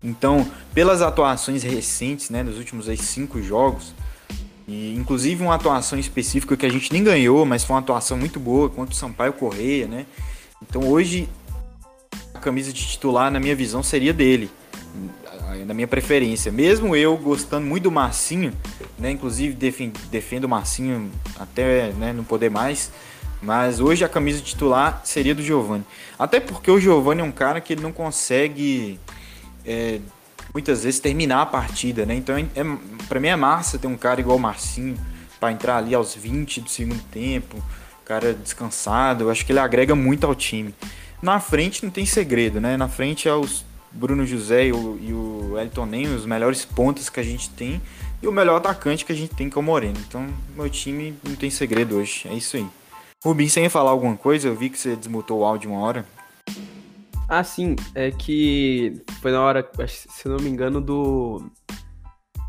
Então, 0.00 0.48
pelas 0.72 1.02
atuações 1.02 1.64
recentes, 1.64 2.30
né, 2.30 2.44
dos 2.44 2.58
últimos 2.58 2.88
aí, 2.88 2.96
cinco 2.96 3.42
jogos, 3.42 3.92
e 4.68 4.94
inclusive 4.94 5.42
uma 5.42 5.56
atuação 5.56 5.98
específica 5.98 6.56
que 6.56 6.66
a 6.66 6.70
gente 6.70 6.92
nem 6.92 7.02
ganhou, 7.02 7.44
mas 7.44 7.64
foi 7.64 7.74
uma 7.74 7.80
atuação 7.80 8.16
muito 8.16 8.38
boa 8.38 8.68
contra 8.68 8.94
o 8.94 8.96
Sampaio 8.96 9.32
Correia, 9.32 9.88
né? 9.88 10.06
Então 10.62 10.88
hoje 10.88 11.28
a 12.32 12.38
camisa 12.38 12.72
de 12.72 12.86
titular, 12.86 13.32
na 13.32 13.40
minha 13.40 13.56
visão, 13.56 13.82
seria 13.82 14.12
dele 14.12 14.48
da 15.64 15.74
minha 15.74 15.86
preferência. 15.86 16.50
Mesmo 16.50 16.96
eu 16.96 17.16
gostando 17.16 17.66
muito 17.66 17.84
do 17.84 17.90
Marcinho, 17.92 18.52
né? 18.98 19.10
Inclusive 19.10 19.54
defendo 20.10 20.44
o 20.44 20.48
Marcinho 20.48 21.10
até 21.38 21.92
né, 21.92 22.12
não 22.12 22.24
poder 22.24 22.50
mais. 22.50 22.90
Mas 23.40 23.78
hoje 23.78 24.04
a 24.04 24.08
camisa 24.08 24.40
titular 24.40 25.02
seria 25.04 25.34
do 25.34 25.42
Giovani. 25.42 25.84
Até 26.18 26.40
porque 26.40 26.70
o 26.70 26.80
Giovani 26.80 27.20
é 27.20 27.24
um 27.24 27.32
cara 27.32 27.60
que 27.60 27.74
ele 27.74 27.82
não 27.82 27.92
consegue 27.92 28.98
é, 29.66 30.00
muitas 30.52 30.84
vezes 30.84 30.98
terminar 30.98 31.42
a 31.42 31.46
partida, 31.46 32.06
né? 32.06 32.14
Então 32.14 32.36
é, 32.36 32.42
é 32.54 32.64
para 33.06 33.20
mim 33.20 33.28
é 33.28 33.36
massa 33.36 33.78
ter 33.78 33.86
um 33.86 33.96
cara 33.96 34.20
igual 34.20 34.38
o 34.38 34.40
Marcinho 34.40 34.96
para 35.38 35.52
entrar 35.52 35.76
ali 35.76 35.94
aos 35.94 36.14
20 36.14 36.62
do 36.62 36.70
segundo 36.70 37.02
tempo, 37.10 37.62
cara 38.04 38.32
descansado. 38.32 39.24
Eu 39.24 39.30
acho 39.30 39.44
que 39.44 39.52
ele 39.52 39.58
agrega 39.58 39.94
muito 39.94 40.24
ao 40.24 40.34
time. 40.34 40.74
Na 41.20 41.38
frente 41.38 41.84
não 41.84 41.90
tem 41.90 42.06
segredo, 42.06 42.60
né? 42.60 42.76
Na 42.76 42.88
frente 42.88 43.28
é 43.28 43.34
os 43.34 43.64
Bruno 43.94 44.26
José 44.26 44.66
e 44.66 44.72
o, 44.72 44.98
e 45.00 45.12
o 45.12 45.58
Elton 45.58 45.86
Nem, 45.86 46.06
os 46.14 46.26
melhores 46.26 46.64
pontos 46.64 47.08
que 47.08 47.20
a 47.20 47.22
gente 47.22 47.48
tem, 47.50 47.80
e 48.20 48.26
o 48.26 48.32
melhor 48.32 48.56
atacante 48.56 49.04
que 49.04 49.12
a 49.12 49.14
gente 49.14 49.34
tem, 49.34 49.48
que 49.48 49.56
é 49.56 49.60
o 49.60 49.62
Moreno. 49.62 49.96
Então, 50.06 50.26
meu 50.56 50.68
time 50.68 51.16
não 51.22 51.36
tem 51.36 51.50
segredo 51.50 51.96
hoje, 51.96 52.26
é 52.28 52.34
isso 52.34 52.56
aí. 52.56 52.66
Rubim, 53.24 53.48
sem 53.48 53.68
falar 53.68 53.90
alguma 53.90 54.16
coisa, 54.16 54.48
eu 54.48 54.54
vi 54.54 54.68
que 54.68 54.78
você 54.78 54.96
desmutou 54.96 55.40
o 55.40 55.44
áudio 55.44 55.70
uma 55.70 55.80
hora. 55.80 56.04
Ah, 57.28 57.42
sim, 57.42 57.76
é 57.94 58.10
que 58.10 59.02
foi 59.22 59.32
na 59.32 59.40
hora, 59.40 59.66
se 59.86 60.28
não 60.28 60.36
me 60.36 60.50
engano, 60.50 60.80
do. 60.80 61.50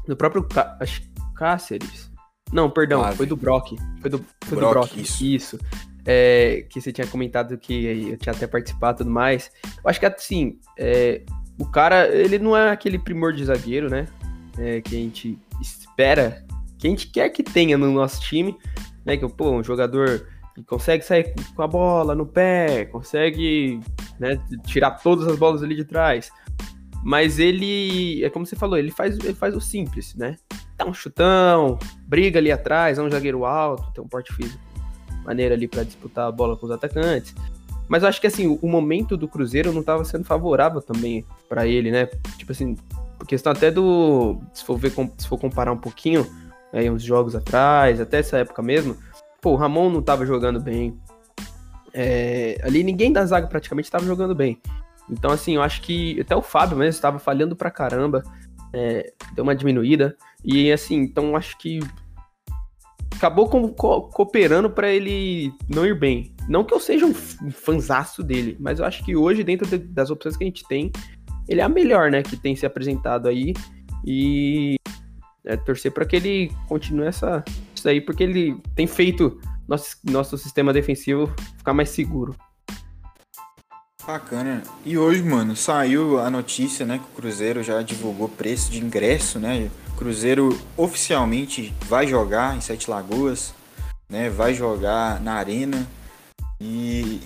Do 0.05 0.15
próprio 0.17 0.43
Cá 0.43 0.77
Cáceres. 1.35 2.11
Não, 2.51 2.69
perdão, 2.69 3.03
foi 3.13 3.25
do 3.25 3.35
Brock. 3.35 3.75
Foi 4.01 4.09
do, 4.09 4.23
foi 4.43 4.57
Brock, 4.57 4.73
do 4.73 4.79
Brock. 4.79 4.97
Isso. 4.97 5.25
isso 5.25 5.59
é, 6.05 6.65
que 6.69 6.79
você 6.79 6.91
tinha 6.91 7.07
comentado 7.07 7.57
que 7.57 8.09
eu 8.11 8.17
tinha 8.17 8.33
até 8.33 8.45
participado 8.45 8.97
e 8.97 8.99
tudo 8.99 9.09
mais. 9.09 9.51
Eu 9.63 9.89
acho 9.89 9.99
que 9.99 10.05
assim, 10.05 10.59
é, 10.77 11.23
o 11.59 11.65
cara, 11.65 12.07
ele 12.07 12.37
não 12.37 12.55
é 12.55 12.69
aquele 12.69 12.99
primor 12.99 13.33
de 13.33 13.43
zagueiro, 13.45 13.89
né? 13.89 14.07
É, 14.57 14.81
que 14.81 14.95
a 14.95 14.99
gente 14.99 15.37
espera, 15.59 16.45
que 16.77 16.87
a 16.87 16.89
gente 16.89 17.07
quer 17.07 17.29
que 17.29 17.43
tenha 17.43 17.77
no 17.77 17.91
nosso 17.91 18.21
time, 18.21 18.55
né? 19.03 19.17
Que, 19.17 19.27
pô, 19.27 19.51
um 19.51 19.63
jogador 19.63 20.27
que 20.53 20.63
consegue 20.63 21.03
sair 21.03 21.33
com 21.55 21.61
a 21.61 21.67
bola 21.67 22.15
no 22.15 22.25
pé, 22.25 22.85
consegue 22.85 23.81
né, 24.17 24.41
tirar 24.65 24.91
todas 24.91 25.27
as 25.27 25.37
bolas 25.37 25.61
ali 25.61 25.75
de 25.75 25.83
trás. 25.83 26.31
Mas 27.03 27.39
ele, 27.39 28.23
é 28.23 28.29
como 28.29 28.45
você 28.45 28.55
falou, 28.55 28.77
ele 28.77 28.89
faz, 28.89 29.19
ele 29.19 29.33
faz 29.33 29.55
o 29.55 29.61
simples, 29.61 30.15
né? 30.15 30.37
Dá 30.77 30.85
um 30.85 30.93
chutão, 30.93 31.77
briga 32.07 32.39
ali 32.39 32.51
atrás, 32.51 32.97
é 32.97 33.01
um 33.01 33.09
zagueiro 33.09 33.45
alto, 33.45 33.91
tem 33.93 34.03
um 34.03 34.07
porte 34.07 34.33
físico 34.33 34.74
maneira 35.25 35.55
ali 35.55 35.67
para 35.67 35.83
disputar 35.83 36.27
a 36.27 36.31
bola 36.31 36.55
com 36.55 36.65
os 36.65 36.71
atacantes. 36.71 37.33
Mas 37.87 38.03
eu 38.03 38.09
acho 38.09 38.19
que 38.19 38.27
assim, 38.27 38.57
o 38.61 38.67
momento 38.67 39.15
do 39.15 39.27
Cruzeiro 39.27 39.71
não 39.71 39.81
estava 39.81 40.03
sendo 40.05 40.23
favorável 40.23 40.81
também 40.81 41.23
para 41.47 41.67
ele, 41.67 41.91
né? 41.91 42.07
Tipo 42.37 42.51
assim, 42.51 42.75
questão 43.27 43.51
até 43.51 43.69
do. 43.69 44.39
Se 44.53 44.63
for, 44.63 44.77
ver, 44.77 44.91
se 45.17 45.27
for 45.27 45.37
comparar 45.37 45.71
um 45.71 45.77
pouquinho, 45.77 46.25
aí 46.73 46.89
uns 46.89 47.03
jogos 47.03 47.35
atrás, 47.35 48.01
até 48.01 48.19
essa 48.19 48.37
época 48.37 48.61
mesmo, 48.61 48.97
pô, 49.41 49.51
o 49.51 49.55
Ramon 49.55 49.89
não 49.89 49.99
estava 49.99 50.25
jogando 50.25 50.59
bem. 50.59 50.97
É, 51.93 52.59
ali 52.63 52.83
ninguém 52.83 53.11
da 53.11 53.25
zaga 53.25 53.47
praticamente 53.47 53.87
estava 53.87 54.05
jogando 54.05 54.35
bem. 54.35 54.59
Então, 55.09 55.31
assim, 55.31 55.55
eu 55.55 55.61
acho 55.61 55.81
que 55.81 56.19
até 56.19 56.35
o 56.35 56.41
Fábio 56.41 56.77
mesmo 56.77 56.89
estava 56.89 57.19
falhando 57.19 57.55
pra 57.55 57.69
caramba. 57.69 58.23
É, 58.73 59.13
deu 59.33 59.43
uma 59.43 59.55
diminuída. 59.55 60.17
E 60.43 60.71
assim, 60.71 60.95
então 60.95 61.35
acho 61.35 61.57
que 61.57 61.79
acabou 63.15 63.47
co 63.49 64.01
cooperando 64.03 64.69
para 64.69 64.91
ele 64.91 65.53
não 65.67 65.85
ir 65.85 65.97
bem. 65.97 66.33
Não 66.47 66.63
que 66.63 66.73
eu 66.73 66.79
seja 66.79 67.05
um, 67.05 67.13
um 67.43 67.51
fanzaço 67.51 68.21
dele, 68.21 68.55
mas 68.59 68.79
eu 68.79 68.85
acho 68.85 69.03
que 69.03 69.15
hoje, 69.15 69.43
dentro 69.43 69.67
de, 69.67 69.77
das 69.77 70.09
opções 70.09 70.37
que 70.37 70.43
a 70.43 70.47
gente 70.47 70.67
tem, 70.67 70.91
ele 71.47 71.61
é 71.61 71.63
a 71.63 71.69
melhor, 71.69 72.11
né? 72.11 72.21
Que 72.21 72.37
tem 72.37 72.55
se 72.55 72.65
apresentado 72.65 73.27
aí. 73.27 73.53
E 74.05 74.75
é, 75.45 75.55
torcer 75.57 75.91
para 75.91 76.05
que 76.05 76.15
ele 76.15 76.51
continue 76.67 77.05
essa, 77.05 77.43
isso 77.73 77.87
aí, 77.87 78.01
porque 78.01 78.23
ele 78.23 78.59
tem 78.75 78.87
feito 78.87 79.39
nosso, 79.67 79.97
nosso 80.03 80.37
sistema 80.37 80.71
defensivo 80.71 81.33
ficar 81.57 81.73
mais 81.73 81.89
seguro. 81.89 82.35
Bacana. 84.05 84.61
E 84.85 84.97
hoje, 84.97 85.23
mano, 85.23 85.55
saiu 85.55 86.19
a 86.19 86.29
notícia, 86.29 86.85
né, 86.85 86.99
que 86.99 87.05
o 87.05 87.21
Cruzeiro 87.21 87.63
já 87.63 87.81
divulgou 87.81 88.29
preço 88.29 88.71
de 88.71 88.79
ingresso, 88.79 89.39
né? 89.39 89.71
Cruzeiro 89.95 90.59
oficialmente 90.77 91.73
vai 91.87 92.07
jogar 92.07 92.55
em 92.55 92.61
Sete 92.61 92.89
Lagoas, 92.89 93.53
né? 94.09 94.29
Vai 94.29 94.53
jogar 94.53 95.19
na 95.21 95.33
Arena. 95.33 95.87
E 96.59 97.21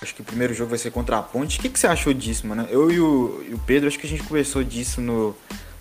acho 0.00 0.14
que 0.14 0.22
o 0.22 0.24
primeiro 0.24 0.54
jogo 0.54 0.70
vai 0.70 0.78
ser 0.78 0.90
contra 0.90 1.18
a 1.18 1.22
Ponte. 1.22 1.58
O 1.58 1.62
que, 1.62 1.68
que 1.68 1.78
você 1.78 1.86
achou 1.86 2.12
disso, 2.12 2.46
mano? 2.46 2.66
Eu 2.70 2.90
e 2.90 3.00
o, 3.00 3.44
e 3.48 3.54
o 3.54 3.58
Pedro, 3.58 3.88
acho 3.88 3.98
que 3.98 4.06
a 4.06 4.10
gente 4.10 4.22
conversou 4.22 4.64
disso 4.64 5.00
no, 5.00 5.36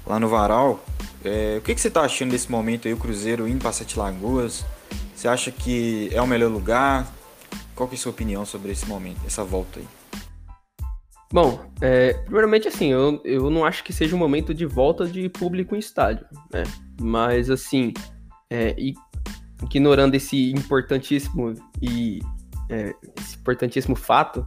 lá 0.06 0.20
no 0.20 0.28
Varal. 0.28 0.84
É, 1.24 1.58
o 1.60 1.62
que, 1.62 1.74
que 1.74 1.82
você 1.82 1.90
tá 1.90 2.02
achando 2.02 2.32
desse 2.32 2.52
momento 2.52 2.88
aí, 2.88 2.94
o 2.94 2.98
Cruzeiro 2.98 3.48
indo 3.48 3.60
para 3.60 3.72
Sete 3.72 3.98
Lagoas? 3.98 4.66
Você 5.16 5.28
acha 5.28 5.52
que 5.52 6.10
é 6.14 6.22
o 6.22 6.28
melhor 6.28 6.50
lugar? 6.50 7.08
Qual 7.76 7.88
que 7.88 7.96
é 7.96 7.98
a 7.98 8.02
sua 8.02 8.12
opinião 8.12 8.46
sobre 8.46 8.72
esse 8.72 8.86
momento, 8.86 9.20
essa 9.26 9.44
volta 9.44 9.80
aí? 9.80 9.99
Bom, 11.32 11.60
é, 11.80 12.14
primeiramente 12.14 12.68
assim, 12.68 12.92
eu, 12.92 13.22
eu 13.24 13.50
não 13.52 13.64
acho 13.64 13.84
que 13.84 13.94
seja 13.94 14.16
um 14.16 14.20
momento 14.20 14.52
de 14.52 14.66
volta 14.66 15.06
de 15.06 15.30
público 15.30 15.76
em 15.76 15.80
estádio, 15.80 16.26
né? 16.52 16.64
Mas 17.00 17.52
assim, 17.52 17.94
é, 18.50 18.76
ignorando 19.64 20.16
esse 20.16 20.52
importantíssimo 20.52 21.54
e 21.80 22.20
é, 22.68 22.96
esse 23.20 23.36
importantíssimo 23.38 23.96
fato, 23.96 24.44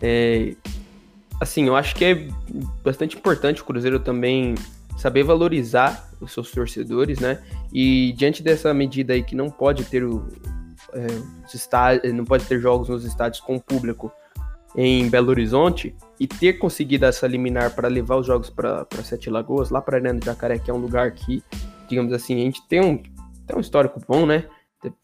é, 0.00 0.54
assim, 1.38 1.66
eu 1.66 1.76
acho 1.76 1.94
que 1.94 2.04
é 2.04 2.28
bastante 2.82 3.14
importante 3.16 3.60
o 3.60 3.64
Cruzeiro 3.64 4.00
também 4.00 4.54
saber 4.96 5.22
valorizar 5.22 6.10
os 6.18 6.32
seus 6.32 6.50
torcedores, 6.50 7.20
né? 7.20 7.42
E 7.70 8.14
diante 8.16 8.42
dessa 8.42 8.72
medida 8.72 9.12
aí 9.12 9.22
que 9.22 9.34
não 9.34 9.50
pode 9.50 9.84
ter 9.84 10.02
o, 10.02 10.26
é, 10.94 11.06
estádios, 11.54 12.10
não 12.14 12.24
pode 12.24 12.46
ter 12.46 12.58
jogos 12.58 12.88
nos 12.88 13.04
estádios 13.04 13.38
com 13.38 13.58
público 13.58 14.10
em 14.76 15.08
Belo 15.08 15.30
Horizonte 15.30 15.94
e 16.20 16.26
ter 16.26 16.54
conseguido 16.54 17.06
essa 17.06 17.26
liminar 17.26 17.74
para 17.74 17.88
levar 17.88 18.16
os 18.16 18.26
jogos 18.26 18.50
para 18.50 18.86
Sete 19.02 19.30
Lagoas, 19.30 19.70
lá 19.70 19.80
para 19.80 19.96
Arena 19.96 20.18
do 20.18 20.24
Jacaré, 20.24 20.58
que 20.58 20.70
é 20.70 20.74
um 20.74 20.78
lugar 20.78 21.12
que, 21.12 21.42
digamos 21.88 22.12
assim, 22.12 22.34
a 22.34 22.44
gente 22.44 22.66
tem 22.68 22.80
um, 22.80 22.98
tem 22.98 23.56
um 23.56 23.60
histórico 23.60 24.00
bom, 24.06 24.26
né? 24.26 24.44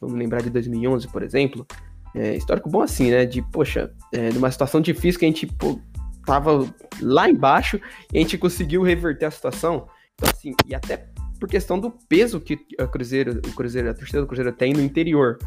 Vamos 0.01 0.17
lembrar 0.17 0.43
de 0.43 0.51
2011, 0.51 1.09
por 1.09 1.23
exemplo. 1.23 1.67
É, 2.15 2.37
histórico 2.37 2.69
bom 2.69 2.83
assim, 2.83 3.11
né? 3.11 3.25
De, 3.25 3.41
poxa, 3.41 3.91
é, 4.13 4.31
numa 4.31 4.51
situação 4.51 4.81
difícil 4.81 5.19
que 5.19 5.25
a 5.25 5.29
gente 5.29 5.47
pô, 5.47 5.81
tava 6.27 6.69
lá 7.01 7.29
embaixo 7.29 7.81
e 8.13 8.19
a 8.19 8.21
gente 8.21 8.37
conseguiu 8.37 8.83
reverter 8.83 9.25
a 9.25 9.31
situação. 9.31 9.89
Então, 10.15 10.31
assim, 10.31 10.55
e 10.67 10.75
até 10.75 11.09
por 11.41 11.49
questão 11.49 11.81
do 11.81 11.91
peso 11.91 12.39
que 12.41 12.59
a 12.79 12.87
Cruzeiro, 12.87 13.41
o 13.49 13.55
Cruzeiro, 13.55 13.91
a 13.91 13.95
torcida 13.95 14.21
do 14.21 14.27
Cruzeiro 14.27 14.53
tem 14.53 14.75
no 14.75 14.83
interior. 14.83 15.39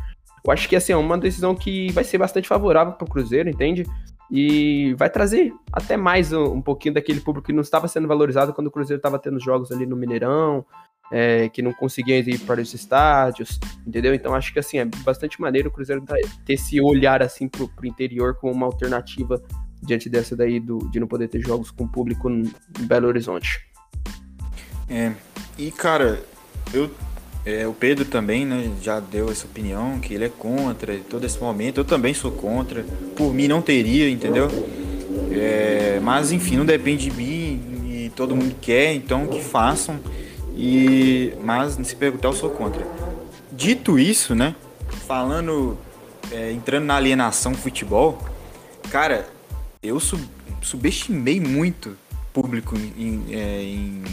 Eu 0.44 0.52
acho 0.52 0.68
que 0.68 0.76
assim, 0.76 0.92
é 0.92 0.98
uma 0.98 1.18
decisão 1.18 1.56
que 1.56 1.92
vai 1.92 2.04
ser 2.04 2.18
bastante 2.18 2.48
favorável 2.48 2.94
para 2.94 3.06
o 3.06 3.10
Cruzeiro, 3.10 3.50
entende? 3.50 3.86
E 4.32 4.94
vai 4.96 5.10
trazer 5.10 5.54
até 5.72 5.96
mais 5.96 6.34
um, 6.34 6.56
um, 6.56 6.62
pouquinho 6.62 6.96
daquele 6.96 7.20
público 7.20 7.48
que 7.48 7.54
não 7.54 7.62
estava 7.62 7.88
sendo 7.88 8.08
valorizado 8.08 8.54
quando 8.54 8.68
o 8.68 8.72
Cruzeiro 8.72 9.00
estava 9.00 9.20
tendo 9.20 9.40
jogos 9.40 9.72
ali 9.72 9.86
no 9.86 9.96
Mineirão, 9.96 10.66
é, 11.12 11.48
que 11.50 11.62
não 11.62 11.72
conseguia 11.72 12.18
ir 12.18 12.40
para 12.40 12.62
os 12.62 12.74
estádios, 12.74 13.60
entendeu? 13.86 14.14
Então 14.14 14.34
acho 14.34 14.52
que 14.52 14.60
assim, 14.60 14.80
é 14.80 14.86
bastante 14.86 15.40
maneiro 15.40 15.70
o 15.70 15.72
Cruzeiro 15.72 16.04
ter 16.46 16.54
esse 16.54 16.82
olhar 16.82 17.22
assim 17.22 17.48
pro, 17.48 17.68
pro 17.68 17.86
interior 17.86 18.36
como 18.36 18.54
uma 18.54 18.66
alternativa 18.66 19.42
diante 19.82 20.10
dessa 20.10 20.36
daí 20.36 20.60
do, 20.60 20.80
de 20.90 21.00
não 21.00 21.08
poder 21.08 21.28
ter 21.28 21.42
jogos 21.42 21.70
com 21.70 21.88
público 21.88 22.30
em 22.30 22.52
Belo 22.82 23.08
Horizonte. 23.08 23.70
É, 24.90 25.14
e 25.58 25.72
cara, 25.72 26.20
eu 26.74 26.90
é, 27.46 27.68
o 27.68 27.74
Pedro 27.74 28.06
também, 28.06 28.44
né, 28.44 28.72
já 28.82 29.00
deu 29.00 29.30
essa 29.30 29.46
opinião 29.46 30.00
que 30.00 30.14
ele 30.16 30.26
é 30.26 30.30
contra 30.30 30.98
todo 31.08 31.26
esse 31.26 31.40
momento. 31.40 31.80
Eu 31.80 31.86
também 31.86 32.14
sou 32.14 32.32
contra. 32.32 32.84
Por 33.16 33.34
mim 33.34 33.48
não 33.48 33.62
teria, 33.62 34.10
entendeu? 34.10 34.50
É, 35.32 36.00
mas 36.02 36.32
enfim, 36.32 36.58
não 36.58 36.66
depende 36.66 37.10
de 37.10 37.16
mim 37.16 37.84
e 37.86 38.12
todo 38.16 38.36
mundo 38.36 38.56
quer, 38.60 38.96
então 38.96 39.28
que 39.28 39.44
façam. 39.44 40.00
E 40.58 41.34
mas 41.44 41.78
se 41.84 41.96
perguntar 41.96 42.30
eu 42.30 42.34
sou 42.34 42.50
contra. 42.50 42.86
Dito 43.52 44.00
isso, 44.00 44.34
né, 44.34 44.56
falando, 45.08 45.78
é, 46.32 46.52
entrando 46.52 46.86
na 46.86 46.96
alienação 46.96 47.54
futebol, 47.54 48.20
cara, 48.90 49.28
eu 49.84 50.00
sub, 50.00 50.24
subestimei 50.62 51.40
muito 51.40 51.96
público 52.34 52.76
em, 52.98 53.24
é, 53.30 53.62
em, 53.62 54.04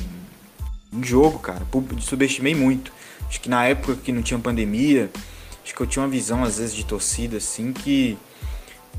em 0.92 1.02
jogo, 1.02 1.38
cara. 1.38 1.62
Subestimei 2.00 2.54
muito. 2.54 2.92
Acho 3.28 3.40
que 3.40 3.48
na 3.48 3.64
época 3.64 3.96
que 3.96 4.12
não 4.12 4.22
tinha 4.22 4.38
pandemia, 4.38 5.10
acho 5.64 5.74
que 5.74 5.80
eu 5.80 5.86
tinha 5.86 6.02
uma 6.02 6.08
visão 6.08 6.44
às 6.44 6.58
vezes 6.58 6.74
de 6.74 6.84
torcida 6.84 7.38
assim 7.38 7.72
que 7.72 8.18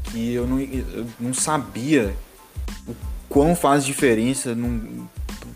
que 0.05 0.33
eu 0.33 0.45
não, 0.45 0.59
eu 0.59 1.07
não 1.19 1.33
sabia 1.33 2.13
o 2.87 2.95
quão 3.29 3.55
faz 3.55 3.85
diferença 3.85 4.55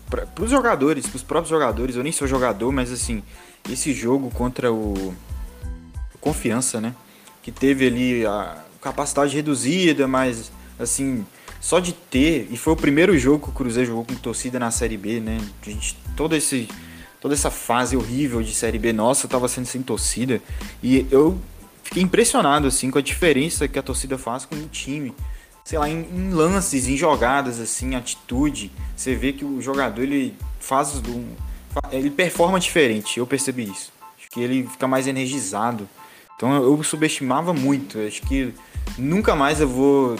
para 0.08 0.26
os 0.42 0.50
jogadores, 0.50 1.06
para 1.06 1.16
os 1.16 1.22
próprios 1.22 1.50
jogadores. 1.50 1.96
Eu 1.96 2.02
nem 2.02 2.12
sou 2.12 2.26
jogador, 2.26 2.72
mas 2.72 2.90
assim, 2.90 3.22
esse 3.70 3.92
jogo 3.92 4.30
contra 4.30 4.72
o, 4.72 5.14
Confiança, 6.20 6.80
né? 6.80 6.94
Que 7.42 7.52
teve 7.52 7.86
ali 7.86 8.26
a 8.26 8.64
capacidade 8.82 9.34
reduzida, 9.36 10.08
mas 10.08 10.50
assim, 10.78 11.24
só 11.60 11.78
de 11.78 11.92
ter, 11.92 12.48
e 12.50 12.56
foi 12.56 12.72
o 12.72 12.76
primeiro 12.76 13.16
jogo 13.16 13.44
que 13.44 13.50
o 13.50 13.52
Cruzeiro 13.52 13.88
jogou 13.88 14.04
com 14.04 14.14
torcida 14.16 14.58
na 14.58 14.70
Série 14.70 14.96
B, 14.96 15.20
né? 15.20 15.40
Gente, 15.62 15.96
todo 16.16 16.34
esse 16.34 16.68
toda 17.20 17.34
essa 17.34 17.50
fase 17.50 17.96
horrível 17.96 18.42
de 18.42 18.54
Série 18.54 18.78
B 18.78 18.92
nossa 18.92 19.26
estava 19.26 19.48
sendo 19.48 19.66
sem 19.66 19.82
torcida. 19.82 20.40
E 20.82 21.06
eu 21.10 21.38
fiquei 21.82 22.02
impressionado 22.02 22.66
assim 22.68 22.90
com 22.90 22.98
a 22.98 23.02
diferença 23.02 23.68
que 23.68 23.78
a 23.78 23.82
torcida 23.82 24.18
faz 24.18 24.44
com 24.44 24.54
o 24.54 24.68
time. 24.68 25.14
Sei 25.64 25.78
lá, 25.78 25.88
em, 25.88 26.00
em 26.00 26.30
lances, 26.30 26.88
em 26.88 26.96
jogadas, 26.96 27.60
assim, 27.60 27.94
atitude. 27.94 28.72
Você 28.96 29.14
vê 29.14 29.34
que 29.34 29.44
o 29.44 29.60
jogador 29.60 30.02
ele 30.02 30.34
faz 30.58 30.94
um, 31.06 31.26
ele 31.90 32.10
performa 32.10 32.58
diferente. 32.58 33.18
Eu 33.18 33.26
percebi 33.26 33.64
isso. 33.64 33.92
Acho 34.18 34.30
que 34.30 34.40
ele 34.40 34.66
fica 34.66 34.88
mais 34.88 35.06
energizado. 35.06 35.86
Então 36.36 36.54
eu 36.54 36.82
subestimava 36.82 37.52
muito. 37.52 37.98
Acho 37.98 38.22
que 38.22 38.54
nunca 38.96 39.34
mais 39.34 39.60
eu 39.60 39.68
vou 39.68 40.16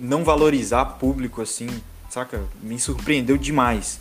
não 0.00 0.24
valorizar 0.24 0.84
público 0.84 1.40
assim, 1.40 1.68
saca? 2.10 2.42
Me 2.62 2.78
surpreendeu 2.78 3.36
demais. 3.36 4.00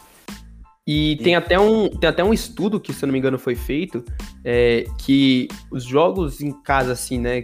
E 0.88 1.18
tem 1.18 1.36
até, 1.36 1.60
um, 1.60 1.90
tem 1.90 2.10
até 2.10 2.24
um 2.24 2.34
estudo 2.34 2.80
que, 2.80 2.94
se 2.94 3.04
eu 3.04 3.08
não 3.08 3.14
me 3.14 3.20
engano, 3.20 3.38
foi 3.38 3.56
feito, 3.56 4.06
é, 4.42 4.86
que 4.98 5.50
os 5.70 5.84
jogos 5.84 6.40
em 6.40 6.54
casa, 6.64 6.94
assim, 6.94 7.20
né, 7.20 7.44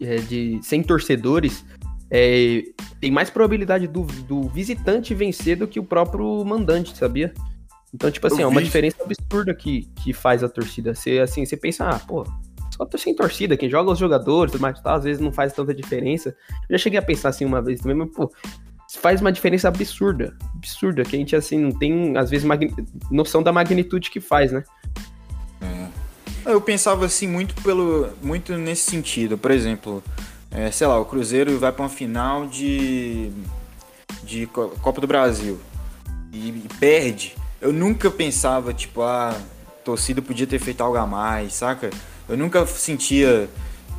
é, 0.00 0.16
de, 0.18 0.60
sem 0.62 0.80
torcedores, 0.80 1.64
é, 2.08 2.62
tem 3.00 3.10
mais 3.10 3.30
probabilidade 3.30 3.88
do, 3.88 4.02
do 4.28 4.42
visitante 4.48 5.12
vencer 5.12 5.56
do 5.56 5.66
que 5.66 5.80
o 5.80 5.84
próprio 5.84 6.44
mandante, 6.44 6.96
sabia? 6.96 7.34
Então, 7.92 8.08
tipo 8.10 8.26
assim, 8.28 8.42
é 8.42 8.46
uma 8.46 8.62
diferença 8.62 8.96
absurda 9.02 9.52
que, 9.52 9.88
que 9.96 10.12
faz 10.12 10.44
a 10.44 10.48
torcida. 10.48 10.94
Você, 10.94 11.18
assim, 11.18 11.44
você 11.44 11.56
pensa, 11.56 11.88
ah, 11.88 11.98
pô, 11.98 12.24
só 12.76 12.84
tô 12.84 12.98
sem 12.98 13.14
torcida, 13.14 13.56
quem 13.56 13.70
joga 13.70 13.90
os 13.90 13.98
jogadores, 13.98 14.54
mas 14.60 14.80
tá, 14.80 14.94
às 14.94 15.04
vezes 15.04 15.20
não 15.20 15.32
faz 15.32 15.52
tanta 15.52 15.74
diferença. 15.74 16.36
Eu 16.68 16.76
já 16.76 16.78
cheguei 16.78 16.98
a 16.98 17.02
pensar 17.02 17.30
assim 17.30 17.44
uma 17.44 17.62
vez 17.62 17.80
também, 17.80 17.96
mas, 17.96 18.10
pô, 18.10 18.32
faz 18.98 19.20
uma 19.20 19.32
diferença 19.32 19.68
absurda. 19.68 20.36
Absurda, 20.54 21.02
que 21.02 21.16
a 21.16 21.18
gente, 21.18 21.36
assim, 21.36 21.58
não 21.58 21.72
tem, 21.72 22.16
às 22.16 22.30
vezes, 22.30 22.46
noção 23.10 23.42
da 23.42 23.52
magnitude 23.52 24.10
que 24.10 24.20
faz, 24.20 24.52
né? 24.52 24.64
É. 25.60 26.52
Eu 26.52 26.60
pensava, 26.60 27.06
assim, 27.06 27.26
muito 27.26 27.54
pelo 27.62 28.10
muito 28.22 28.56
nesse 28.56 28.90
sentido. 28.90 29.38
Por 29.38 29.50
exemplo, 29.50 30.02
é, 30.50 30.70
sei 30.70 30.86
lá, 30.86 30.98
o 30.98 31.04
Cruzeiro 31.04 31.58
vai 31.58 31.72
para 31.72 31.82
uma 31.82 31.88
final 31.88 32.46
de, 32.46 33.30
de 34.22 34.46
Copa 34.46 35.00
do 35.00 35.06
Brasil 35.06 35.58
e, 36.32 36.48
e 36.48 36.68
perde. 36.78 37.34
Eu 37.60 37.72
nunca 37.72 38.10
pensava, 38.10 38.74
tipo, 38.74 39.02
a 39.02 39.30
ah, 39.30 39.40
torcida 39.84 40.20
podia 40.20 40.46
ter 40.46 40.58
feito 40.58 40.82
algo 40.82 40.96
a 40.96 41.06
mais, 41.06 41.54
saca? 41.54 41.90
Eu 42.28 42.36
nunca 42.36 42.66
sentia 42.66 43.48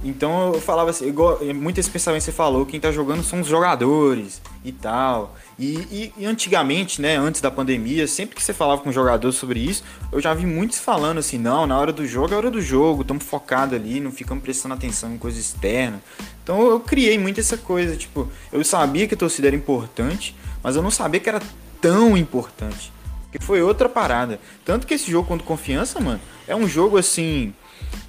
então 0.07 0.53
eu 0.53 0.61
falava 0.61 0.91
assim, 0.91 1.07
igual, 1.07 1.39
muito 1.55 1.79
esse 1.79 1.89
pensamento 1.89 2.21
que 2.21 2.25
você 2.25 2.31
falou, 2.31 2.63
quem 2.63 2.79
tá 2.79 2.91
jogando 2.91 3.23
são 3.23 3.41
os 3.41 3.47
jogadores 3.47 4.39
e 4.63 4.71
tal. 4.71 5.35
E, 5.57 5.73
e, 5.91 6.13
e, 6.19 6.25
antigamente, 6.25 7.01
né, 7.01 7.17
antes 7.17 7.41
da 7.41 7.49
pandemia, 7.49 8.05
sempre 8.05 8.35
que 8.35 8.43
você 8.43 8.53
falava 8.53 8.81
com 8.81 8.91
jogadores 8.91 9.35
sobre 9.35 9.59
isso, 9.59 9.83
eu 10.11 10.21
já 10.21 10.31
vi 10.33 10.45
muitos 10.45 10.77
falando 10.77 11.17
assim, 11.17 11.39
não, 11.39 11.65
na 11.65 11.77
hora 11.77 11.91
do 11.91 12.05
jogo 12.05 12.33
é 12.33 12.37
hora 12.37 12.51
do 12.51 12.61
jogo, 12.61 13.01
estamos 13.01 13.23
focados 13.23 13.73
ali, 13.73 13.99
não 13.99 14.11
ficamos 14.11 14.43
prestando 14.43 14.75
atenção 14.75 15.11
em 15.11 15.17
coisa 15.17 15.39
externa. 15.39 15.99
Então 16.43 16.61
eu 16.67 16.79
criei 16.79 17.17
muito 17.17 17.39
essa 17.39 17.57
coisa, 17.57 17.95
tipo, 17.95 18.29
eu 18.53 18.63
sabia 18.63 19.07
que 19.07 19.15
a 19.15 19.17
torcida 19.17 19.47
era 19.47 19.55
importante, 19.55 20.35
mas 20.61 20.75
eu 20.75 20.83
não 20.83 20.91
sabia 20.91 21.19
que 21.19 21.29
era 21.29 21.41
tão 21.81 22.15
importante. 22.15 22.93
Que 23.31 23.43
foi 23.43 23.61
outra 23.61 23.89
parada. 23.89 24.39
Tanto 24.63 24.87
que 24.87 24.93
esse 24.93 25.11
jogo 25.11 25.27
contra 25.27 25.45
confiança, 25.45 25.99
mano, 25.99 26.21
é 26.47 26.55
um 26.55 26.67
jogo 26.69 26.97
assim 26.97 27.53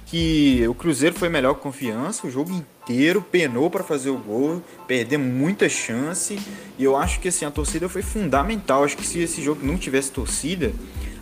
que 0.07 0.65
o 0.67 0.73
Cruzeiro 0.73 1.13
foi 1.15 1.27
melhor 1.27 1.55
com 1.55 1.63
confiança, 1.63 2.25
o 2.25 2.31
jogo 2.31 2.51
inteiro 2.51 3.21
penou 3.21 3.69
para 3.69 3.83
fazer 3.83 4.09
o 4.09 4.17
gol, 4.17 4.63
perder 4.87 5.17
muita 5.17 5.67
chance. 5.67 6.39
E 6.79 6.83
eu 6.83 6.95
acho 6.95 7.19
que 7.19 7.27
assim, 7.27 7.43
a 7.43 7.51
torcida 7.51 7.89
foi 7.89 8.01
fundamental. 8.01 8.85
Acho 8.85 8.95
que 8.95 9.05
se 9.05 9.19
esse 9.19 9.41
jogo 9.41 9.65
não 9.65 9.77
tivesse 9.77 10.11
torcida, 10.11 10.71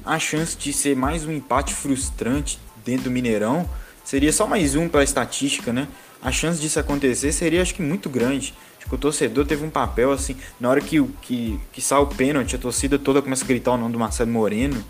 a 0.06 0.20
chance 0.20 0.56
de 0.56 0.72
ser 0.72 0.96
mais 0.96 1.26
um 1.26 1.32
empate 1.32 1.74
frustrante 1.74 2.60
dentro 2.86 3.06
do 3.06 3.12
Mineirão 3.12 3.68
seria 4.04 4.32
só 4.32 4.46
mais 4.46 4.76
um 4.76 4.88
pela 4.88 5.04
estatística, 5.04 5.74
né? 5.74 5.88
A 6.22 6.32
chance 6.32 6.62
disso 6.62 6.80
acontecer 6.80 7.32
seria, 7.32 7.64
acho 7.64 7.74
que, 7.74 7.82
muito 7.82 8.08
grande. 8.08 8.54
Acho 8.78 8.88
que 8.88 8.94
o 8.94 9.00
torcedor 9.00 9.48
teve 9.48 9.66
um 9.66 9.70
papel 9.72 10.12
assim, 10.12 10.36
na 10.60 10.70
hora 10.70 10.80
que, 10.80 11.02
que, 11.24 11.60
que 11.72 11.82
sai 11.82 12.00
o 12.00 12.06
pênalti, 12.06 12.56
a 12.56 12.60
torcida 12.60 13.00
toda 13.00 13.20
começa 13.20 13.44
a 13.44 13.48
gritar 13.48 13.72
o 13.72 13.78
nome 13.78 13.94
do 13.94 14.00
Marcelo 14.00 14.30
Moreno 14.32 14.86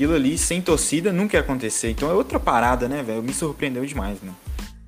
aquilo 0.00 0.14
ali 0.14 0.38
sem 0.38 0.62
torcida 0.62 1.12
nunca 1.12 1.36
ia 1.36 1.42
acontecer. 1.42 1.90
Então 1.90 2.10
é 2.10 2.14
outra 2.14 2.40
parada, 2.40 2.88
né, 2.88 3.02
velho? 3.02 3.22
Me 3.22 3.34
surpreendeu 3.34 3.84
demais, 3.84 4.18
né? 4.22 4.32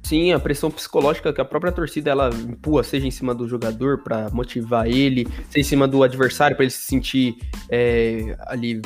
Sim, 0.02 0.32
a 0.32 0.40
pressão 0.40 0.70
psicológica 0.70 1.32
que 1.34 1.40
a 1.40 1.44
própria 1.44 1.70
torcida 1.70 2.10
ela 2.10 2.30
empurra, 2.30 2.82
seja 2.82 3.06
em 3.06 3.10
cima 3.10 3.34
do 3.34 3.46
jogador 3.46 4.02
para 4.02 4.30
motivar 4.30 4.86
ele, 4.86 5.28
seja 5.50 5.60
em 5.60 5.62
cima 5.62 5.86
do 5.86 6.02
adversário 6.02 6.56
para 6.56 6.64
ele 6.64 6.70
se 6.72 6.82
sentir 6.82 7.36
é, 7.68 8.34
ali, 8.46 8.80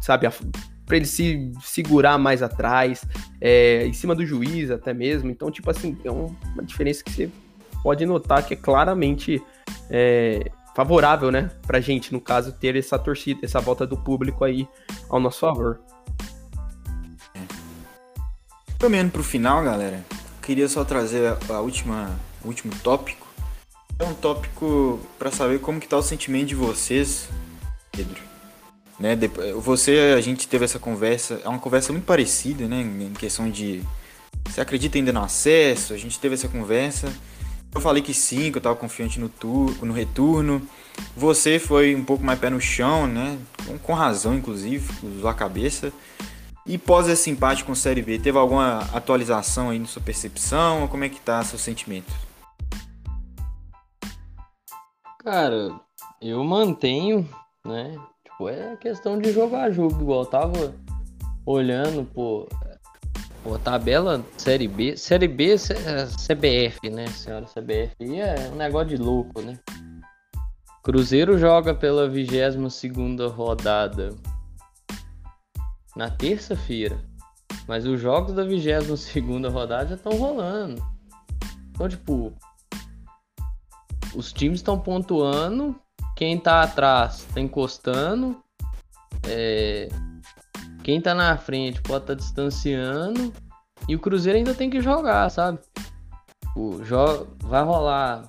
sabe, 0.00 0.26
para 0.86 0.96
ele 0.96 1.06
se 1.06 1.52
segurar 1.62 2.16
mais 2.16 2.42
atrás, 2.42 3.04
é, 3.38 3.86
em 3.86 3.92
cima 3.92 4.14
do 4.14 4.24
juiz 4.24 4.70
até 4.70 4.94
mesmo. 4.94 5.30
Então, 5.30 5.50
tipo 5.50 5.70
assim, 5.70 5.98
é 6.02 6.10
uma 6.10 6.64
diferença 6.64 7.04
que 7.04 7.12
você 7.12 7.30
pode 7.82 8.06
notar 8.06 8.46
que 8.46 8.54
é 8.54 8.56
claramente 8.56 9.42
é, 9.90 10.50
favorável, 10.74 11.30
né, 11.30 11.50
pra 11.66 11.80
gente, 11.80 12.12
no 12.12 12.20
caso, 12.20 12.52
ter 12.52 12.76
essa 12.76 12.98
torcida, 12.98 13.40
essa 13.44 13.60
volta 13.60 13.86
do 13.86 13.96
público 13.96 14.44
aí 14.44 14.68
ao 15.08 15.20
nosso 15.20 15.40
favor. 15.40 15.80
Caminhando 18.78 19.12
pro 19.12 19.22
final, 19.22 19.62
galera, 19.62 20.04
queria 20.42 20.68
só 20.68 20.84
trazer 20.84 21.36
a 21.48 21.60
última, 21.60 22.18
o 22.44 22.48
último 22.48 22.72
tópico. 22.82 23.28
É 23.98 24.04
um 24.04 24.14
tópico 24.14 24.98
para 25.18 25.30
saber 25.30 25.60
como 25.60 25.78
que 25.78 25.86
tá 25.86 25.96
o 25.96 26.02
sentimento 26.02 26.48
de 26.48 26.54
vocês, 26.56 27.28
Pedro. 27.92 28.20
Né, 28.98 29.16
você, 29.60 30.14
a 30.16 30.20
gente 30.20 30.48
teve 30.48 30.64
essa 30.64 30.78
conversa, 30.78 31.40
é 31.44 31.48
uma 31.48 31.58
conversa 31.58 31.92
muito 31.92 32.04
parecida, 32.04 32.66
né, 32.66 32.80
em 32.80 33.12
questão 33.12 33.50
de 33.50 33.82
Você 34.48 34.60
acredita 34.60 34.98
ainda 34.98 35.12
no 35.12 35.22
acesso? 35.22 35.94
A 35.94 35.96
gente 35.96 36.18
teve 36.18 36.34
essa 36.34 36.48
conversa. 36.48 37.12
Eu 37.74 37.80
falei 37.80 38.02
que 38.02 38.12
sim, 38.12 38.50
que 38.50 38.56
eu 38.56 38.60
estava 38.60 38.76
confiante 38.76 39.18
no, 39.18 39.28
tur 39.28 39.74
no 39.82 39.92
retorno. 39.92 40.60
Você 41.16 41.58
foi 41.58 41.94
um 41.94 42.04
pouco 42.04 42.22
mais 42.22 42.38
pé 42.38 42.50
no 42.50 42.60
chão, 42.60 43.06
né? 43.06 43.38
Com 43.82 43.94
razão, 43.94 44.34
inclusive, 44.34 44.92
usou 45.02 45.30
a 45.30 45.34
cabeça. 45.34 45.92
E 46.66 46.78
pós 46.78 47.08
esse 47.08 47.28
empate 47.30 47.64
com 47.64 47.72
o 47.72 47.76
Série 47.76 48.02
B, 48.02 48.18
teve 48.18 48.38
alguma 48.38 48.80
atualização 48.92 49.70
aí 49.70 49.78
na 49.78 49.86
sua 49.86 50.02
percepção? 50.02 50.86
Como 50.86 51.02
é 51.02 51.08
que 51.08 51.20
tá 51.20 51.42
seu 51.42 51.58
sentimento? 51.58 52.12
Cara, 55.18 55.80
eu 56.20 56.44
mantenho, 56.44 57.28
né? 57.66 57.96
Tipo, 58.24 58.48
é 58.48 58.76
questão 58.76 59.18
de 59.18 59.32
jogar 59.32 59.70
jogo, 59.70 60.00
igual 60.00 60.20
eu 60.20 60.26
tava 60.26 60.74
olhando, 61.44 62.04
pô, 62.04 62.48
pô, 63.42 63.58
tabela 63.58 64.24
Série 64.36 64.68
B, 64.68 64.96
Série 64.96 65.28
B 65.28 65.56
CBF, 65.56 66.90
né, 66.90 67.06
senhora 67.08 67.46
CBF, 67.46 68.20
é 68.20 68.50
um 68.52 68.56
negócio 68.56 68.88
de 68.88 68.96
louco, 68.96 69.40
né? 69.42 69.58
Cruzeiro 70.82 71.38
joga 71.38 71.74
pela 71.74 72.08
22 72.08 72.72
segunda 72.72 73.28
rodada 73.28 74.16
na 75.94 76.10
terça-feira, 76.10 76.98
mas 77.68 77.86
os 77.86 78.00
jogos 78.00 78.34
da 78.34 78.44
22 78.44 78.98
segunda 78.98 79.48
rodada 79.48 79.90
já 79.90 79.94
estão 79.94 80.12
rolando. 80.12 80.84
Então, 81.70 81.88
tipo, 81.88 82.32
os 84.14 84.32
times 84.32 84.58
estão 84.58 84.78
pontuando, 84.78 85.78
quem 86.16 86.38
tá 86.38 86.62
atrás 86.62 87.26
tá 87.32 87.40
encostando, 87.40 88.42
é, 89.28 89.88
quem 90.82 91.00
tá 91.00 91.14
na 91.14 91.36
frente 91.36 91.80
pode 91.82 92.04
estar 92.04 92.14
tá 92.14 92.20
distanciando, 92.20 93.32
e 93.88 93.94
o 93.94 93.98
Cruzeiro 93.98 94.38
ainda 94.38 94.54
tem 94.54 94.70
que 94.70 94.80
jogar, 94.80 95.30
sabe? 95.30 95.58
O 96.54 96.82
jo 96.84 97.26
vai 97.40 97.62
rolar 97.62 98.28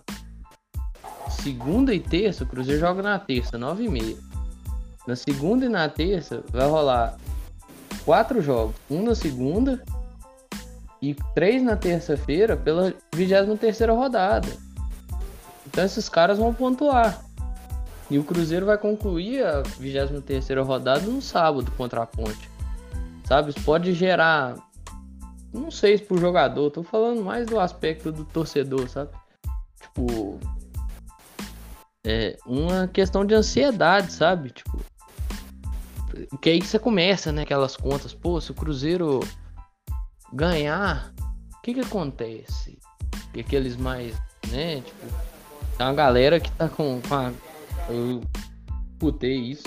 segunda 1.29 1.93
e 1.93 1.99
terça, 1.99 2.43
o 2.43 2.47
Cruzeiro 2.47 2.79
joga 2.79 3.01
na 3.01 3.19
terça, 3.19 3.57
nove 3.57 3.83
e 3.83 3.89
meia. 3.89 4.17
Na 5.05 5.15
segunda 5.15 5.65
e 5.65 5.69
na 5.69 5.89
terça 5.89 6.43
vai 6.49 6.67
rolar 6.67 7.17
quatro 8.05 8.41
jogos, 8.41 8.75
um 8.89 9.03
na 9.03 9.15
segunda 9.15 9.83
e 11.01 11.13
três 11.35 11.61
na 11.61 11.75
terça-feira 11.75 12.55
pela 12.55 12.93
23 13.13 13.59
terceira 13.59 13.93
rodada. 13.93 14.47
Então 15.67 15.83
esses 15.83 16.07
caras 16.07 16.37
vão 16.37 16.53
pontuar. 16.53 17.21
E 18.09 18.19
o 18.19 18.23
Cruzeiro 18.23 18.65
vai 18.65 18.77
concluir 18.77 19.45
a 19.45 19.61
23 19.61 20.45
rodada 20.65 21.01
no 21.01 21.21
sábado 21.21 21.71
contra 21.71 22.03
a 22.03 22.05
Ponte. 22.05 22.49
Sabe? 23.25 23.51
Isso 23.51 23.61
pode 23.61 23.93
gerar. 23.93 24.55
Não 25.53 25.71
sei 25.71 25.97
se 25.97 26.03
pro 26.03 26.17
jogador, 26.17 26.69
tô 26.71 26.83
falando 26.83 27.23
mais 27.23 27.47
do 27.47 27.59
aspecto 27.59 28.11
do 28.11 28.25
torcedor, 28.25 28.87
sabe? 28.89 29.11
Tipo. 29.81 30.39
É 32.05 32.37
uma 32.45 32.87
questão 32.87 33.25
de 33.25 33.33
ansiedade, 33.33 34.11
sabe? 34.11 34.49
Tipo. 34.49 34.79
Que 36.41 36.49
aí 36.49 36.61
você 36.61 36.77
começa, 36.77 37.31
né? 37.31 37.43
Aquelas 37.43 37.75
contas. 37.75 38.13
Pô, 38.13 38.39
se 38.41 38.51
o 38.51 38.55
Cruzeiro 38.55 39.21
ganhar, 40.31 41.13
o 41.57 41.61
que 41.61 41.73
que 41.73 41.79
acontece? 41.79 42.77
E 43.33 43.39
aqueles 43.39 43.75
mais, 43.75 44.15
né? 44.49 44.81
Tipo, 44.81 45.05
tem 45.77 45.87
uma 45.87 45.93
galera 45.93 46.39
que 46.39 46.51
tá 46.51 46.67
com, 46.67 47.01
com 47.01 47.15
a. 47.15 47.31
Eu 47.89 48.21
putei 48.99 49.35
isso. 49.35 49.63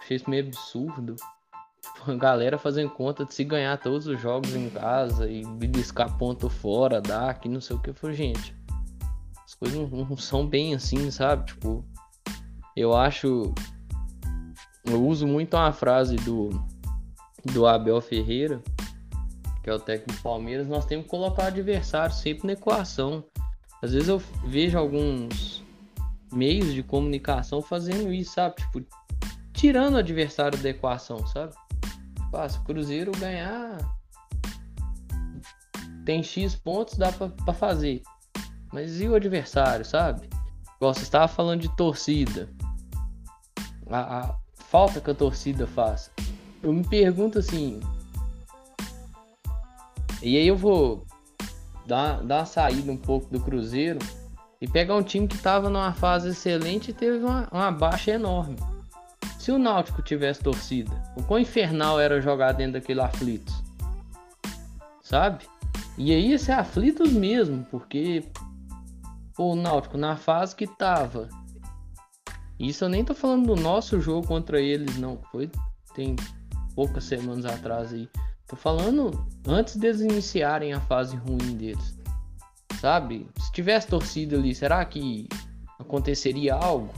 Achei 0.00 0.16
isso 0.16 0.28
meio 0.28 0.46
absurdo. 0.46 1.16
A 2.06 2.14
galera 2.14 2.58
fazendo 2.58 2.90
conta 2.90 3.24
de 3.24 3.34
se 3.34 3.44
ganhar 3.44 3.76
todos 3.78 4.06
os 4.06 4.20
jogos 4.20 4.54
em 4.54 4.68
casa 4.70 5.28
e 5.28 5.44
beliscar 5.44 6.16
ponto 6.16 6.48
fora, 6.48 7.00
dar 7.00 7.38
que 7.38 7.48
não 7.48 7.60
sei 7.60 7.76
o 7.76 7.80
que. 7.80 7.92
foi 7.92 8.14
gente, 8.14 8.54
as 9.44 9.54
coisas 9.54 9.78
não, 9.90 10.04
não 10.04 10.16
são 10.16 10.46
bem 10.46 10.74
assim, 10.74 11.10
sabe? 11.10 11.46
Tipo, 11.46 11.84
eu 12.76 12.94
acho. 12.94 13.52
Eu 14.84 15.04
uso 15.06 15.26
muito 15.26 15.56
uma 15.56 15.72
frase 15.72 16.16
do, 16.16 16.50
do 17.52 17.66
Abel 17.66 18.00
Ferreira, 18.00 18.62
que 19.62 19.68
é 19.68 19.74
o 19.74 19.78
técnico 19.78 20.18
do 20.18 20.22
Palmeiras. 20.22 20.68
Nós 20.68 20.86
temos 20.86 21.04
que 21.04 21.10
colocar 21.10 21.44
o 21.44 21.46
adversário 21.48 22.14
sempre 22.14 22.46
na 22.46 22.54
equação. 22.54 23.24
Às 23.82 23.92
vezes 23.92 24.08
eu 24.08 24.18
vejo 24.44 24.78
alguns 24.78 25.62
meios 26.32 26.72
de 26.72 26.82
comunicação 26.82 27.60
fazendo 27.60 28.12
isso, 28.12 28.32
sabe? 28.34 28.56
Tipo, 28.56 28.84
tirando 29.52 29.94
o 29.94 29.98
adversário 29.98 30.58
da 30.58 30.70
equação, 30.70 31.26
sabe? 31.26 31.54
Tipo, 32.14 32.36
ah, 32.36 32.48
se 32.48 32.58
o 32.58 32.62
Cruzeiro 32.62 33.12
ganhar, 33.12 33.78
tem 36.04 36.22
X 36.22 36.54
pontos, 36.54 36.96
dá 36.96 37.12
pra 37.12 37.54
fazer. 37.54 38.02
Mas 38.72 39.00
e 39.00 39.08
o 39.08 39.14
adversário, 39.14 39.84
sabe? 39.84 40.28
Igual 40.76 40.94
você 40.94 41.02
estava 41.02 41.28
falando 41.28 41.62
de 41.62 41.76
torcida. 41.76 42.48
A, 43.90 44.20
a 44.20 44.38
falta 44.54 45.00
que 45.00 45.10
a 45.10 45.14
torcida 45.14 45.66
faz. 45.66 46.10
Eu 46.62 46.72
me 46.72 46.86
pergunto 46.86 47.38
assim. 47.38 47.80
E 50.22 50.36
aí 50.36 50.46
eu 50.46 50.56
vou 50.56 51.04
dar, 51.86 52.22
dar 52.22 52.38
uma 52.38 52.46
saída 52.46 52.92
um 52.92 52.96
pouco 52.96 53.30
do 53.30 53.40
Cruzeiro 53.40 53.98
e 54.60 54.68
pegar 54.68 54.94
um 54.94 55.02
time 55.02 55.26
que 55.26 55.36
estava 55.36 55.70
numa 55.70 55.92
fase 55.92 56.30
excelente 56.30 56.90
e 56.90 56.94
teve 56.94 57.24
uma, 57.24 57.48
uma 57.50 57.70
baixa 57.70 58.10
enorme. 58.10 58.56
Se 59.38 59.50
o 59.50 59.58
Náutico 59.58 60.02
tivesse 60.02 60.42
torcida, 60.42 60.90
o 61.16 61.22
quão 61.22 61.40
infernal 61.40 61.98
era 61.98 62.20
jogar 62.20 62.52
dentro 62.52 62.74
daquele 62.74 63.00
aflitos? 63.00 63.54
Sabe? 65.02 65.46
E 65.96 66.12
aí 66.12 66.38
ser 66.38 66.52
aflitos 66.52 67.10
mesmo, 67.10 67.66
porque 67.70 68.24
o 69.38 69.54
Náutico 69.56 69.96
na 69.96 70.16
fase 70.16 70.54
que 70.54 70.66
tava. 70.66 71.28
Isso 72.58 72.84
eu 72.84 72.88
nem 72.90 73.02
tô 73.02 73.14
falando 73.14 73.46
do 73.46 73.56
nosso 73.56 73.98
jogo 74.00 74.26
contra 74.26 74.60
eles, 74.60 74.98
não. 74.98 75.18
Foi 75.32 75.50
tem 75.94 76.14
poucas 76.74 77.04
semanas 77.04 77.46
atrás 77.46 77.92
aí. 77.92 78.08
Tô 78.46 78.56
falando 78.56 79.26
antes 79.46 79.76
deles 79.76 80.00
iniciarem 80.00 80.72
a 80.74 80.80
fase 80.80 81.16
ruim 81.16 81.56
deles. 81.56 81.99
Sabe? 82.80 83.28
Se 83.38 83.52
tivesse 83.52 83.88
torcida 83.88 84.36
ali, 84.38 84.54
será 84.54 84.82
que 84.86 85.28
aconteceria 85.78 86.54
algo 86.54 86.88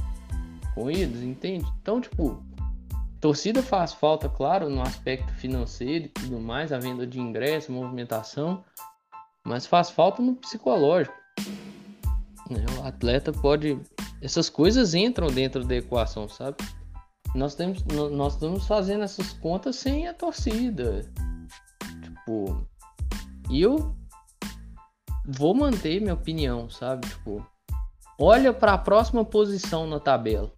com 0.77 0.89
eles? 0.89 1.23
Entende? 1.23 1.67
Então, 1.83 2.01
tipo, 2.01 2.41
torcida 3.21 3.61
faz 3.65 3.93
falta, 3.93 4.29
claro, 4.29 4.71
no 4.71 4.81
aspecto 4.81 5.33
financeiro 5.33 6.05
e 6.05 6.09
tudo 6.09 6.41
mais, 6.41 6.73
a 6.73 6.79
venda 6.79 7.05
de 7.05 7.19
ingresso, 7.19 7.73
movimentação, 7.73 8.65
mas 9.45 9.67
faz 9.67 9.91
falta 9.91 10.23
no 10.23 10.37
psicológico. 10.37 11.17
Né? 12.49 12.65
O 12.79 12.87
atleta 12.87 13.33
pode. 13.33 13.77
Essas 14.21 14.49
coisas 14.49 14.95
entram 14.95 15.27
dentro 15.27 15.65
da 15.65 15.75
equação, 15.75 16.29
sabe? 16.29 16.59
Nós, 17.35 17.57
temos, 17.57 17.83
nós 17.85 18.35
estamos 18.35 18.69
fazendo 18.69 19.03
essas 19.03 19.33
contas 19.33 19.75
sem 19.75 20.07
a 20.07 20.15
torcida. 20.15 21.11
Tipo, 22.05 22.69
e 23.51 23.61
eu 23.63 23.97
vou 25.25 25.55
manter 25.55 26.01
minha 26.01 26.15
opinião, 26.15 26.69
sabe? 26.69 27.07
Tipo, 27.07 27.47
olha 28.19 28.53
para 28.53 28.75
a 28.75 28.79
próxima 28.79 29.25
posição 29.25 29.87
na 29.87 30.01
tabela. 30.01 30.53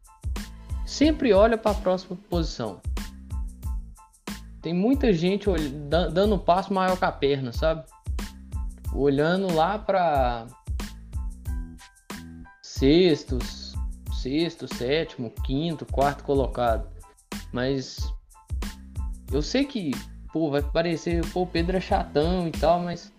Sempre 0.87 1.33
olha 1.33 1.57
para 1.57 1.73
a 1.73 1.81
próxima 1.81 2.17
posição. 2.29 2.81
Tem 4.61 4.73
muita 4.73 5.13
gente 5.13 5.49
dando 5.89 6.39
passo 6.39 6.73
maior 6.73 6.97
que 6.97 7.05
a 7.05 7.13
perna, 7.13 7.53
sabe? 7.53 7.85
Olhando 8.95 9.53
lá 9.53 9.79
para 9.79 10.47
sextos, 12.63 13.75
sexto, 14.23 14.73
sétimo, 14.75 15.31
quinto, 15.45 15.85
quarto 15.85 16.25
colocado. 16.25 16.89
Mas 17.53 17.99
eu 19.31 19.43
sei 19.43 19.65
que 19.65 19.93
pô, 20.35 20.51
vai 20.51 20.61
parecer, 20.61 21.25
pô, 21.31 21.47
Pedro 21.47 21.77
é 21.77 21.81
chatão 21.81 22.49
e 22.49 22.51
tal, 22.51 22.81
mas 22.81 23.13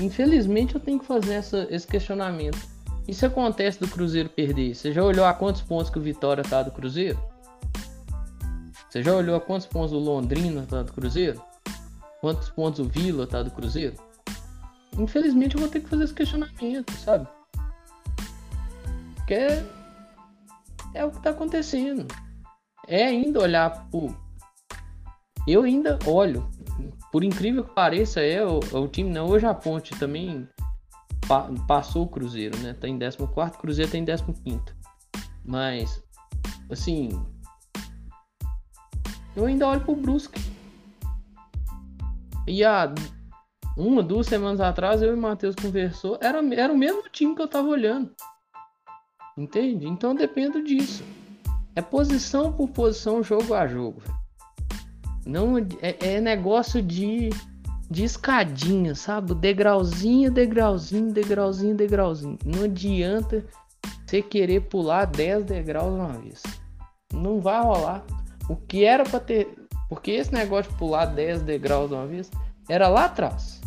infelizmente 0.00 0.74
eu 0.74 0.80
tenho 0.80 0.98
que 0.98 1.06
fazer 1.06 1.34
essa, 1.34 1.66
esse 1.70 1.86
questionamento. 1.86 2.58
Se 3.10 3.26
acontece 3.26 3.80
do 3.80 3.88
Cruzeiro 3.88 4.28
perder? 4.28 4.74
Você 4.74 4.92
já 4.92 5.02
olhou 5.02 5.24
a 5.24 5.34
quantos 5.34 5.60
pontos 5.60 5.90
que 5.90 5.98
o 5.98 6.02
Vitória 6.02 6.42
tá 6.44 6.62
do 6.62 6.70
Cruzeiro? 6.70 7.18
Você 8.88 9.02
já 9.02 9.14
olhou 9.14 9.34
a 9.34 9.40
quantos 9.40 9.66
pontos 9.66 9.92
o 9.92 9.98
Londrina 9.98 10.66
tá 10.68 10.82
do 10.82 10.92
Cruzeiro? 10.92 11.42
Quantos 12.20 12.48
pontos 12.50 12.78
o 12.80 12.84
Vila 12.84 13.26
tá 13.26 13.42
do 13.42 13.50
Cruzeiro? 13.50 13.96
Infelizmente 14.98 15.56
eu 15.56 15.60
vou 15.60 15.68
ter 15.68 15.80
que 15.80 15.88
fazer 15.88 16.04
esse 16.04 16.14
questionamento, 16.14 16.92
sabe? 16.92 17.26
Porque 19.16 19.34
é, 19.34 19.64
é 20.94 21.04
o 21.04 21.10
que 21.10 21.22
tá 21.22 21.30
acontecendo. 21.30 22.06
É 22.86 23.04
ainda 23.04 23.40
olhar 23.40 23.88
pro, 23.90 24.14
eu 25.46 25.62
ainda 25.62 25.98
olho, 26.06 26.48
por 27.12 27.22
incrível 27.22 27.62
que 27.62 27.74
pareça, 27.74 28.22
é 28.22 28.42
o, 28.42 28.60
é 28.72 28.76
o 28.78 28.88
time 28.88 29.10
não. 29.10 29.28
Hoje 29.28 29.44
a 29.44 29.52
Ponte 29.52 29.94
também 29.98 30.48
pa, 31.28 31.46
passou 31.68 32.04
o 32.04 32.08
Cruzeiro, 32.08 32.56
né? 32.60 32.72
Tá 32.72 32.88
em 32.88 32.98
14, 32.98 33.18
Cruzeiro 33.58 33.90
tá 33.90 33.98
em 33.98 34.04
15. 34.06 34.32
Mas, 35.44 36.02
assim, 36.70 37.10
eu 39.36 39.44
ainda 39.44 39.68
olho 39.68 39.82
pro 39.82 39.94
Brusque. 39.94 40.40
E 42.48 42.64
há 42.64 42.92
uma, 43.76 44.02
duas 44.02 44.26
semanas 44.26 44.60
atrás, 44.60 45.02
eu 45.02 45.10
e 45.10 45.14
o 45.14 45.20
Matheus 45.20 45.54
conversou, 45.54 46.18
era, 46.18 46.42
era 46.54 46.72
o 46.72 46.78
mesmo 46.78 47.02
time 47.10 47.34
que 47.36 47.42
eu 47.42 47.48
tava 47.48 47.68
olhando. 47.68 48.10
Entende? 49.36 49.86
Então 49.86 50.14
depende 50.14 50.62
disso. 50.62 51.04
É 51.76 51.82
posição 51.82 52.50
por 52.54 52.70
posição, 52.70 53.22
jogo 53.22 53.52
a 53.52 53.66
jogo. 53.66 54.02
Não 55.24 55.58
é, 55.58 56.14
é 56.14 56.20
negócio 56.20 56.82
de, 56.82 57.30
de 57.90 58.04
escadinha, 58.04 58.94
sabe? 58.94 59.34
Degrauzinho, 59.34 60.30
degrauzinho, 60.30 61.12
degrauzinho, 61.12 61.76
degrauzinho. 61.76 62.38
Não 62.44 62.64
adianta 62.64 63.44
você 64.04 64.20
querer 64.20 64.62
pular 64.62 65.06
10 65.06 65.44
degraus 65.44 65.92
uma 65.92 66.12
vez. 66.12 66.42
Não 67.12 67.40
vai 67.40 67.62
rolar. 67.62 68.04
O 68.48 68.56
que 68.56 68.84
era 68.84 69.04
para 69.04 69.20
ter. 69.20 69.54
Porque 69.88 70.10
esse 70.10 70.32
negócio 70.32 70.70
de 70.72 70.78
pular 70.78 71.06
10 71.06 71.42
degraus 71.42 71.90
uma 71.92 72.06
vez 72.06 72.30
era 72.68 72.88
lá 72.88 73.06
atrás. 73.06 73.60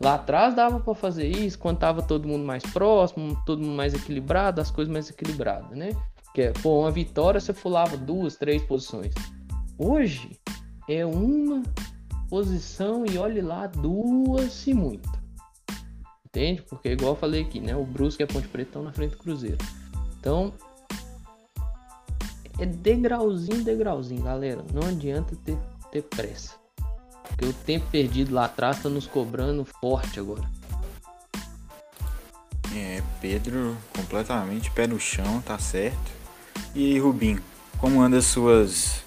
Lá 0.00 0.14
atrás 0.14 0.54
dava 0.54 0.78
para 0.78 0.94
fazer 0.94 1.26
isso 1.26 1.58
quando 1.58 1.78
tava 1.78 2.02
todo 2.02 2.28
mundo 2.28 2.44
mais 2.44 2.62
próximo, 2.62 3.36
todo 3.44 3.62
mundo 3.62 3.74
mais 3.76 3.94
equilibrado, 3.94 4.60
as 4.60 4.70
coisas 4.70 4.92
mais 4.92 5.10
equilibradas, 5.10 5.76
né? 5.76 5.90
Que 6.32 6.42
é, 6.42 6.52
pô, 6.52 6.80
uma 6.80 6.90
vitória 6.90 7.40
você 7.40 7.52
pulava 7.52 7.96
duas, 7.96 8.36
três 8.36 8.62
posições. 8.62 9.12
Hoje 9.76 10.38
é 10.88 11.04
uma 11.04 11.62
posição 12.28 13.04
e 13.04 13.18
olhe 13.18 13.40
lá, 13.40 13.66
duas 13.66 14.52
se 14.52 14.72
muito. 14.72 15.08
Entende? 16.26 16.62
Porque 16.62 16.90
igual 16.90 17.12
eu 17.12 17.16
falei 17.16 17.42
aqui, 17.42 17.60
né? 17.60 17.74
O 17.76 17.84
Brusque 17.84 18.22
e 18.22 18.24
a 18.24 18.26
Ponte 18.26 18.48
Preta 18.48 18.70
estão 18.70 18.82
na 18.82 18.92
frente 18.92 19.12
do 19.12 19.18
Cruzeiro. 19.18 19.58
Então, 20.18 20.52
é 22.58 22.66
degrauzinho, 22.66 23.62
degrauzinho, 23.62 24.22
galera. 24.22 24.64
Não 24.72 24.86
adianta 24.88 25.36
ter, 25.44 25.56
ter 25.90 26.02
pressa. 26.02 26.54
Porque 27.28 27.46
o 27.46 27.52
tempo 27.52 27.86
perdido 27.90 28.34
lá 28.34 28.46
atrás 28.46 28.82
tá 28.82 28.88
nos 28.88 29.06
cobrando 29.06 29.64
forte 29.64 30.18
agora. 30.18 30.48
É, 32.74 33.02
Pedro 33.20 33.76
completamente 33.96 34.70
pé 34.70 34.86
no 34.86 35.00
chão, 35.00 35.40
tá 35.40 35.58
certo. 35.58 36.10
E 36.74 36.98
Rubinho, 36.98 37.42
como 37.78 38.02
anda 38.02 38.20
suas 38.20 39.02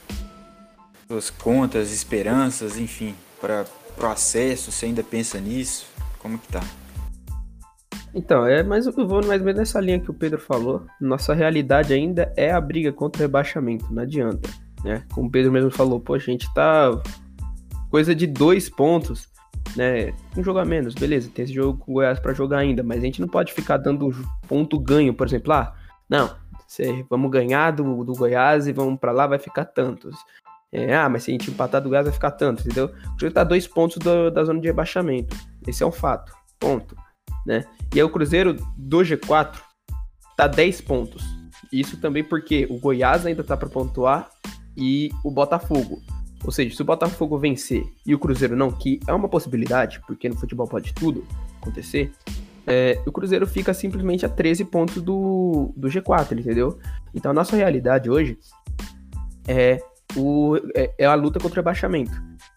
suas 1.12 1.30
contas, 1.30 1.92
esperanças, 1.92 2.78
enfim, 2.78 3.14
para 3.40 3.66
o 4.02 4.06
acesso? 4.06 4.72
Você 4.72 4.86
ainda 4.86 5.04
pensa 5.04 5.40
nisso? 5.40 5.86
Como 6.20 6.38
que 6.38 6.48
tá? 6.48 6.62
Então, 8.14 8.46
é, 8.46 8.64
mas 8.64 8.86
eu 8.86 8.94
vou 8.94 9.26
mais 9.26 9.42
ou 9.42 9.46
menos 9.46 9.60
nessa 9.60 9.80
linha 9.80 10.00
que 10.00 10.10
o 10.10 10.14
Pedro 10.14 10.40
falou. 10.40 10.86
Nossa 11.00 11.34
realidade 11.34 11.94
ainda 11.94 12.32
é 12.38 12.52
a 12.52 12.62
briga 12.62 12.94
contra 12.94 13.22
o 13.22 13.26
rebaixamento, 13.26 13.94
não 13.94 14.04
adianta, 14.04 14.50
né? 14.84 15.04
Como 15.14 15.28
o 15.28 15.32
Pedro 15.32 15.52
mesmo 15.52 15.70
falou, 15.70 16.00
pô, 16.00 16.14
a 16.14 16.20
gente 16.20 16.52
tá 16.54 16.90
coisa 17.90 18.16
de 18.16 18.28
dois 18.28 18.70
pontos, 18.70 19.28
né? 19.76 20.14
Um 20.36 20.44
jogo 20.44 20.60
a 20.60 20.66
menos, 20.66 20.94
beleza, 20.94 21.30
tem 21.34 21.44
esse 21.44 21.54
jogo 21.54 21.78
com 21.80 21.92
o 21.92 21.96
Goiás 21.96 22.20
para 22.20 22.34
jogar 22.34 22.60
ainda, 22.60 22.84
mas 22.84 23.00
a 23.00 23.06
gente 23.06 23.22
não 23.22 23.28
pode 23.28 23.54
ficar 23.54 23.78
dando 23.78 24.12
ponto 24.48 24.80
ganho, 24.80 25.14
por 25.14 25.28
exemplo, 25.28 25.54
ah, 25.54 25.74
não, 26.10 26.30
cê, 26.68 27.06
vamos 27.10 27.32
ganhar 27.32 27.72
do, 27.72 28.04
do 28.04 28.14
Goiás 28.14 28.68
e 28.68 28.74
vamos 28.74 29.00
para 29.00 29.12
lá, 29.12 29.28
vai 29.28 29.40
ficar 29.40 29.66
tantos. 29.66 30.16
É, 30.72 30.96
ah, 30.96 31.10
mas 31.10 31.24
se 31.24 31.32
a 31.32 31.34
gente 31.34 31.52
empatar 31.52 31.82
do 31.82 31.90
Goiás 31.90 32.06
vai 32.06 32.14
ficar 32.14 32.32
tanto, 32.32 32.62
entendeu? 32.62 32.86
O 33.16 33.20
jogo 33.20 33.34
tá 33.34 33.44
dois 33.44 33.68
pontos 33.68 33.98
do, 33.98 34.32
da 34.32 34.44
zona 34.44 34.62
de 34.62 34.68
rebaixamento. 34.68 35.36
Esse 35.68 35.84
é 35.84 35.86
um 35.86 35.92
fato. 35.92 36.32
Ponto 36.60 36.96
né? 37.46 37.66
E 37.94 38.00
aí 38.00 38.04
o 38.04 38.10
Cruzeiro 38.10 38.56
do 38.78 39.00
G4 39.00 39.56
tá 40.36 40.48
10 40.48 40.82
pontos. 40.82 41.24
Isso 41.72 41.98
também 41.98 42.24
porque 42.24 42.68
o 42.70 42.80
Goiás 42.80 43.26
ainda 43.26 43.44
tá 43.44 43.56
para 43.56 43.70
pontuar 43.70 44.30
e 44.76 45.10
o 45.24 45.32
Botafogo. 45.32 46.02
Ou 46.44 46.52
seja, 46.52 46.76
se 46.76 46.82
o 46.82 46.86
Botafogo 46.86 47.38
vencer 47.38 47.84
e 48.06 48.16
o 48.16 48.20
Cruzeiro 48.20 48.56
não, 48.56 48.72
que 48.72 49.00
é 49.08 49.14
uma 49.14 49.30
possibilidade, 49.30 50.02
porque 50.08 50.28
no 50.28 50.36
futebol 50.38 50.68
pode 50.68 50.94
tudo 50.94 51.26
acontecer, 51.62 52.12
é, 52.66 53.00
o 53.06 53.12
Cruzeiro 53.12 53.46
fica 53.46 53.74
simplesmente 53.74 54.26
a 54.26 54.30
13 54.30 54.66
pontos 54.66 55.02
do, 55.02 55.72
do 55.76 55.88
G4, 55.88 56.40
entendeu? 56.40 56.80
Então 57.14 57.32
a 57.32 57.34
nossa 57.34 57.56
realidade 57.56 58.10
hoje 58.10 58.40
é, 59.48 59.82
o, 60.16 60.58
é, 60.76 60.94
é 60.98 61.06
a 61.06 61.14
luta 61.14 61.40
contra 61.40 61.60
o 61.60 61.64
rebaixamento. 61.64 62.12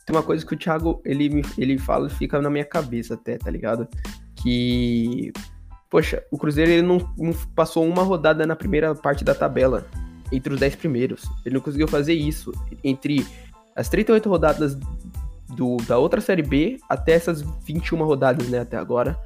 Tem 0.07 0.15
uma 0.15 0.23
coisa 0.23 0.45
que 0.45 0.55
o 0.55 0.59
Thiago 0.59 1.01
ele, 1.05 1.43
ele 1.57 1.79
fala 1.79 2.07
e 2.07 2.11
fica 2.11 2.41
na 2.41 2.51
minha 2.51 2.65
cabeça 2.65 3.15
até, 3.15 3.39
tá 3.39 3.51
ligado? 3.51 3.89
que 4.45 5.33
poxa, 5.91 6.23
o 6.31 6.37
Cruzeiro 6.37 6.71
ele 6.71 6.83
não, 6.83 6.99
não, 7.17 7.33
passou 7.55 7.87
uma 7.87 8.03
rodada 8.03 8.47
na 8.47 8.55
primeira 8.55 8.95
parte 8.95 9.25
da 9.25 9.35
tabela 9.35 9.87
entre 10.31 10.53
os 10.53 10.61
10 10.61 10.77
primeiros. 10.77 11.25
Ele 11.47 11.55
não 11.55 11.63
conseguiu 11.63 11.89
fazer 11.89 12.13
isso 12.13 12.53
entre 12.83 13.27
as 13.75 13.89
38 13.89 14.29
rodadas 14.29 14.77
do, 15.57 15.79
da 15.89 15.97
outra 15.97 16.21
Série 16.21 16.43
B 16.43 16.79
até 16.91 17.13
essas 17.13 17.43
21 17.65 18.05
rodadas, 18.05 18.49
né, 18.49 18.61
até 18.61 18.77
agora, 18.77 19.19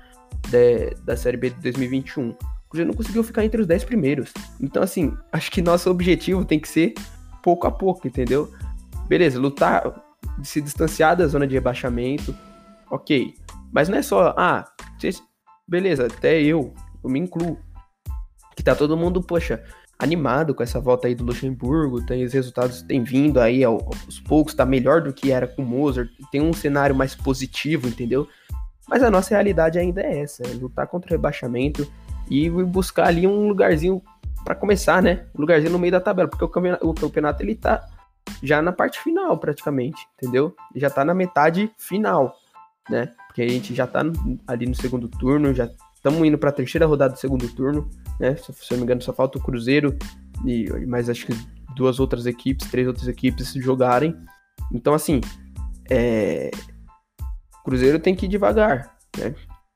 de, 0.49 0.95
da 1.05 1.16
Série 1.16 1.37
B 1.37 1.51
de 1.51 1.61
2021. 1.62 2.31
O 2.31 2.37
Cruzeiro 2.68 2.91
não 2.91 2.97
conseguiu 2.97 3.24
ficar 3.24 3.45
entre 3.45 3.61
os 3.61 3.66
10 3.66 3.85
primeiros. 3.85 4.33
Então, 4.61 4.83
assim, 4.83 5.16
acho 5.33 5.51
que 5.51 5.62
nosso 5.62 5.91
objetivo 5.91 6.45
tem 6.45 6.61
que 6.61 6.68
ser 6.68 6.95
pouco 7.49 7.66
a 7.66 7.70
pouco, 7.70 8.07
entendeu? 8.07 8.53
Beleza, 9.09 9.40
lutar, 9.40 10.05
se 10.42 10.61
distanciar 10.61 11.16
da 11.16 11.26
zona 11.26 11.46
de 11.46 11.55
rebaixamento, 11.55 12.36
ok. 12.90 13.34
Mas 13.72 13.88
não 13.88 13.96
é 13.96 14.03
só, 14.03 14.34
ah, 14.36 14.66
beleza, 15.66 16.09
até 16.09 16.42
eu, 16.42 16.74
eu 17.03 17.09
me 17.09 17.18
incluo. 17.18 17.59
Que 18.55 18.62
tá 18.62 18.74
todo 18.74 18.99
mundo, 18.99 19.22
poxa, 19.22 19.64
animado 19.99 20.55
com 20.55 20.62
essa 20.62 20.78
volta 20.78 21.07
aí 21.07 21.14
do 21.14 21.24
Luxemburgo, 21.24 22.05
tem 22.05 22.22
os 22.22 22.34
resultados 22.34 22.82
têm 22.82 23.03
vindo 23.03 23.40
aí 23.40 23.64
aos 23.64 24.20
poucos, 24.26 24.53
tá 24.53 24.66
melhor 24.66 25.01
do 25.01 25.12
que 25.14 25.32
era 25.32 25.46
com 25.46 25.62
o 25.62 25.66
Mozart, 25.66 26.11
tem 26.30 26.42
um 26.42 26.53
cenário 26.53 26.94
mais 26.94 27.14
positivo, 27.14 27.88
entendeu? 27.88 28.28
Mas 28.86 29.03
a 29.03 29.11
nossa 29.11 29.30
realidade 29.30 29.78
ainda 29.78 30.03
é 30.03 30.20
essa, 30.20 30.42
é 30.42 30.49
lutar 30.49 30.86
contra 30.86 31.09
o 31.09 31.12
rebaixamento 31.12 31.90
e 32.30 32.51
buscar 32.51 33.07
ali 33.07 33.26
um 33.26 33.49
lugarzinho 33.49 34.03
para 34.49 34.55
começar, 34.55 35.03
né? 35.03 35.26
Um 35.34 35.42
lugarzinho 35.42 35.70
no 35.70 35.78
meio 35.78 35.92
da 35.92 36.01
tabela, 36.01 36.26
porque 36.26 36.42
o 36.42 36.49
campeonato, 36.49 36.88
o 36.88 36.94
campeonato 36.94 37.42
ele 37.42 37.55
tá 37.55 37.86
já 38.42 38.62
na 38.62 38.72
parte 38.72 38.99
final 38.99 39.36
praticamente, 39.36 40.01
entendeu? 40.16 40.57
Já 40.74 40.88
tá 40.88 41.05
na 41.05 41.12
metade 41.12 41.70
final, 41.76 42.34
né? 42.88 43.12
Porque 43.26 43.42
a 43.42 43.49
gente 43.49 43.74
já 43.74 43.86
tá 43.86 44.01
ali 44.46 44.64
no 44.64 44.74
segundo 44.74 45.07
turno, 45.07 45.53
já 45.53 45.68
estamos 45.94 46.26
indo 46.26 46.38
para 46.38 46.49
a 46.49 46.53
terceira 46.53 46.86
rodada 46.86 47.12
do 47.12 47.18
segundo 47.18 47.46
turno, 47.55 47.90
né? 48.18 48.36
Se, 48.36 48.51
se 48.55 48.72
eu 48.72 48.76
não 48.76 48.78
me 48.78 48.82
engano, 48.84 49.03
só 49.03 49.12
falta 49.12 49.36
o 49.36 49.42
Cruzeiro 49.42 49.94
e 50.46 50.66
mais 50.86 51.11
acho 51.11 51.26
que 51.26 51.34
duas 51.76 52.01
outras 52.01 52.24
equipes, 52.24 52.70
três 52.70 52.88
outras 52.88 53.07
equipes 53.07 53.53
jogarem. 53.53 54.16
Então, 54.72 54.94
assim, 54.94 55.20
é... 55.90 56.51
Cruzeiro 57.62 57.99
tem 57.99 58.14
que 58.14 58.24
ir 58.24 58.30
devagar, 58.30 58.96
né? 59.18 59.34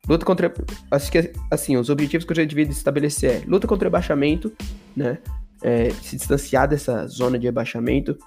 Luta 0.08 0.26
contra. 0.26 0.52
Acho 0.90 1.12
que, 1.12 1.32
assim, 1.50 1.76
os 1.76 1.88
objetivos 1.88 2.24
que 2.24 2.32
eu 2.32 2.36
já 2.36 2.44
devia 2.44 2.64
estabelecer 2.64 3.42
é 3.42 3.44
luta 3.46 3.68
contra 3.68 3.86
o 3.86 3.88
rebaixamento, 3.88 4.52
né? 4.96 5.18
É, 5.62 5.90
se 5.90 6.16
distanciar 6.16 6.68
dessa 6.68 7.06
zona 7.06 7.38
de 7.38 7.46
rebaixamento, 7.46 8.18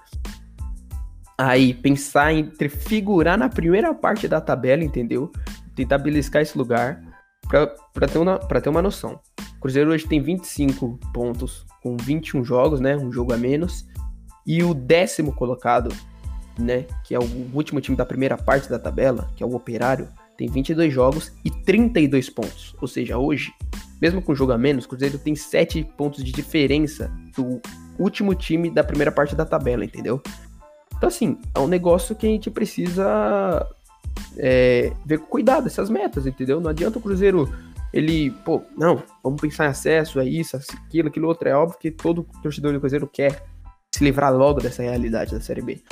aí 1.36 1.74
pensar 1.74 2.32
entre 2.32 2.70
figurar 2.70 3.36
na 3.36 3.48
primeira 3.48 3.92
parte 3.92 4.26
da 4.26 4.40
tabela, 4.40 4.82
entendeu? 4.82 5.30
Tentar 5.74 5.98
beliscar 5.98 6.40
esse 6.40 6.56
lugar 6.56 7.02
para 7.46 8.08
ter, 8.08 8.18
uma, 8.18 8.38
ter 8.38 8.68
uma 8.70 8.80
noção. 8.80 9.20
O 9.56 9.60
Cruzeiro 9.60 9.90
hoje 9.90 10.06
tem 10.06 10.20
25 10.20 10.98
pontos 11.12 11.66
com 11.82 11.96
21 11.96 12.42
jogos, 12.42 12.80
né? 12.80 12.96
Um 12.96 13.12
jogo 13.12 13.34
a 13.34 13.36
menos. 13.36 13.86
E 14.46 14.62
o 14.62 14.72
décimo 14.72 15.32
colocado, 15.34 15.94
né? 16.58 16.86
Que 17.04 17.14
é 17.14 17.18
o 17.18 17.50
último 17.52 17.82
time 17.82 17.96
da 17.96 18.06
primeira 18.06 18.38
parte 18.38 18.70
da 18.70 18.78
tabela, 18.78 19.28
que 19.36 19.42
é 19.42 19.46
o 19.46 19.54
Operário, 19.54 20.08
tem 20.36 20.48
22 20.48 20.92
jogos 20.92 21.32
e 21.44 21.50
32 21.50 22.30
pontos. 22.30 22.74
Ou 22.80 22.88
seja, 22.88 23.18
hoje, 23.18 23.52
mesmo 24.00 24.20
com 24.20 24.34
jogo 24.34 24.52
a 24.52 24.58
menos, 24.58 24.84
o 24.84 24.88
Cruzeiro 24.88 25.18
tem 25.18 25.34
7 25.34 25.84
pontos 25.96 26.22
de 26.22 26.32
diferença 26.32 27.10
do 27.36 27.60
último 27.98 28.34
time 28.34 28.70
da 28.70 28.84
primeira 28.84 29.10
parte 29.10 29.34
da 29.34 29.44
tabela, 29.44 29.84
entendeu? 29.84 30.20
Então, 30.96 31.08
assim, 31.08 31.38
é 31.54 31.58
um 31.58 31.66
negócio 31.66 32.14
que 32.14 32.26
a 32.26 32.30
gente 32.30 32.50
precisa 32.50 33.66
é, 34.36 34.92
ver 35.04 35.18
com 35.18 35.26
cuidado 35.26 35.66
essas 35.66 35.90
metas, 35.90 36.26
entendeu? 36.26 36.60
Não 36.60 36.70
adianta 36.70 36.98
o 36.98 37.02
Cruzeiro, 37.02 37.52
ele, 37.92 38.30
pô, 38.44 38.62
não, 38.76 39.02
vamos 39.22 39.40
pensar 39.40 39.66
em 39.66 39.68
acesso, 39.68 40.20
é 40.20 40.24
isso, 40.24 40.56
aquilo, 40.56 41.08
aquilo 41.08 41.28
outro. 41.28 41.48
É 41.48 41.54
óbvio 41.54 41.78
que 41.78 41.90
todo 41.90 42.26
torcedor 42.42 42.72
do 42.72 42.80
Cruzeiro 42.80 43.06
quer 43.06 43.42
se 43.94 44.04
livrar 44.04 44.34
logo 44.34 44.60
dessa 44.60 44.82
realidade 44.82 45.34
da 45.34 45.40
Série 45.40 45.62
B. 45.62 45.82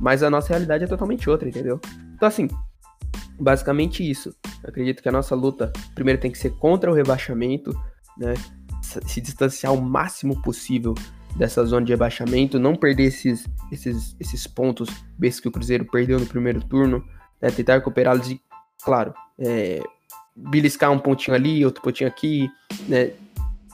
Mas 0.00 0.22
a 0.22 0.30
nossa 0.30 0.48
realidade 0.48 0.84
é 0.84 0.86
totalmente 0.86 1.28
outra, 1.28 1.48
entendeu? 1.48 1.80
Então, 2.14 2.28
assim, 2.28 2.48
basicamente 3.38 4.08
isso. 4.08 4.34
Eu 4.62 4.70
acredito 4.70 5.02
que 5.02 5.08
a 5.08 5.12
nossa 5.12 5.34
luta 5.34 5.72
primeiro 5.94 6.20
tem 6.20 6.30
que 6.30 6.38
ser 6.38 6.50
contra 6.50 6.90
o 6.90 6.94
rebaixamento, 6.94 7.72
né? 8.16 8.34
Se 8.82 9.20
distanciar 9.20 9.74
o 9.74 9.80
máximo 9.80 10.40
possível 10.42 10.94
dessa 11.36 11.64
zona 11.64 11.84
de 11.84 11.92
rebaixamento, 11.92 12.58
não 12.58 12.74
perder 12.74 13.04
esses, 13.04 13.46
esses, 13.70 14.16
esses 14.18 14.46
pontos 14.46 14.88
vezes 15.18 15.40
que 15.40 15.48
o 15.48 15.52
Cruzeiro 15.52 15.84
perdeu 15.84 16.18
no 16.18 16.26
primeiro 16.26 16.60
turno, 16.62 17.04
né, 17.40 17.50
tentar 17.50 17.74
recuperá-los 17.74 18.30
e, 18.30 18.40
claro, 18.82 19.14
é, 19.38 19.82
beliscar 20.34 20.90
um 20.90 20.98
pontinho 20.98 21.36
ali, 21.36 21.64
outro 21.64 21.82
pontinho 21.82 22.08
aqui, 22.08 22.48
né, 22.88 23.12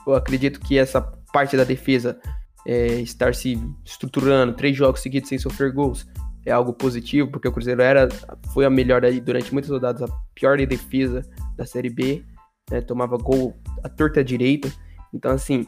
eu 0.05 0.13
acredito 0.13 0.59
que 0.59 0.77
essa 0.77 1.01
parte 1.33 1.57
da 1.57 1.63
defesa 1.63 2.19
é, 2.67 2.99
estar 2.99 3.33
se 3.33 3.59
estruturando, 3.83 4.53
três 4.53 4.75
jogos 4.75 5.01
seguidos 5.01 5.29
sem 5.29 5.37
sofrer 5.37 5.71
gols, 5.71 6.05
é 6.45 6.51
algo 6.51 6.73
positivo, 6.73 7.29
porque 7.29 7.47
o 7.47 7.51
Cruzeiro 7.51 7.81
era, 7.81 8.07
foi 8.53 8.65
a 8.65 8.69
melhor 8.69 9.03
aí 9.03 9.19
durante 9.19 9.51
muitas 9.51 9.71
rodadas, 9.71 10.01
a 10.03 10.07
pior 10.33 10.57
defesa 10.57 11.21
da 11.57 11.65
Série 11.65 11.89
B, 11.89 12.23
né, 12.69 12.81
tomava 12.81 13.17
gol 13.17 13.55
à 13.83 13.89
torta 13.89 14.23
direita. 14.23 14.71
Então, 15.13 15.31
assim, 15.31 15.65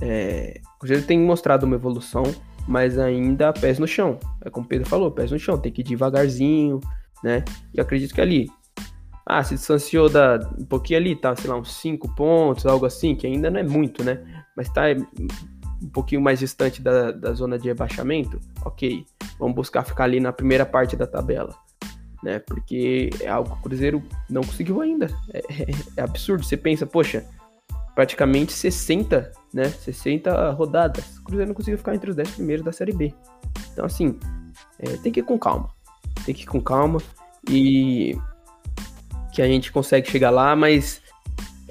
é, 0.00 0.60
o 0.76 0.78
Cruzeiro 0.78 1.02
tem 1.04 1.18
mostrado 1.18 1.66
uma 1.66 1.76
evolução, 1.76 2.22
mas 2.66 2.98
ainda 2.98 3.52
pés 3.52 3.78
no 3.78 3.86
chão. 3.86 4.18
É 4.44 4.50
como 4.50 4.64
o 4.64 4.68
Pedro 4.68 4.88
falou, 4.88 5.10
pés 5.10 5.30
no 5.30 5.38
chão, 5.38 5.58
tem 5.58 5.70
que 5.70 5.82
ir 5.82 5.84
devagarzinho, 5.84 6.80
né? 7.22 7.44
E 7.74 7.80
acredito 7.80 8.14
que 8.14 8.20
ali, 8.20 8.48
ah, 9.26 9.42
se 9.42 9.54
distanciou 9.54 10.08
da, 10.08 10.38
um 10.58 10.64
pouquinho 10.64 10.98
ali, 10.98 11.16
tá, 11.16 11.34
sei 11.36 11.50
lá, 11.50 11.56
uns 11.56 11.74
5 11.74 12.14
pontos, 12.14 12.64
algo 12.64 12.86
assim, 12.86 13.14
que 13.14 13.26
ainda 13.26 13.50
não 13.50 13.60
é 13.60 13.64
muito, 13.64 14.02
né? 14.02 14.22
Mas 14.56 14.68
tá 14.70 14.84
um 15.82 15.88
pouquinho 15.88 16.20
mais 16.20 16.38
distante 16.38 16.80
da, 16.80 17.12
da 17.12 17.32
zona 17.32 17.58
de 17.58 17.68
rebaixamento, 17.68 18.40
ok, 18.64 19.04
vamos 19.38 19.54
buscar 19.54 19.84
ficar 19.84 20.04
ali 20.04 20.20
na 20.20 20.32
primeira 20.32 20.64
parte 20.64 20.96
da 20.96 21.06
tabela, 21.06 21.54
né? 22.22 22.38
Porque 22.38 23.10
é 23.20 23.28
algo 23.28 23.50
que 23.50 23.58
o 23.58 23.62
Cruzeiro 23.62 24.02
não 24.28 24.42
conseguiu 24.42 24.80
ainda. 24.80 25.06
É, 25.32 25.38
é, 25.38 25.66
é 25.98 26.02
absurdo. 26.02 26.44
Você 26.44 26.56
pensa, 26.56 26.86
poxa, 26.86 27.26
praticamente 27.94 28.52
60, 28.52 29.32
né? 29.52 29.68
60 29.68 30.50
rodadas. 30.52 31.18
O 31.18 31.24
Cruzeiro 31.24 31.48
não 31.48 31.54
conseguiu 31.54 31.78
ficar 31.78 31.94
entre 31.94 32.10
os 32.10 32.16
10 32.16 32.30
primeiros 32.32 32.64
da 32.64 32.72
Série 32.72 32.92
B. 32.92 33.14
Então, 33.72 33.84
assim, 33.84 34.18
é, 34.78 34.96
tem 34.98 35.12
que 35.12 35.20
ir 35.20 35.24
com 35.24 35.38
calma. 35.38 35.68
Tem 36.24 36.34
que 36.34 36.42
ir 36.42 36.46
com 36.46 36.60
calma 36.60 37.00
e 37.48 38.16
que 39.32 39.42
a 39.42 39.46
gente 39.46 39.70
consegue 39.70 40.10
chegar 40.10 40.30
lá, 40.30 40.56
mas 40.56 41.00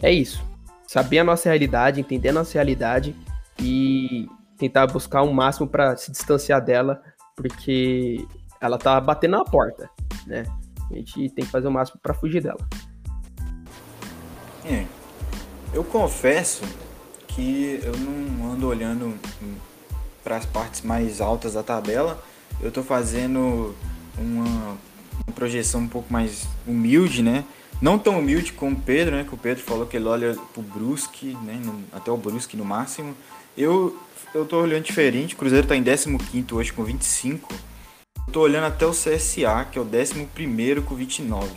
é 0.02 0.12
isso. 0.12 0.44
Saber 0.88 1.20
a 1.20 1.24
nossa 1.24 1.50
realidade, 1.50 2.00
entender 2.00 2.30
a 2.30 2.34
nossa 2.34 2.54
realidade 2.54 3.16
e 3.60 4.28
tentar 4.58 4.88
buscar 4.88 5.22
o 5.22 5.30
um 5.30 5.34
máximo 5.34 5.68
para 5.68 5.96
se 5.98 6.12
distanciar 6.12 6.64
dela, 6.64 7.02
porque 7.36 8.26
ela 8.62 8.78
tá 8.78 9.00
batendo 9.00 9.32
na 9.32 9.44
porta, 9.44 9.90
né? 10.26 10.44
A 10.92 10.96
gente 10.96 11.30
tem 11.30 11.46
que 11.46 11.52
fazer 11.52 11.68
o 11.68 11.72
máximo 11.72 12.00
para 12.02 12.14
fugir 12.14 12.42
dela. 12.42 12.60
É. 14.66 14.86
Eu 15.74 15.84
confesso 15.84 16.64
que 17.28 17.80
eu 17.84 17.98
não 17.98 18.54
ando 18.54 18.68
olhando 18.68 19.14
para 20.24 20.38
as 20.38 20.46
partes 20.46 20.82
mais 20.82 21.20
altas 21.20 21.54
da 21.54 21.64
tabela. 21.64 22.24
Eu 22.62 22.72
tô 22.72 22.82
fazendo 22.82 23.76
uma, 24.18 24.78
uma 25.28 25.36
projeção 25.36 25.82
um 25.82 25.88
pouco 25.88 26.12
mais 26.12 26.48
humilde, 26.66 27.22
né? 27.22 27.44
Não 27.82 28.00
tão 28.00 28.20
humilde 28.20 28.54
como 28.54 28.76
o 28.76 28.80
Pedro, 28.80 29.16
né? 29.16 29.26
Que 29.26 29.36
o 29.36 29.38
Pedro 29.38 29.64
falou 29.64 29.86
que 29.86 29.98
ele 29.98 30.06
olha 30.06 30.36
pro 30.54 30.64
Brusque, 30.64 31.38
né? 31.44 31.62
Até 31.92 32.10
o 32.10 32.18
Brusque 32.18 32.56
no 32.56 32.64
máximo. 32.64 33.16
Eu, 33.58 33.98
eu 34.34 34.46
tô 34.46 34.62
olhando 34.62 34.84
diferente. 34.84 35.34
O 35.34 35.38
Cruzeiro 35.38 35.68
tá 35.68 35.76
em 35.76 35.84
15 35.84 36.18
hoje 36.52 36.74
com 36.74 36.84
25. 36.84 37.54
Eu 38.28 38.34
tô 38.34 38.42
olhando 38.42 38.66
até 38.66 38.86
o 38.86 38.92
CSA, 38.92 39.66
que 39.72 39.78
é 39.78 39.82
o 39.82 39.86
11 39.86 40.82
com 40.82 40.96
29. 40.96 41.50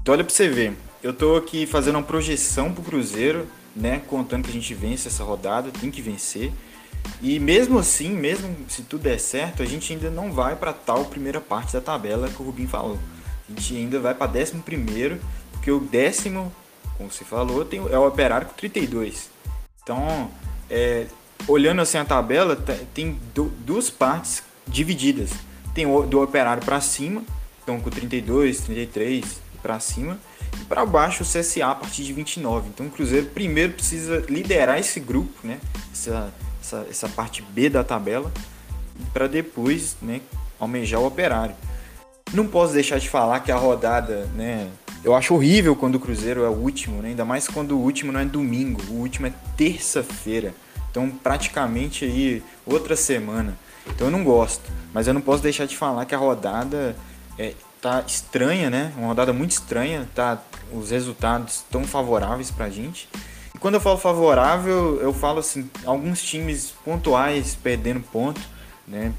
Então 0.00 0.14
olha 0.14 0.24
pra 0.24 0.32
você 0.32 0.48
ver. 0.48 0.74
Eu 1.02 1.12
tô 1.12 1.36
aqui 1.36 1.66
fazendo 1.66 1.96
uma 1.96 2.02
projeção 2.02 2.72
pro 2.72 2.82
Cruzeiro, 2.82 3.46
né? 3.74 4.00
Contando 4.06 4.44
que 4.44 4.50
a 4.50 4.52
gente 4.52 4.72
vence 4.72 5.08
essa 5.08 5.22
rodada, 5.22 5.70
tem 5.70 5.90
que 5.90 6.00
vencer. 6.00 6.52
E 7.20 7.38
mesmo 7.38 7.78
assim, 7.78 8.10
mesmo 8.10 8.56
se 8.68 8.82
tudo 8.82 9.02
der 9.02 9.20
certo, 9.20 9.62
a 9.62 9.66
gente 9.66 9.92
ainda 9.92 10.10
não 10.10 10.32
vai 10.32 10.56
para 10.56 10.72
tal 10.72 11.04
primeira 11.04 11.40
parte 11.40 11.72
da 11.72 11.80
tabela 11.80 12.28
que 12.28 12.40
o 12.40 12.46
Rubinho 12.46 12.68
falou. 12.68 12.98
A 13.48 13.52
gente 13.52 13.76
ainda 13.76 14.00
vai 14.00 14.14
para 14.14 14.30
11 14.30 14.56
primeiro, 14.64 15.20
porque 15.52 15.70
o 15.70 15.80
décimo, 15.80 16.52
como 16.96 17.10
você 17.10 17.24
falou, 17.24 17.64
tem, 17.64 17.78
é 17.90 17.98
o 17.98 18.06
Operário 18.06 18.46
com 18.46 18.54
32. 18.54 19.30
Então, 19.82 20.30
é, 20.68 21.06
olhando 21.46 21.80
assim 21.80 21.98
a 21.98 22.04
tabela, 22.04 22.56
tem 22.94 23.18
duas 23.64 23.90
partes 23.90 24.42
divididas. 24.66 25.30
Tem 25.74 25.86
o 25.86 26.02
do 26.02 26.22
operário 26.22 26.64
para 26.64 26.80
cima, 26.80 27.22
então 27.62 27.80
com 27.80 27.90
32, 27.90 28.60
33 28.60 29.40
para 29.62 29.78
cima, 29.80 30.18
e 30.60 30.64
para 30.64 30.86
baixo 30.86 31.22
o 31.22 31.26
CSA 31.26 31.66
a 31.66 31.74
partir 31.74 32.04
de 32.04 32.12
29. 32.12 32.68
Então 32.68 32.86
o 32.86 32.90
Cruzeiro 32.90 33.26
primeiro 33.26 33.74
precisa 33.74 34.24
liderar 34.28 34.78
esse 34.78 35.00
grupo, 35.00 35.46
né? 35.46 35.58
Essa, 35.92 36.32
essa, 36.62 36.86
essa 36.88 37.08
parte 37.08 37.42
B 37.42 37.68
da 37.68 37.84
tabela, 37.84 38.32
para 39.12 39.26
depois 39.26 39.96
né, 40.00 40.20
almejar 40.58 41.00
o 41.00 41.06
operário. 41.06 41.54
Não 42.32 42.46
posso 42.46 42.72
deixar 42.72 42.98
de 42.98 43.08
falar 43.08 43.40
que 43.40 43.52
a 43.52 43.56
rodada, 43.56 44.26
né? 44.34 44.70
Eu 45.04 45.14
acho 45.14 45.34
horrível 45.34 45.76
quando 45.76 45.96
o 45.96 46.00
Cruzeiro 46.00 46.42
é 46.42 46.48
o 46.48 46.52
último, 46.52 47.00
né? 47.00 47.10
ainda 47.10 47.24
mais 47.24 47.46
quando 47.46 47.76
o 47.76 47.80
último 47.80 48.10
não 48.10 48.18
é 48.18 48.24
domingo, 48.24 48.82
o 48.90 48.94
último 48.94 49.28
é 49.28 49.32
terça-feira. 49.56 50.52
Então, 50.96 51.10
praticamente 51.10 52.06
aí 52.06 52.42
outra 52.64 52.96
semana. 52.96 53.54
Então, 53.86 54.06
eu 54.06 54.10
não 54.10 54.24
gosto. 54.24 54.62
Mas 54.94 55.06
eu 55.06 55.12
não 55.12 55.20
posso 55.20 55.42
deixar 55.42 55.66
de 55.66 55.76
falar 55.76 56.06
que 56.06 56.14
a 56.14 56.18
rodada 56.18 56.96
é, 57.38 57.52
tá 57.82 58.02
estranha, 58.06 58.70
né? 58.70 58.94
Uma 58.96 59.08
rodada 59.08 59.30
muito 59.30 59.50
estranha. 59.50 60.08
Tá, 60.14 60.40
os 60.72 60.90
resultados 60.90 61.62
tão 61.70 61.84
favoráveis 61.84 62.50
pra 62.50 62.70
gente. 62.70 63.10
E 63.54 63.58
quando 63.58 63.74
eu 63.74 63.80
falo 63.80 63.98
favorável, 63.98 64.98
eu 65.02 65.12
falo 65.12 65.40
assim, 65.40 65.68
alguns 65.84 66.22
times 66.22 66.72
pontuais 66.82 67.54
perdendo 67.62 68.00
ponto, 68.00 68.40
né? 68.88 69.12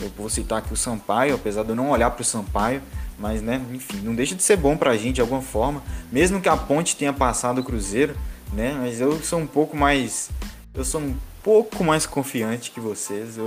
Eu 0.00 0.10
vou 0.16 0.30
citar 0.30 0.60
aqui 0.60 0.72
o 0.72 0.76
Sampaio, 0.76 1.34
apesar 1.34 1.62
de 1.62 1.68
eu 1.68 1.76
não 1.76 1.90
olhar 1.90 2.10
para 2.10 2.22
o 2.22 2.24
Sampaio, 2.24 2.80
mas, 3.18 3.42
né, 3.42 3.60
enfim, 3.72 3.98
não 3.98 4.14
deixa 4.14 4.34
de 4.34 4.42
ser 4.42 4.56
bom 4.56 4.76
para 4.76 4.92
a 4.92 4.96
gente 4.96 5.16
de 5.16 5.20
alguma 5.20 5.42
forma, 5.42 5.82
mesmo 6.10 6.40
que 6.40 6.48
a 6.48 6.56
Ponte 6.56 6.96
tenha 6.96 7.12
passado 7.12 7.60
o 7.60 7.64
Cruzeiro, 7.64 8.16
né? 8.52 8.76
Mas 8.80 9.00
eu 9.00 9.20
sou 9.20 9.40
um 9.40 9.46
pouco 9.46 9.76
mais 9.76 10.30
eu 10.74 10.84
sou 10.84 11.00
um 11.00 11.16
pouco 11.42 11.82
mais 11.82 12.06
confiante 12.06 12.70
que 12.70 12.80
vocês. 12.80 13.36
Eu, 13.36 13.46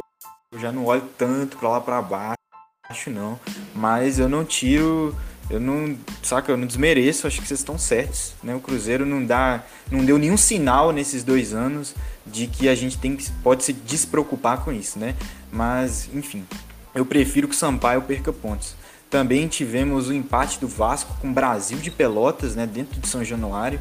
eu 0.52 0.60
já 0.60 0.72
não 0.72 0.86
olho 0.86 1.04
tanto 1.18 1.58
para 1.58 1.70
lá 1.70 1.82
para 1.82 2.02
baixo, 2.02 3.10
não. 3.10 3.40
Mas 3.74 4.20
eu 4.20 4.28
não 4.28 4.44
tiro, 4.44 5.16
eu 5.50 5.60
não, 5.60 5.98
saca, 6.22 6.52
eu 6.52 6.58
não 6.58 6.68
desmereço. 6.68 7.28
Acho 7.28 7.42
que 7.42 7.48
vocês 7.48 7.60
estão 7.60 7.78
certos, 7.78 8.34
né? 8.44 8.56
O 8.56 8.60
Cruzeiro 8.60 9.06
não 9.06 9.26
dá, 9.26 9.64
não 9.90 10.04
deu 10.04 10.18
nenhum 10.18 10.38
sinal 10.38 10.92
nesses 10.92 11.24
dois 11.24 11.54
anos 11.54 11.96
de 12.26 12.48
que 12.48 12.68
a 12.70 12.76
gente 12.76 12.98
tem 12.98 13.18
pode 13.44 13.64
se 13.64 13.74
despreocupar 13.74 14.64
com 14.64 14.72
isso, 14.72 15.00
né? 15.00 15.16
Mas, 15.52 16.10
enfim, 16.14 16.46
eu 16.94 17.06
prefiro 17.06 17.48
que 17.48 17.56
o 17.56 17.58
Sampaio 17.58 18.02
perca 18.02 18.32
pontos. 18.32 18.76
Também 19.10 19.48
tivemos 19.48 20.08
o 20.08 20.14
empate 20.14 20.60
do 20.60 20.68
Vasco 20.68 21.14
com 21.20 21.30
o 21.30 21.34
Brasil 21.34 21.78
de 21.78 21.92
Pelotas, 21.92 22.56
né, 22.56 22.66
dentro 22.66 22.98
de 22.98 23.10
São 23.10 23.26
Januário, 23.26 23.78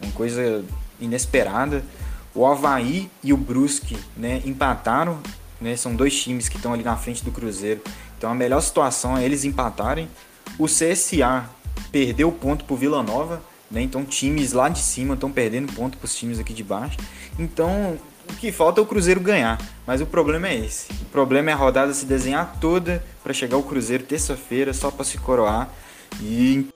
uma 0.00 0.10
coisa 0.12 0.64
inesperada. 0.98 1.84
O 2.34 2.46
Havaí 2.46 3.10
e 3.22 3.32
o 3.32 3.36
Brusque 3.36 3.98
né, 4.16 4.40
empataram, 4.44 5.18
né, 5.60 5.76
são 5.76 5.94
dois 5.94 6.20
times 6.20 6.48
que 6.48 6.56
estão 6.56 6.72
ali 6.72 6.84
na 6.84 6.96
frente 6.96 7.24
do 7.24 7.32
Cruzeiro. 7.32 7.80
Então 8.16 8.30
a 8.30 8.34
melhor 8.34 8.60
situação 8.60 9.16
é 9.16 9.24
eles 9.24 9.44
empatarem. 9.44 10.08
O 10.58 10.66
CSA 10.66 11.48
perdeu 11.90 12.30
ponto 12.30 12.64
para 12.64 12.74
o 12.74 12.76
Vila 12.76 13.02
Nova, 13.02 13.42
né, 13.70 13.82
então 13.82 14.04
times 14.04 14.52
lá 14.52 14.68
de 14.68 14.78
cima 14.78 15.14
estão 15.14 15.30
perdendo 15.30 15.72
ponto 15.72 15.98
para 15.98 16.04
os 16.04 16.14
times 16.14 16.38
aqui 16.38 16.52
de 16.52 16.62
baixo. 16.62 16.98
Então 17.38 17.98
o 18.28 18.34
que 18.34 18.52
falta 18.52 18.80
é 18.80 18.82
o 18.82 18.86
Cruzeiro 18.86 19.20
ganhar, 19.20 19.58
mas 19.84 20.00
o 20.00 20.06
problema 20.06 20.48
é 20.48 20.54
esse. 20.54 20.92
O 21.02 21.06
problema 21.06 21.50
é 21.50 21.52
a 21.52 21.56
rodada 21.56 21.92
se 21.92 22.06
desenhar 22.06 22.58
toda 22.60 23.04
para 23.24 23.32
chegar 23.32 23.56
o 23.56 23.62
Cruzeiro 23.62 24.04
terça-feira 24.04 24.72
só 24.72 24.90
para 24.90 25.04
se 25.04 25.18
coroar 25.18 25.68
e 26.20 26.68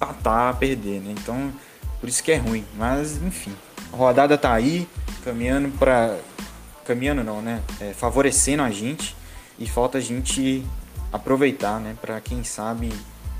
empatar, 0.00 0.56
perder, 0.56 1.00
né? 1.00 1.14
Então 1.16 1.52
por 2.00 2.08
isso 2.08 2.22
que 2.22 2.32
é 2.32 2.36
ruim, 2.36 2.64
mas 2.76 3.22
enfim. 3.22 3.54
A 3.94 3.96
rodada 3.96 4.36
tá 4.36 4.52
aí, 4.52 4.88
caminhando 5.22 5.68
para 5.78 6.18
caminhando 6.84 7.22
não, 7.22 7.40
né? 7.40 7.62
É, 7.80 7.92
favorecendo 7.92 8.64
a 8.64 8.68
gente 8.68 9.14
e 9.56 9.68
falta 9.68 9.98
a 9.98 10.00
gente 10.00 10.66
aproveitar, 11.12 11.78
né? 11.78 11.94
Para 12.00 12.20
quem 12.20 12.42
sabe 12.42 12.92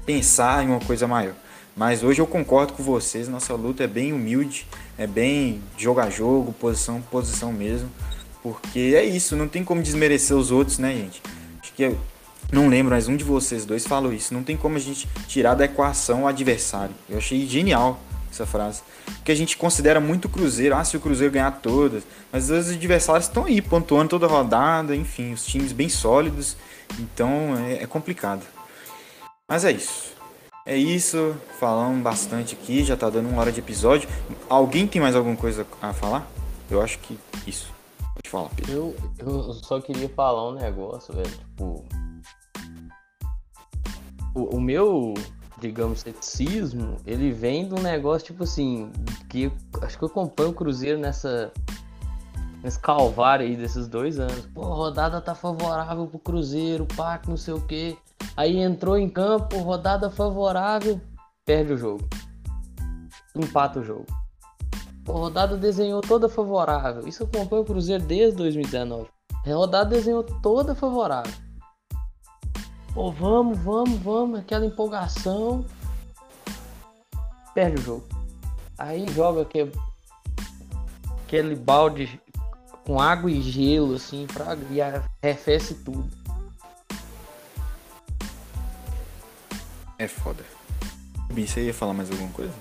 pensar 0.07 0.63
em 0.63 0.69
uma 0.69 0.79
coisa 0.79 1.09
maior. 1.09 1.35
Mas 1.77 2.05
hoje 2.05 2.21
eu 2.21 2.27
concordo 2.27 2.73
com 2.73 2.85
vocês, 2.85 3.27
nossa 3.27 3.53
luta 3.55 3.83
é 3.83 3.89
bem 3.89 4.13
humilde, 4.13 4.65
é 4.97 5.09
bem 5.09 5.61
jogo 5.77 5.99
a 5.99 6.09
jogo, 6.09 6.53
posição 6.53 7.03
posição 7.03 7.53
mesmo, 7.53 7.91
porque 8.41 8.95
é 8.97 9.05
isso, 9.05 9.35
não 9.35 9.49
tem 9.49 9.65
como 9.65 9.83
desmerecer 9.83 10.37
os 10.37 10.53
outros, 10.53 10.79
né, 10.79 10.95
gente? 10.95 11.21
Acho 11.61 11.73
que 11.73 11.83
eu 11.83 11.99
não 12.53 12.69
lembro, 12.69 12.95
mas 12.95 13.09
um 13.09 13.17
de 13.17 13.25
vocês 13.25 13.65
dois 13.65 13.85
falou 13.85 14.13
isso, 14.13 14.33
não 14.33 14.45
tem 14.45 14.57
como 14.57 14.77
a 14.77 14.81
gente 14.81 15.09
tirar 15.27 15.55
da 15.55 15.65
equação 15.65 16.23
o 16.23 16.27
adversário. 16.29 16.95
Eu 17.11 17.19
achei 17.19 17.45
genial 17.45 17.99
essa 18.35 18.47
frase. 18.47 18.83
Porque 19.05 19.33
a 19.33 19.35
gente 19.35 19.57
considera 19.57 20.01
muito 20.01 20.27
o 20.27 20.29
Cruzeiro, 20.29 20.75
ah, 20.75 20.85
se 20.85 20.97
o 20.97 21.01
Cruzeiro 21.01 21.33
ganhar 21.33 21.51
todas, 21.61 22.03
mas 22.33 22.51
os 22.51 22.71
adversários 22.71 23.27
estão 23.27 23.45
aí, 23.45 23.63
pontuando 23.63 24.11
toda 24.11 24.27
rodada, 24.27 24.95
enfim, 24.95 25.33
os 25.33 25.45
times 25.45 25.73
bem 25.73 25.89
sólidos, 25.89 26.57
então 26.99 27.57
é, 27.59 27.83
é 27.83 27.87
complicado. 27.87 28.43
Mas 29.49 29.65
é 29.65 29.73
isso. 29.73 30.15
É 30.67 30.77
isso, 30.77 31.37
falamos 31.61 32.03
bastante 32.03 32.55
aqui, 32.55 32.83
já 32.83 32.97
tá 32.97 33.11
dando 33.11 33.29
uma 33.29 33.39
hora 33.39 33.53
de 33.53 33.61
episódio. 33.61 34.09
Alguém 34.49 34.87
tem 34.87 35.01
mais 35.01 35.15
alguma 35.15 35.37
coisa 35.37 35.67
a 35.83 35.93
falar? 35.93 36.27
Eu 36.71 36.81
acho 36.81 36.99
que 37.01 37.19
isso. 37.47 37.71
Pode 38.15 38.31
falar, 38.31 38.49
Pedro. 38.57 38.73
Eu, 38.73 38.97
eu 39.19 39.55
só 39.55 39.79
queria 39.81 40.09
falar 40.09 40.49
um 40.49 40.55
negócio, 40.55 41.13
velho. 41.13 41.29
Tipo. 41.29 41.85
O, 44.35 44.57
o 44.57 44.61
meu 44.61 45.13
digamos, 45.59 46.01
ceticismo, 46.01 46.97
ele 47.07 47.31
vem 47.33 47.69
de 47.69 47.75
um 47.75 47.83
negócio, 47.83 48.27
tipo 48.27 48.45
assim, 48.45 48.91
que 49.29 49.51
acho 49.83 49.99
que 49.99 50.05
eu 50.05 50.09
acompanho 50.09 50.51
o 50.51 50.55
Cruzeiro 50.55 50.99
nessa 50.99 51.53
nesse 52.63 52.81
calvário 52.81 53.45
aí 53.45 53.57
desses 53.57 53.87
dois 53.87 54.19
anos. 54.19 54.47
Pô, 54.55 54.63
a 54.63 54.75
rodada 54.75 55.21
tá 55.21 55.35
favorável 55.35 56.07
pro 56.07 56.19
Cruzeiro, 56.19 56.87
pá, 56.97 57.21
não 57.29 57.37
sei 57.37 57.53
o 57.53 57.61
quê. 57.61 57.97
Aí 58.37 58.57
entrou 58.57 58.97
em 58.97 59.09
campo, 59.09 59.59
rodada 59.59 60.11
favorável, 60.11 60.99
perde 61.45 61.75
o 61.75 61.77
jogo. 61.77 62.09
Empata 63.37 63.81
o 63.81 63.85
jogo. 63.85 64.07
A 65.07 65.13
rodada 65.13 65.57
desenhou 65.59 66.01
toda 66.01 66.29
favorável. 66.29 67.07
Isso 67.07 67.25
acompanha 67.25 67.63
o 67.63 67.67
Cruzeiro 67.67 68.03
desde 68.05 68.39
2019. 68.39 69.09
A 69.47 69.55
rodada 69.55 69.91
desenhou 69.91 70.23
toda 70.23 70.75
favorável. 70.75 71.33
Pô, 72.95 73.11
vamos, 73.11 73.59
vamos, 73.59 73.99
vamos, 73.99 74.39
aquela 74.39 74.65
empolgação. 74.65 75.67
Perde 77.53 77.81
o 77.81 77.83
jogo. 77.83 78.05
Aí 78.79 79.05
joga 79.13 79.43
aquele, 79.43 79.73
aquele 81.25 81.57
balde 81.57 82.21
com 82.87 83.01
água 83.01 83.29
e 83.29 83.43
gelo, 83.43 83.97
assim, 83.97 84.29
pra, 84.33 84.57
e 84.71 84.81
arrefece 84.81 85.75
tudo. 85.83 86.09
É 89.99 90.07
foda. 90.07 90.45
Bem, 91.33 91.49
você 91.49 91.67
ia 91.67 91.75
falar 91.75 91.95
mais 91.95 92.11
alguma 92.13 92.31
coisa? 92.31 92.53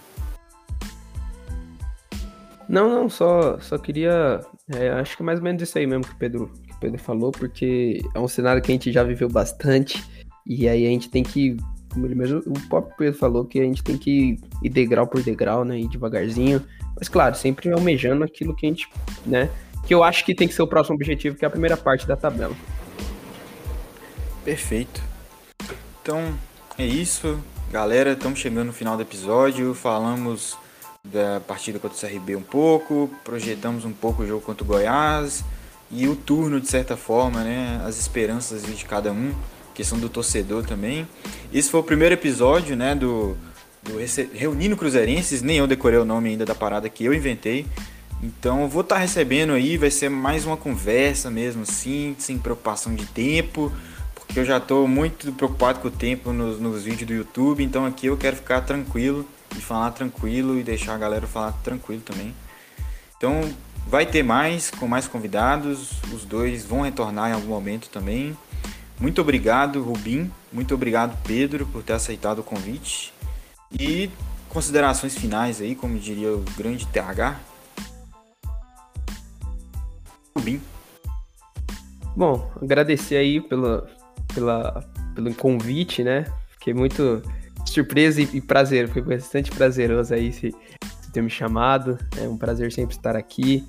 Não, 2.68 2.90
não, 2.90 3.08
só, 3.08 3.60
só 3.60 3.78
queria. 3.78 4.40
É, 4.74 4.90
acho 4.90 5.16
que 5.16 5.22
é 5.22 5.26
mais 5.26 5.38
ou 5.38 5.44
menos 5.44 5.62
isso 5.62 5.78
aí 5.78 5.86
mesmo 5.86 6.06
que 6.06 6.14
o, 6.14 6.18
Pedro, 6.18 6.52
que 6.66 6.74
o 6.74 6.80
Pedro 6.80 7.00
falou, 7.00 7.32
porque 7.32 8.02
é 8.16 8.20
um 8.20 8.28
cenário 8.28 8.64
que 8.64 8.72
a 8.72 8.74
gente 8.74 8.92
já 8.92 9.04
viveu 9.04 9.30
bastante. 9.30 10.04
E 10.46 10.68
aí 10.68 10.86
a 10.86 10.90
gente 10.90 11.10
tem 11.10 11.24
que. 11.24 11.58
Como 11.92 12.08
ele 12.08 12.16
mesmo, 12.16 12.40
o 12.48 12.60
próprio 12.68 12.96
Pedro 12.98 13.20
falou 13.20 13.46
que 13.46 13.60
a 13.60 13.64
gente 13.64 13.84
tem 13.84 13.98
que 13.98 14.40
ir 14.64 14.70
degrau 14.70 15.06
por 15.06 15.22
degrau, 15.22 15.64
né? 15.64 15.80
Ir 15.80 15.88
devagarzinho. 15.88 16.62
Mas 16.98 17.08
claro, 17.08 17.36
sempre 17.36 17.72
almejando 17.72 18.24
aquilo 18.24 18.56
que 18.56 18.66
a 18.66 18.70
gente, 18.70 18.90
né? 19.26 19.50
Que 19.86 19.94
eu 19.94 20.04
acho 20.04 20.26
que 20.26 20.34
tem 20.34 20.48
que 20.48 20.54
ser 20.54 20.64
o 20.64 20.68
próximo 20.68 20.96
objetivo, 20.96 21.36
que 21.36 21.46
é 21.46 21.48
a 21.48 21.52
primeira 21.52 21.78
parte 21.78 22.08
da 22.08 22.16
tabela. 22.16 22.56
Perfeito. 24.44 25.02
Então, 26.02 26.34
é 26.78 26.86
isso. 26.86 27.40
Galera, 27.72 28.14
estamos 28.14 28.40
chegando 28.40 28.68
no 28.68 28.74
final 28.74 28.96
do 28.96 29.04
episódio. 29.04 29.74
Falamos 29.74 30.58
da 31.04 31.42
partida 31.42 31.80
contra 31.80 31.98
o 31.98 32.00
CRB 32.00 32.36
um 32.36 32.42
pouco, 32.42 33.10
projetamos 33.24 33.84
um 33.84 33.92
pouco 33.92 34.24
o 34.24 34.28
jogo 34.28 34.42
contra 34.42 34.64
o 34.64 34.68
Goiás 34.68 35.44
e 35.92 36.08
o 36.08 36.16
turno 36.16 36.62
de 36.62 36.68
certa 36.68 36.96
forma, 36.96 37.44
né, 37.44 37.82
as 37.86 38.00
esperanças 38.00 38.64
de 38.64 38.86
cada 38.86 39.12
um, 39.12 39.34
questão 39.74 40.00
do 40.00 40.10
torcedor 40.10 40.66
também. 40.66 41.08
Esse 41.54 41.70
foi 41.70 41.80
o 41.80 41.84
primeiro 41.84 42.14
episódio, 42.14 42.76
né, 42.76 42.96
do, 42.96 43.36
do 43.82 43.94
Reunindo 44.34 44.78
Cruzeirenses, 44.78 45.42
nem 45.42 45.58
eu 45.58 45.68
decorei 45.68 46.00
o 46.00 46.06
nome 46.06 46.30
ainda 46.30 46.46
da 46.46 46.56
parada 46.56 46.88
que 46.90 47.06
eu 47.06 47.14
inventei. 47.14 47.66
Então 48.22 48.70
vou 48.70 48.82
estar 48.82 48.96
tá 48.96 49.02
recebendo 49.02 49.52
aí, 49.52 49.78
vai 49.78 49.92
ser 49.92 50.10
mais 50.10 50.46
uma 50.46 50.56
conversa 50.56 51.30
mesmo 51.30 51.64
assim, 51.64 52.16
sem 52.18 52.38
preocupação 52.38 52.96
de 52.96 53.06
tempo, 53.06 53.72
porque 54.16 54.40
eu 54.40 54.46
já 54.46 54.58
estou 54.58 54.88
muito 54.88 55.34
preocupado 55.34 55.80
com 55.80 55.90
o 55.90 55.92
tempo 55.92 56.32
nos, 56.32 56.60
nos 56.60 56.84
vídeos 56.84 57.08
do 57.08 57.14
YouTube, 57.14 57.62
então 57.62 57.86
aqui 57.86 58.08
eu 58.08 58.16
quero 58.16 58.38
ficar 58.38 58.62
tranquilo 58.62 59.28
e 59.58 59.62
falar 59.62 59.92
tranquilo 59.92 60.58
e 60.58 60.64
deixar 60.64 60.96
a 60.96 60.98
galera 60.98 61.28
falar 61.28 61.52
tranquilo 61.64 62.02
também. 62.02 62.34
Então 63.18 63.42
vai 63.88 64.06
ter 64.06 64.24
mais, 64.24 64.72
com 64.72 64.88
mais 64.88 65.08
convidados, 65.08 65.92
os 66.14 66.24
dois 66.24 66.66
vão 66.66 66.82
retornar 66.82 67.30
em 67.30 67.34
algum 67.34 67.50
momento 67.50 67.90
também. 67.90 68.38
Muito 69.00 69.22
obrigado, 69.22 69.84
Rubim. 69.84 70.32
Muito 70.52 70.74
obrigado, 70.74 71.18
Pedro, 71.24 71.66
por 71.66 71.84
ter 71.84 71.94
aceitado 71.94 72.40
o 72.40 72.44
convite. 72.44 73.14
E 73.72 74.10
considerações 74.50 75.18
finais 75.18 75.60
aí, 75.60 75.76
como 75.76 75.98
diria 75.98 76.32
o 76.32 76.46
grande 76.56 76.86
TH. 76.88 77.40
Rubim. 80.36 80.62
Bom, 82.16 82.52
agradecer 82.62 83.18
aí 83.18 83.42
pela, 83.42 83.90
pela, 84.34 84.84
pelo 85.16 85.34
convite, 85.34 86.04
né? 86.04 86.26
Fiquei 86.52 86.74
muito 86.74 87.22
surpresa 87.66 88.22
e, 88.22 88.30
e 88.34 88.42
prazer. 88.42 88.88
Foi 88.90 89.02
bastante 89.02 89.52
prazeroso 89.52 90.14
aí 90.14 90.32
se, 90.32 90.52
se 91.02 91.12
ter 91.12 91.22
me 91.22 91.30
chamado. 91.30 91.98
É 92.18 92.28
um 92.28 92.38
prazer 92.38 92.72
sempre 92.72 92.96
estar 92.96 93.16
aqui. 93.16 93.68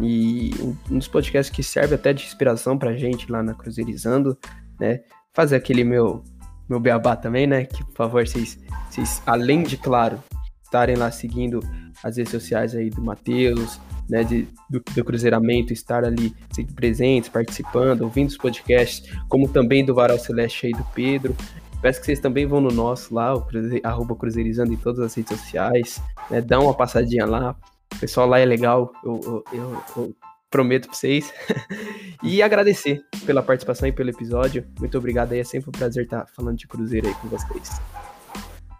E 0.00 0.50
um 0.90 0.98
dos 0.98 1.08
podcasts 1.08 1.54
que 1.54 1.62
serve 1.62 1.94
até 1.94 2.12
de 2.12 2.24
inspiração 2.24 2.78
pra 2.78 2.96
gente 2.96 3.30
lá 3.30 3.42
na 3.42 3.52
Cruzeirizando, 3.52 4.38
né? 4.82 5.00
Fazer 5.32 5.56
aquele 5.56 5.84
meu, 5.84 6.22
meu 6.68 6.80
beabá 6.80 7.16
também, 7.16 7.46
né? 7.46 7.64
Que, 7.64 7.84
por 7.84 7.94
favor, 7.94 8.26
vocês, 8.26 8.58
vocês 8.90 9.22
além 9.24 9.62
de, 9.62 9.76
claro, 9.76 10.22
estarem 10.62 10.96
lá 10.96 11.10
seguindo 11.10 11.60
as 12.02 12.16
redes 12.16 12.32
sociais 12.32 12.74
aí 12.74 12.90
do 12.90 13.00
Matheus, 13.00 13.80
né, 14.10 14.24
de, 14.24 14.48
do, 14.68 14.82
do, 14.94 15.04
Cruzeiramento, 15.04 15.72
estar 15.72 16.04
ali 16.04 16.34
sempre 16.50 16.74
presentes, 16.74 17.28
participando, 17.28 18.02
ouvindo 18.02 18.28
os 18.28 18.36
podcasts, 18.36 19.08
como 19.28 19.48
também 19.48 19.84
do 19.84 19.94
Varal 19.94 20.18
Celeste 20.18 20.66
aí 20.66 20.72
do 20.72 20.84
Pedro, 20.92 21.36
Peço 21.82 21.98
que 21.98 22.06
vocês 22.06 22.20
também 22.20 22.46
vão 22.46 22.60
no 22.60 22.70
nosso 22.70 23.12
lá, 23.12 23.34
o 23.34 23.42
cruze... 23.42 23.80
arroba 23.82 24.14
Cruzeirizando 24.14 24.72
em 24.72 24.76
todas 24.76 25.00
as 25.00 25.12
redes 25.14 25.36
sociais. 25.36 26.00
Né? 26.30 26.40
Dá 26.40 26.60
uma 26.60 26.72
passadinha 26.72 27.26
lá. 27.26 27.56
O 27.92 27.98
pessoal 27.98 28.28
lá 28.28 28.38
é 28.38 28.44
legal, 28.44 28.92
eu, 29.04 29.20
eu, 29.24 29.44
eu, 29.52 29.82
eu 29.96 30.16
prometo 30.52 30.86
pra 30.86 30.94
vocês. 30.94 31.32
e 32.22 32.42
agradecer 32.42 33.02
pela 33.26 33.42
participação 33.42 33.88
e 33.88 33.92
pelo 33.92 34.10
episódio. 34.10 34.64
Muito 34.78 34.96
obrigado 34.96 35.32
aí, 35.32 35.40
é 35.40 35.44
sempre 35.44 35.70
um 35.70 35.72
prazer 35.72 36.04
estar 36.04 36.26
falando 36.36 36.58
de 36.58 36.68
Cruzeiro 36.68 37.08
aí 37.08 37.14
com 37.14 37.26
vocês. 37.26 37.80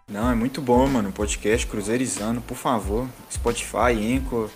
Não, 0.07 0.31
é 0.31 0.35
muito 0.35 0.61
bom, 0.61 0.87
mano. 0.87 1.11
Podcast 1.11 1.65
Cruzeirizando, 1.65 2.39
por 2.41 2.55
favor. 2.55 3.07
Spotify, 3.31 3.93
Enco. 3.99 4.49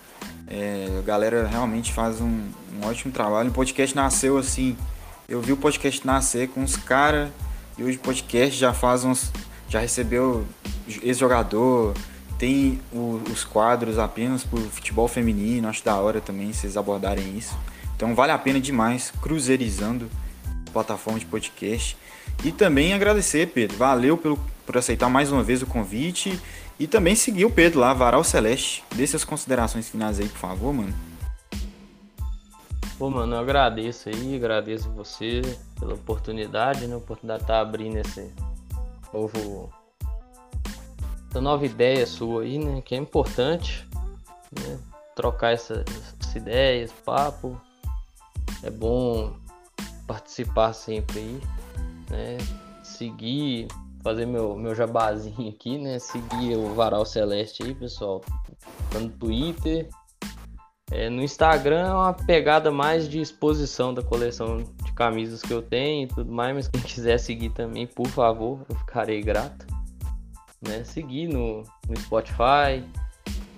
É, 0.47 0.87
a 0.99 1.01
galera 1.01 1.45
realmente 1.47 1.91
faz 1.91 2.21
um, 2.21 2.49
um 2.75 2.85
ótimo 2.85 3.11
trabalho. 3.11 3.49
O 3.49 3.53
podcast 3.53 3.95
nasceu 3.95 4.37
assim. 4.37 4.77
Eu 5.27 5.41
vi 5.41 5.51
o 5.51 5.57
podcast 5.57 6.05
nascer 6.05 6.47
com 6.49 6.63
os 6.63 6.77
caras 6.77 7.29
e 7.77 7.83
hoje 7.83 7.97
o 7.97 7.99
podcast 7.99 8.57
já 8.57 8.73
faz 8.73 9.03
uns. 9.03 9.31
Já 9.67 9.79
recebeu 9.79 10.45
ex-jogador, 11.03 11.93
tem 12.37 12.79
o, 12.91 13.21
os 13.31 13.43
quadros 13.43 13.97
apenas 13.97 14.43
por 14.43 14.59
futebol 14.59 15.07
feminino, 15.07 15.67
acho 15.67 15.83
da 15.83 15.95
hora 15.95 16.21
também 16.21 16.53
vocês 16.53 16.77
abordarem 16.77 17.37
isso. 17.37 17.57
Então 17.95 18.13
vale 18.13 18.31
a 18.31 18.37
pena 18.37 18.59
demais, 18.59 19.11
cruzeirizando 19.21 20.09
plataforma 20.71 21.19
de 21.19 21.25
podcast. 21.25 21.97
E 22.43 22.51
também 22.51 22.93
agradecer, 22.93 23.47
Pedro. 23.47 23.77
Valeu 23.77 24.17
pelo, 24.17 24.37
por 24.65 24.77
aceitar 24.77 25.09
mais 25.09 25.31
uma 25.31 25.41
vez 25.41 25.61
o 25.61 25.65
convite. 25.65 26.39
E 26.79 26.85
também 26.85 27.15
seguir 27.15 27.45
o 27.45 27.49
Pedro 27.49 27.79
lá, 27.79 27.91
Varal 27.93 28.23
Celeste. 28.23 28.83
Dê 28.95 29.07
suas 29.07 29.25
considerações 29.25 29.89
finais 29.89 30.19
aí, 30.19 30.27
por 30.27 30.37
favor, 30.37 30.71
mano. 30.71 30.93
Pô, 32.99 33.09
mano, 33.09 33.35
eu 33.35 33.39
agradeço 33.39 34.09
aí, 34.09 34.35
agradeço 34.35 34.89
você 34.91 35.41
pela 35.79 35.95
oportunidade, 35.95 36.85
né? 36.85 36.93
A 36.93 36.97
oportunidade 36.97 37.39
de 37.39 37.43
estar 37.45 37.55
tá 37.55 37.61
abrindo 37.61 37.97
esse 37.97 38.31
novo. 39.11 39.71
Essa 41.37 41.43
nova 41.43 41.67
ideia 41.67 42.07
sua 42.07 42.41
aí, 42.41 42.57
né? 42.57 42.81
Que 42.81 42.95
é 42.95 42.97
importante, 42.97 43.87
né? 44.59 44.79
Trocar 45.15 45.53
essas, 45.53 45.85
essas 45.87 46.35
ideias, 46.35 46.91
papo. 47.05 47.61
É 48.63 48.71
bom 48.71 49.35
participar 50.07 50.73
sempre 50.73 51.19
aí, 51.19 51.41
né? 52.09 52.37
Seguir, 52.81 53.67
fazer 54.01 54.25
meu, 54.25 54.57
meu 54.57 54.73
jabazinho 54.73 55.47
aqui, 55.47 55.77
né? 55.77 55.99
Seguir 55.99 56.55
o 56.55 56.73
Varal 56.73 57.05
Celeste 57.05 57.61
aí, 57.61 57.75
pessoal. 57.75 58.23
Tá 58.89 58.97
no 58.97 59.09
Twitter, 59.09 59.87
é, 60.89 61.07
no 61.07 61.21
Instagram 61.21 61.87
é 61.87 61.93
uma 61.93 62.13
pegada 62.13 62.71
mais 62.71 63.07
de 63.07 63.21
exposição 63.21 63.93
da 63.93 64.01
coleção 64.01 64.63
de 64.83 64.91
camisas 64.93 65.43
que 65.43 65.53
eu 65.53 65.61
tenho 65.61 66.05
e 66.05 66.07
tudo 66.07 66.31
mais, 66.31 66.55
mas 66.55 66.67
quem 66.67 66.81
quiser 66.81 67.19
seguir 67.19 67.51
também, 67.51 67.85
por 67.85 68.07
favor, 68.07 68.65
eu 68.67 68.75
ficarei 68.75 69.21
grato. 69.21 69.76
Né? 70.61 70.83
Seguir 70.83 71.27
no, 71.27 71.63
no 71.87 71.99
Spotify, 71.99 72.83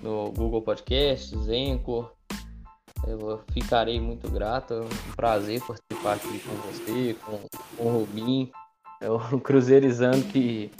no 0.02 0.32
Google 0.32 0.62
Podcasts, 0.62 1.48
Anchor. 1.48 2.12
Eu 3.06 3.40
ficarei 3.52 3.98
muito 3.98 4.30
grato, 4.30 4.74
é 4.74 4.80
um 4.82 5.12
prazer 5.16 5.62
participar 5.62 6.14
aqui 6.14 6.38
com 6.40 6.54
você, 6.70 7.16
com, 7.24 7.40
com 7.76 7.88
o 7.88 7.98
Rubim, 8.00 8.52
é 9.00 9.10
o 9.10 9.18
Cruzeirizando 9.40 10.22
que, 10.24 10.70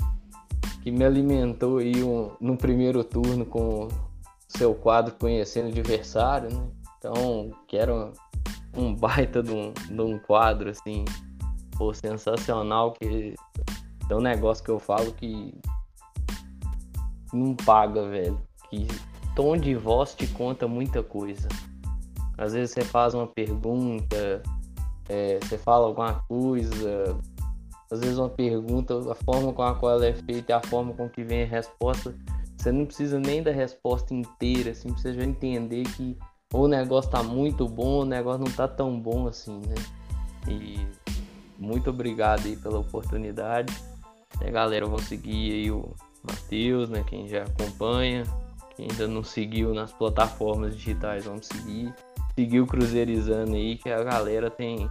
que 0.83 0.91
me 0.91 1.05
alimentou 1.05 1.79
aí 1.79 2.03
um, 2.03 2.31
no 2.39 2.57
primeiro 2.57 3.03
turno 3.03 3.47
com 3.47 3.89
seu 4.47 4.75
quadro 4.75 5.15
Conhecendo 5.15 5.67
o 5.67 5.69
Adversário, 5.69 6.53
né? 6.53 6.69
Então, 6.99 7.51
quero 7.67 8.13
um 8.77 8.95
baita 8.95 9.43
de 9.43 9.53
um, 9.53 9.73
de 9.73 10.01
um 10.01 10.19
quadro, 10.19 10.69
assim, 10.69 11.05
pô, 11.79 11.95
sensacional, 11.95 12.93
que 12.93 13.35
é 14.09 14.15
um 14.15 14.21
negócio 14.21 14.63
que 14.63 14.71
eu 14.71 14.79
falo 14.79 15.13
que 15.13 15.55
não 17.33 17.55
paga, 17.55 18.09
velho. 18.09 18.41
Que 18.71 18.87
tom 19.35 19.57
de 19.57 19.75
voz 19.75 20.15
te 20.15 20.27
conta 20.29 20.69
muita 20.69 21.03
coisa. 21.03 21.49
Às 22.39 22.53
vezes 22.53 22.73
você 22.73 22.83
faz 22.83 23.15
uma 23.15 23.27
pergunta, 23.27 24.43
é, 25.09 25.39
você 25.43 25.59
fala 25.59 25.87
alguma 25.87 26.15
coisa, 26.23 27.17
às 27.91 28.01
vezes 28.01 28.19
uma 28.19 28.31
pergunta, 28.31 28.95
a 29.11 29.15
forma 29.15 29.53
com 29.53 29.63
a 29.63 29.75
qual 29.75 29.93
ela 29.93 30.07
é 30.07 30.15
feita 30.15 30.57
a 30.57 30.63
forma 30.63 30.95
com 30.95 31.09
que 31.09 31.23
vem 31.23 31.43
a 31.43 31.47
resposta 31.47 32.15
você 32.61 32.71
não 32.71 32.85
precisa 32.85 33.19
nem 33.19 33.43
da 33.43 33.51
resposta 33.51 34.13
inteira, 34.13 34.73
assim, 34.73 34.91
você 34.91 35.15
já 35.15 35.25
entender 35.25 35.83
que 35.97 36.19
ou 36.53 36.65
o 36.65 36.69
negócio 36.69 37.11
tá 37.11 37.23
muito 37.23 37.67
bom, 37.67 37.89
ou 37.89 38.03
o 38.03 38.05
negócio 38.05 38.45
não 38.45 38.53
tá 38.53 38.69
tão 38.69 39.01
bom 39.01 39.27
assim, 39.27 39.61
né? 39.67 39.75
E 40.47 40.87
muito 41.59 41.89
obrigado 41.89 42.45
aí 42.45 42.57
pela 42.57 42.79
oportunidade. 42.79 43.75
Né, 44.41 44.51
galera, 44.51 44.85
vou 44.85 44.99
seguir 44.99 45.53
aí 45.53 45.71
o 45.71 45.95
Matheus, 46.23 46.89
né? 46.89 47.05
Quem 47.07 47.29
já 47.29 47.45
acompanha, 47.45 48.25
quem 48.77 48.89
ainda 48.91 49.07
não 49.07 49.23
seguiu 49.23 49.75
nas 49.75 49.93
plataformas 49.93 50.77
digitais, 50.77 51.25
vamos 51.25 51.47
seguir. 51.47 51.95
Seguir 52.35 52.61
o 52.61 52.67
Cruzeirizando 52.67 53.55
aí, 53.55 53.77
que 53.77 53.91
a 53.91 54.03
galera 54.03 54.51
tem, 54.51 54.89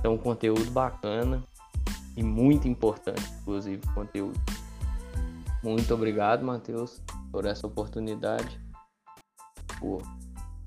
tem 0.00 0.10
um 0.10 0.16
conteúdo 0.16 0.70
bacana 0.70 1.42
e 2.16 2.22
muito 2.22 2.68
importante, 2.68 3.22
inclusive, 3.40 3.82
conteúdo. 3.94 4.40
Muito 5.62 5.92
obrigado, 5.92 6.44
Matheus, 6.44 7.00
por 7.32 7.46
essa 7.46 7.66
oportunidade, 7.66 8.60
por 9.80 10.02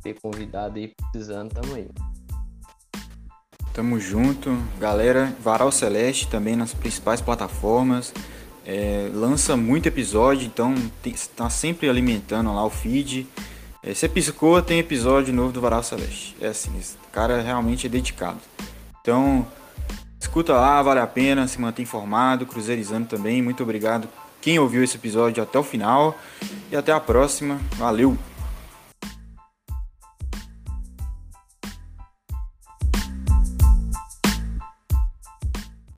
ter 0.02 0.20
convidado 0.20 0.78
aí, 0.78 0.94
precisando, 1.12 1.54
tamo 1.54 1.76
aí. 1.76 1.88
Tamo 3.74 4.00
junto, 4.00 4.50
galera. 4.80 5.36
Varal 5.40 5.72
Celeste 5.72 6.28
também 6.28 6.56
nas 6.56 6.74
principais 6.74 7.22
plataformas. 7.22 8.12
É, 8.70 9.10
lança 9.14 9.56
muito 9.56 9.88
episódio, 9.88 10.46
então 10.46 10.76
está 11.06 11.50
sempre 11.50 11.90
alimentando 11.90 12.54
lá 12.54 12.66
o 12.66 12.70
feed. 12.70 13.26
É, 13.82 13.94
se 13.94 14.10
piscou, 14.10 14.62
tem 14.62 14.80
episódio 14.80 15.34
novo 15.34 15.54
do 15.54 15.62
Varal 15.62 15.82
Celeste. 15.82 16.36
É 16.42 16.48
assim, 16.48 16.78
esse 16.78 16.98
cara 17.10 17.42
realmente 17.42 17.88
é 17.88 17.90
dedicado. 17.90 18.40
Então, 19.00 19.48
escuta 20.20 20.52
lá, 20.52 20.84
vale 20.84 21.00
a 21.00 21.08
pena, 21.08 21.48
se 21.48 21.62
manter 21.62 21.82
informado, 21.82 22.46
cruzeirizando 22.46 23.08
também. 23.08 23.42
Muito 23.42 23.64
obrigado 23.64 24.10
quem 24.42 24.60
ouviu 24.60 24.84
esse 24.84 24.98
episódio 24.98 25.42
até 25.42 25.58
o 25.58 25.64
final. 25.64 26.20
E 26.70 26.76
até 26.76 26.92
a 26.92 27.00
próxima. 27.00 27.62
Valeu! 27.78 28.18